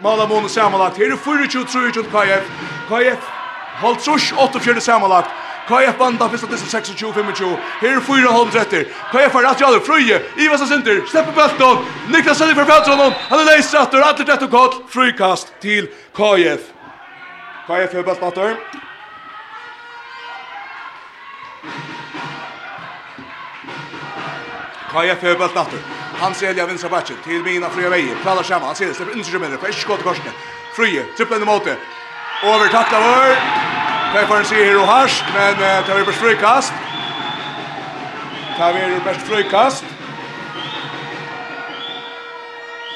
[0.04, 0.98] malamon samanlagt.
[0.98, 2.52] Her er 24-23 KF
[2.92, 3.32] KF
[3.80, 5.32] Halt trush 8-4 samanlagt.
[5.68, 8.84] KF vanda fyrsta disse 26-25 Her er 4 halv tretter
[9.16, 13.16] KF er rett i alder Frøye Ivas og Sinter Steppe Belton Niklas Selli for Peltronon
[13.32, 15.88] Han er leis rattur Atler og kall Frøykast til
[16.20, 16.72] KF
[17.68, 18.83] KF er belt
[24.92, 25.80] Kaja för bult natter.
[26.22, 28.18] Han ser jag vänstra backen till mina fria vägen.
[28.24, 28.68] Pralar samman.
[28.68, 29.60] Han ser det släpper in sig med.
[29.60, 30.24] Fisk skott i korsen.
[30.76, 31.78] Frie, trippla in mot det.
[32.44, 33.28] Över tackla var.
[34.14, 36.74] Där får en se hero harsh, men det var bäst frikast.
[38.58, 39.86] Det var bäst frikast.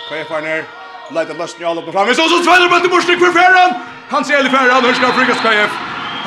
[0.09, 0.63] Kaja för ner.
[1.11, 2.07] Light the lust på up fram.
[2.07, 3.73] Så så spelar man till Borsnik för Ferran.
[4.09, 5.69] Han ser i Ferran, hur ska frikast Kaja.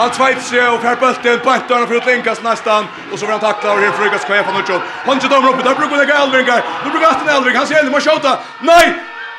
[0.01, 3.41] Han tveit seg og fer bulten, bættar han for utlinkas nästan og så får han
[3.41, 4.83] takla over her for Rikas Kvefa Nutsjon.
[5.05, 8.01] Han ikke dommer oppe, der brukar han Elvingar, nu brukar Atten Elving, han sier, må
[8.01, 8.85] skjota, nei,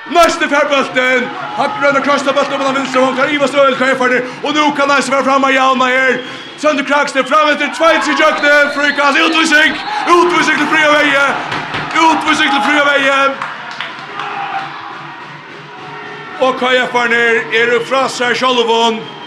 [0.10, 1.30] Nästa färbulten.
[1.58, 3.16] Han rönnar krossa bulten på den vänster hon.
[3.16, 6.22] kan Ivar Stöld chefar och nu kan han svär fram Jalma här.
[6.58, 9.72] Sönder Kraxter fram efter tvåts i jökne Frukas utvisning.
[10.18, 11.26] Utvisning till fria väje.
[12.12, 13.32] Utvisning till fria väje.
[16.40, 19.21] Och Kaja Farner är er ur frasar Shalvon.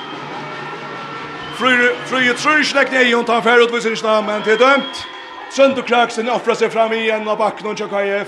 [1.59, 5.05] Frøye tror ikke lekk nei, hun tar færre utviser ikke men det er dømt.
[5.55, 8.27] Sønd krax Kraksen offrar sig fram igen av backen och Tjokajev.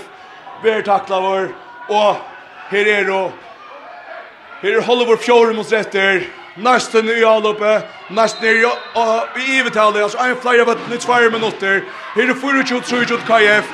[0.63, 1.49] Ver takla vår,
[1.87, 2.15] och
[2.69, 3.31] her er då
[4.61, 6.21] Her er Hollywood Fjord mot retter.
[6.55, 11.29] Nesten i avloppet, nesten i, og, i ivetallet, altså en flere av et nytt fire
[11.29, 11.83] minutter.
[12.15, 13.69] Her er 24-23 KF.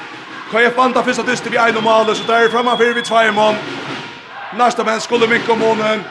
[0.51, 3.31] KF vant av første dyster vi en og så der er fremme for vi tvær
[3.31, 3.55] mån.
[4.57, 6.03] Nästa vän skulle mycket om månen.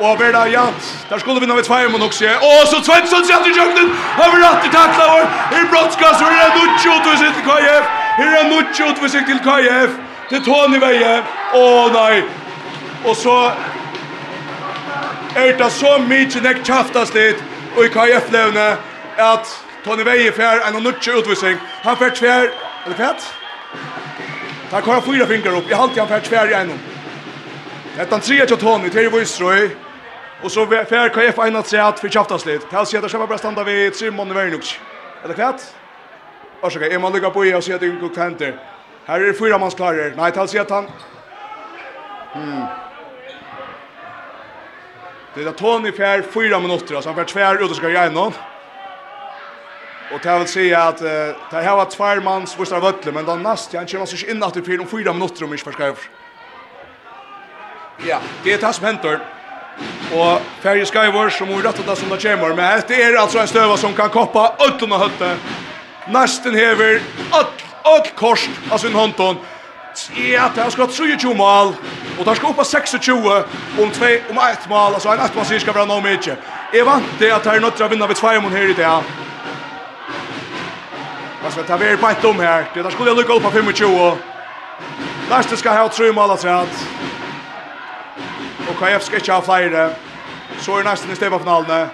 [0.00, 2.32] Og Verda Jans, der skulle vi nå ved tveir mot Oxie.
[2.36, 5.26] Og så Svensson sett i jøknen, har vi rett i takla vår.
[5.52, 7.84] Her brottskast, her er Nucci utvisning til KF.
[8.18, 9.90] Her er Nucci utvisning til KF.
[10.30, 11.14] Til Tony Veie.
[11.54, 12.22] Å nei.
[13.04, 13.36] Og så
[15.36, 17.42] er det så mye nek kjaftas litt.
[17.76, 18.68] Og i KF-levne
[19.18, 19.52] at
[19.84, 21.60] Tony Veie fer en Nucci utvisning.
[21.84, 22.50] Han fer tver,
[22.86, 23.28] eller fett?
[24.72, 25.68] Han har fyra fingrar upp.
[25.68, 26.72] Jeg halte han fer tver i en
[27.96, 29.40] Detta trea till Tony, till Voice
[30.42, 32.70] Och så fär KF en att säga att för kjaftaslit.
[32.70, 34.78] Tal sig att själva bara stanna vid Simon Vernux.
[35.24, 35.60] Är det klart?
[36.60, 38.56] Varsågod, är man lugga på i och se att det inte går händer.
[39.04, 40.14] Här är det fyra mans klarer.
[40.16, 40.86] Nej, tal sig att han...
[42.32, 42.64] Hmm.
[45.34, 48.32] Det är Tony fär fyra minuter, så han fär tvär ut och ska göra någon.
[50.12, 51.08] Och det vill säga att uh,
[51.50, 54.62] det här var tvärmans vissa vötler, men den nästa, han känner sig in att det
[54.62, 56.21] fyra fyra minuter om inte förskriver.
[58.06, 59.18] Ja, det er det som henter.
[60.14, 62.54] Og Färje Skyward som må rette det som det kommer.
[62.54, 65.36] Men det er altså en stöva som kan koppa øtlen og høtte.
[66.12, 67.00] Nesten hever
[67.32, 69.38] alt, öll korst av sin håndton.
[70.16, 71.74] Ja, det har skott 23 mål.
[72.18, 73.08] Og det ska upp på 26
[73.78, 74.94] om, tve, om ett mål.
[74.94, 76.36] Altså en ett mål sier skal være noe mye.
[76.72, 78.72] Jeg vant det at det er nødt til å vinne ved två mål här i
[78.72, 79.02] det
[81.42, 82.64] Vad ska ta vi på ett om här?
[82.74, 84.16] Det där skulle jag lycka upp på 25.
[85.30, 86.44] Nästa ska ha tre mål att
[88.82, 89.94] KF skal ikke ha flere.
[90.58, 91.88] Så er nesten i stedet på finalen.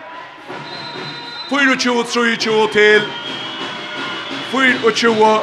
[1.50, 3.02] 24, 23 til
[4.50, 5.40] 24.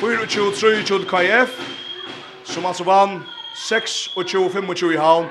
[0.00, 1.50] 24, 23 til KF.
[2.44, 3.22] Som altså vann
[3.54, 5.26] 26, 25 i havn.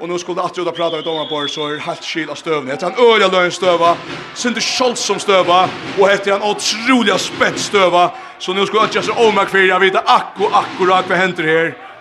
[0.00, 2.74] Og nu skulle Attrud ha pratat med domarna på så är helt skil av stövna.
[2.74, 3.96] Det är en öliga lön stöva,
[4.34, 4.60] Sindi
[4.94, 5.68] som stöva
[5.98, 8.10] och det är en otroliga spett stöva.
[8.38, 11.91] Så nu skulle Attrud ha omärkt för jag vet akkurat akkurat vad händer här.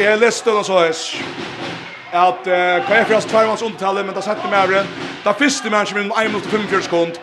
[0.00, 1.00] Jeg leste det så høys.
[2.12, 4.86] At hva er fyrst tvervans omtale, men det sette meg over.
[5.24, 7.18] Da fyrste meg som er 1 minutt 45 sekund.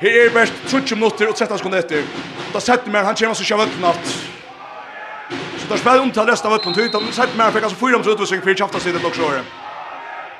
[0.00, 2.02] Her er best 30 minutter og 13 sekunder etter.
[2.52, 4.10] Det sette meg, han kommer så kjøy natt.
[5.60, 6.96] Så da spiller omtale resten av vøknatt ut.
[6.96, 9.44] Da sette meg, fikk altså fyra minutter utvisning for kjaftastidet og året.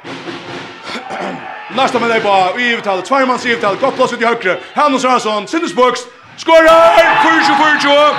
[1.78, 4.56] Nästa med dig på i övertal, tvåmans i övertal, gott plats ut i högre.
[4.74, 6.02] Hannes Hansson, Sindesburgs,
[6.36, 6.98] skorar!
[7.22, 8.10] 4-24!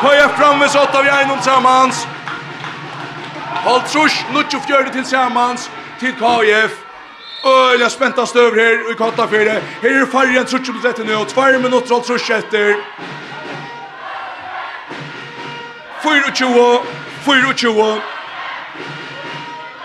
[0.00, 2.06] Kaja framme så åtta vi är inom tillsammans.
[3.64, 6.70] Hold trusch, nutju fjörde tillsammans till KF.
[7.44, 9.52] Öliga spänta stöver här i kvarta fyra.
[9.82, 12.76] Här är färgen trusch på 30 nu och tvär minuter håll trusch efter.
[16.02, 16.78] 24,
[17.24, 18.00] 24.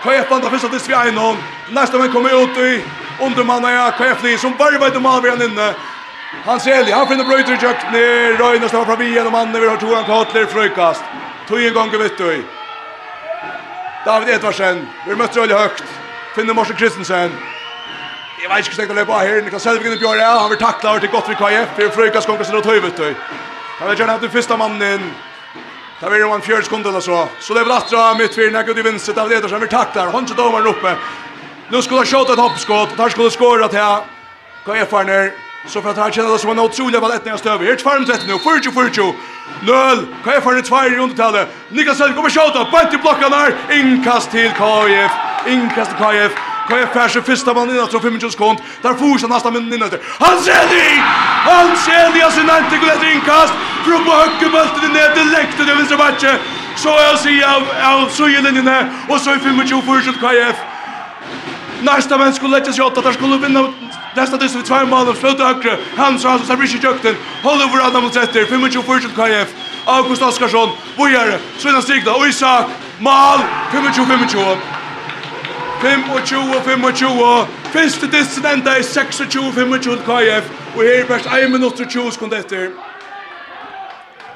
[0.02, 1.36] KF andra första tills vi är någon.
[1.70, 2.84] Nästa vän kommer ut i
[3.20, 5.74] undermanna ja KF ni som varvar inte mal vi inne.
[6.44, 8.38] Han ser han finner bröjter i kökt ner.
[8.38, 11.04] Röjna där från vi och mannen vi har Toran Kotler frukast.
[11.48, 12.44] Tog en gång vet du.
[14.06, 15.80] David Edvarsen, vi møtte veldig høyt.
[16.36, 17.32] Finne Morse Kristensen.
[18.38, 19.40] Jeg vet ikke hvordan jeg løper av her.
[19.42, 22.62] Niklas Selvig inne Bjørre, han vil takle over til Gottvik KF, for Frøykas konkursen og
[22.62, 23.00] tøyvet.
[23.80, 25.08] Han vil gjerne ha den første mannen inn.
[25.98, 27.24] Det blir en fjørs kunde eller så.
[27.40, 30.04] Så det er vel atra mitt fyr, nekker ut i vinst, David Edvarsen vil takle
[30.04, 30.14] her.
[30.14, 30.94] Han ikke domeren oppe.
[31.72, 34.06] Nå skulle han skjåta et hoppskott, der skulle skåret til
[34.68, 35.18] KF-erne.
[35.66, 37.64] Så för att här känner det som en otrolig ballett när jag stöver.
[37.66, 38.38] Här farm 30 nu.
[38.38, 39.14] 40 40.
[39.60, 40.06] Noll.
[40.24, 41.48] KF har det 2 i undertalet.
[41.68, 42.68] Niklas Hell kommer skjuta.
[42.72, 43.50] Bant i blocken där.
[43.80, 45.12] Inkast till KF.
[45.46, 46.32] Inkast till KF.
[46.68, 48.58] KF färs sin första man innan från 25 sekund.
[48.82, 49.90] Där fortsätter nästa minut innan.
[50.24, 50.90] Han ser det!
[51.50, 52.22] Han ser det!
[52.22, 53.52] alltså inte går efter inkast.
[53.84, 55.10] Från på högerbulten i ned.
[55.14, 56.36] Det läckte det vinstra matchen.
[56.76, 57.62] Så jag ser av,
[57.92, 58.84] av sujelinjen här.
[59.08, 60.56] Och så är 25 40 KF.
[61.82, 63.72] Nästa vän skulle lägga sig åt att han skulle vinna
[64.16, 68.02] Nästa dyst vid två mål, slå til høyre, Hans Ransson, Sabrici Jøkten, Håll över Adam
[68.02, 68.44] mot sätter.
[68.44, 69.48] 25-40 KF,
[69.86, 72.66] August Oskarsson, Bojare, Svina Stigda, Och Isak,
[73.00, 73.38] Mal,
[73.72, 74.56] 25-25.
[75.82, 77.46] 25-25.
[77.72, 80.44] Første dysten enda i 26-25 KF,
[80.76, 82.68] og her er best 1 minutt og 20 sekund etter.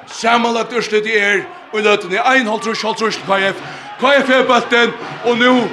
[0.07, 1.41] Samanlagt urslit i er,
[1.73, 3.57] og i løten i 1,5-1,5 KF.
[4.01, 4.93] KF er bulten.
[5.25, 5.69] og nu,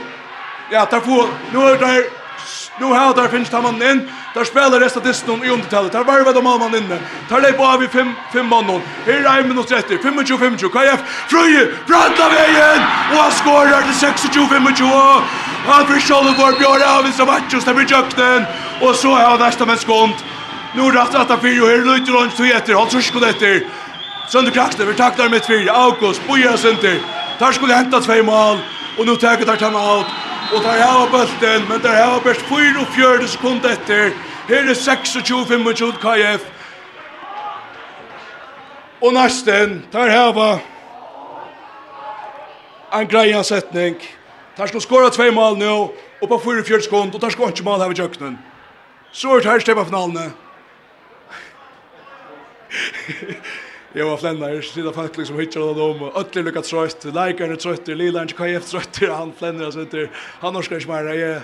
[0.71, 2.01] ja, der får, nu er der
[2.79, 4.09] Nu har där finns han in.
[4.33, 5.91] Där spelar resten av om i undertalet.
[5.91, 6.97] Där varvar de mannen inne.
[7.29, 9.97] Där på av vi fem fem man Här är minus 30.
[10.27, 10.57] 25 25.
[10.57, 10.99] KF
[11.29, 12.79] Fröje branta vägen
[13.11, 14.65] och han skorar till 26 25.
[15.67, 18.45] Han blir själv vår björ av i Savachos där blir jökten
[18.81, 20.25] och så har nästa men skont.
[20.75, 23.63] Nu rast att att fyra här lutar runt så heter han så skulle det.
[24.29, 26.99] Sönder kraxte, vi taktar med fyra August Bojasen till.
[27.39, 28.57] Där skulle hämta två mål
[28.97, 30.05] och nu tar det där timeout.
[30.53, 34.09] Og der hava bulten, men der har best 44 sekund etter.
[34.47, 36.45] Her er 26-25 KF.
[39.01, 40.59] Og nesten, der hava
[43.01, 43.95] en greia setning.
[44.57, 47.79] Der skal skåra tvei mål nå, og på 44 sekund, og der skal ikke mål
[47.79, 48.39] her ved kjøkkenen.
[49.11, 50.31] Så er det her stedet på finalene.
[53.93, 57.55] Jag var flännar, sida folk liksom hittar alla dem och ötler lyckat trött, likar är
[57.55, 60.09] trött, lila inte kan jag trött, han flännar så inte,
[60.39, 61.41] han norskar inte mer, jag,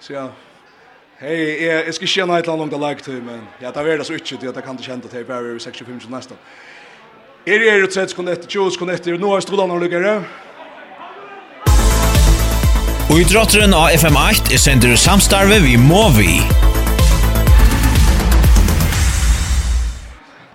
[0.00, 0.28] så ja,
[1.16, 4.12] hej, jag, jag ska känna ett långt lag till, men ja, det var det så
[4.12, 6.36] utkytt, jag kan inte känna till, jag är 65 som nästan.
[7.46, 10.14] Er er jo 30 sekunder etter, 20 sekunder etter, nå er strålene og lykkere.
[13.12, 16.38] Og i drotteren av FM8 er sender samstarve vi må vi.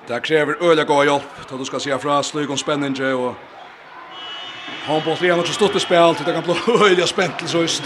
[0.09, 1.23] Det kräver öliga goda hjälp.
[1.49, 3.35] Då du ska se fra slug om spännande och
[4.85, 6.55] Han på tre matcher stått i spel till det kan bli
[6.85, 7.83] öliga spänt till såst.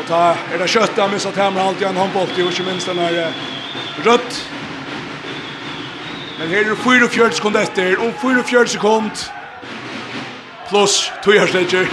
[0.00, 2.86] Och ta är det kött där missat hemma allt igen han på och inte minst
[2.86, 3.32] den här
[4.04, 4.48] rött.
[6.38, 9.10] Men här är det 44 sekunder efter om 44 sekund
[10.68, 11.88] plus 2 sekunder.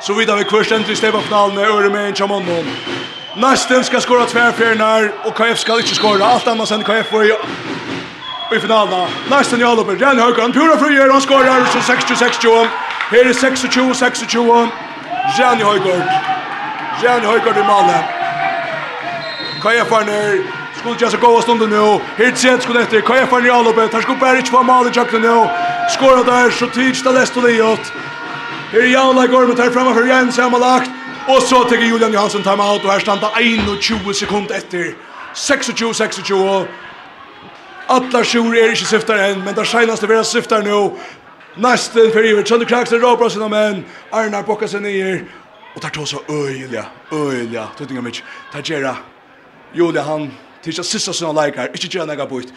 [0.00, 2.66] Så vidare vi kvar stämt i Stefan med Öre med en chamon.
[3.36, 6.24] Nästen ska skora tvärfjärnar och KF ska inte skora.
[6.24, 7.24] Allt annat sen KF var
[8.56, 9.08] i finalen.
[9.30, 9.96] Nästan jag loppar.
[10.00, 12.68] Jan Hökan, pura frier, han skorar så 60-60.
[13.10, 14.68] Här är 26-26.
[15.38, 16.02] Jan Hökan.
[17.02, 18.04] Jan Hökan i målet.
[19.62, 20.42] Kaja Farner,
[20.78, 22.00] skulle jag så gå stunden nu.
[22.16, 24.02] Här sett skulle efter Kaja Farner i loppet.
[24.02, 25.46] Skulle bara inte få målet jag nu.
[25.90, 27.92] Skorar där så tidigt där läst och liot.
[28.72, 30.90] Här är Jan går med här framme för Jens lagt.
[31.28, 33.40] Och så tar Julian Johansson timeout och här stannar
[33.80, 34.94] 21 sekunder efter.
[35.34, 36.66] 26-26
[37.90, 40.92] Alla sjur er ikke syftar enn, men det senast vera syftar nu.
[41.58, 43.82] Nesten for iver, Trønde Kraksen råpar sina menn,
[44.14, 45.24] Arnar bokka seg nyer,
[45.74, 48.22] og tar tåsa øyelja, øyelja, tøytinga mitj,
[48.52, 48.94] tar gjerra.
[49.74, 50.28] Julia han,
[50.62, 52.54] tisja sista sina leikar, ikkje gjerra nega bort.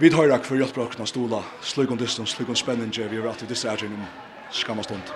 [0.00, 3.70] Vi tar rakk for hjelpbrakna stola, slugum distans, slugum spenninge, vi er rett i disse
[3.70, 4.10] ergjennom,
[4.50, 5.14] skamma stund.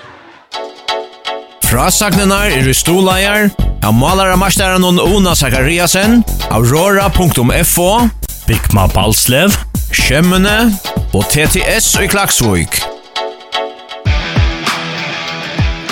[1.75, 3.49] Frasagnenar er i stolajar,
[3.83, 4.37] av malara
[4.77, 6.23] on Ona Zakariasen,
[6.55, 7.89] Aurora.fo,
[8.47, 9.57] Bikma Balslev,
[9.91, 10.71] Kjemmene
[11.13, 12.79] og TTS i Klaksvik.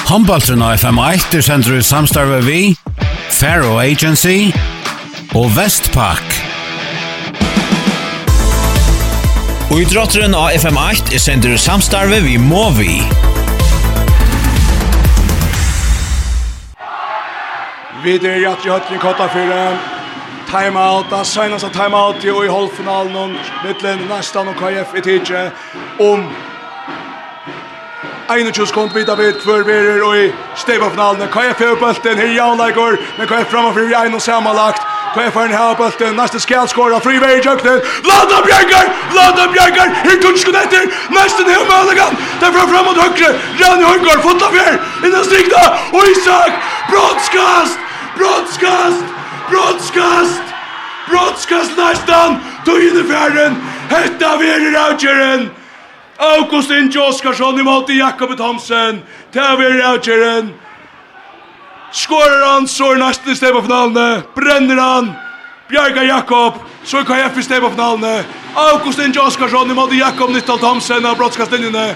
[0.06, 2.76] Håndbaltrun av FM1 er sendur i samstarve vi,
[3.30, 4.52] Faro Agency
[5.34, 6.22] og Vestpak.
[9.72, 13.00] Og idrotteren av FM8 er sendur i samstarve vi Movi.
[13.02, 13.41] Movi.
[18.04, 19.78] Vi er i at Jøtjen Kota 4.
[20.50, 25.42] Timeout, det er seneste timeout i holdfinalen mittlen Næstan og KF i tidje
[26.00, 26.24] om
[28.30, 31.28] 21 sekund vidar vid kvar er og i steibafinalen.
[31.36, 34.82] KF er bulten, her jaunleikor, men KF framanfor vi er og samanlagt.
[35.14, 37.78] KF er en her bulten, neste skal skåra, fri vei i jøkken.
[38.08, 38.86] Landa Bjergar,
[39.18, 42.18] Landa Bjergar, her tunskun etter, næsten her mølegan.
[42.40, 43.30] Derfra fram mot høyre,
[43.62, 44.74] Rani Høygaard, fotla fjer,
[45.06, 45.64] innan strikta,
[45.94, 46.52] og Isak,
[46.90, 47.81] brottskast!
[48.16, 49.04] Brottskast!
[49.50, 50.42] Brottskast!
[51.08, 52.40] Brottskast næstan!
[52.64, 53.56] Tøyene färden!
[53.90, 55.50] Hetta veri rautjeren!
[56.18, 59.02] August Inge Oskarsson imot i Jakob Thomsen!
[59.32, 60.52] Ta i rautjeren!
[61.92, 64.22] Skårer han, så er næsten i stedet på finalene.
[64.34, 65.12] Brenner han.
[65.68, 68.24] Bjarga Jakob, så er KF i stedet på finalene.
[68.56, 71.94] August Inge Oskarsson imot i Jakob Nyttal Thomsen av brottskastlinjene.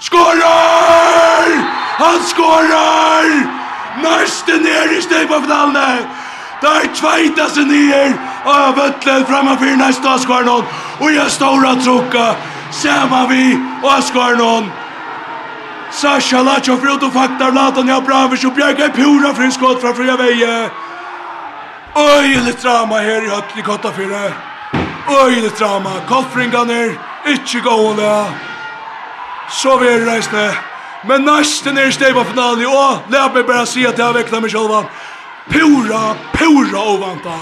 [0.00, 1.54] Skårer!
[1.98, 3.57] Han skårer!
[4.02, 6.06] Norsten er i støypafnalene!
[6.62, 8.16] Der tveita seg nyer
[8.48, 10.66] av bøtlen framfor neste Askarnon.
[10.98, 12.26] Og jeg står og trukka
[12.74, 13.44] sammen vi
[13.82, 14.66] og Askarnon.
[15.90, 19.94] Sasha Lacho frut og faktar Latan jag bra för Bjerga i pura fri skott från
[19.94, 20.70] fria veie
[21.94, 24.32] Oi, litt drama her i höll i kotta fyrre
[25.08, 25.90] Oi, litt drama.
[26.08, 28.26] Koffringarna är ikkje goda.
[29.48, 30.50] Så vi er reisne.
[31.06, 32.66] Men nästan är steg på finalen.
[32.66, 34.84] Åh, låt mig bara se att jag vecklar mig själva.
[35.48, 37.32] Pura, pura ovanta.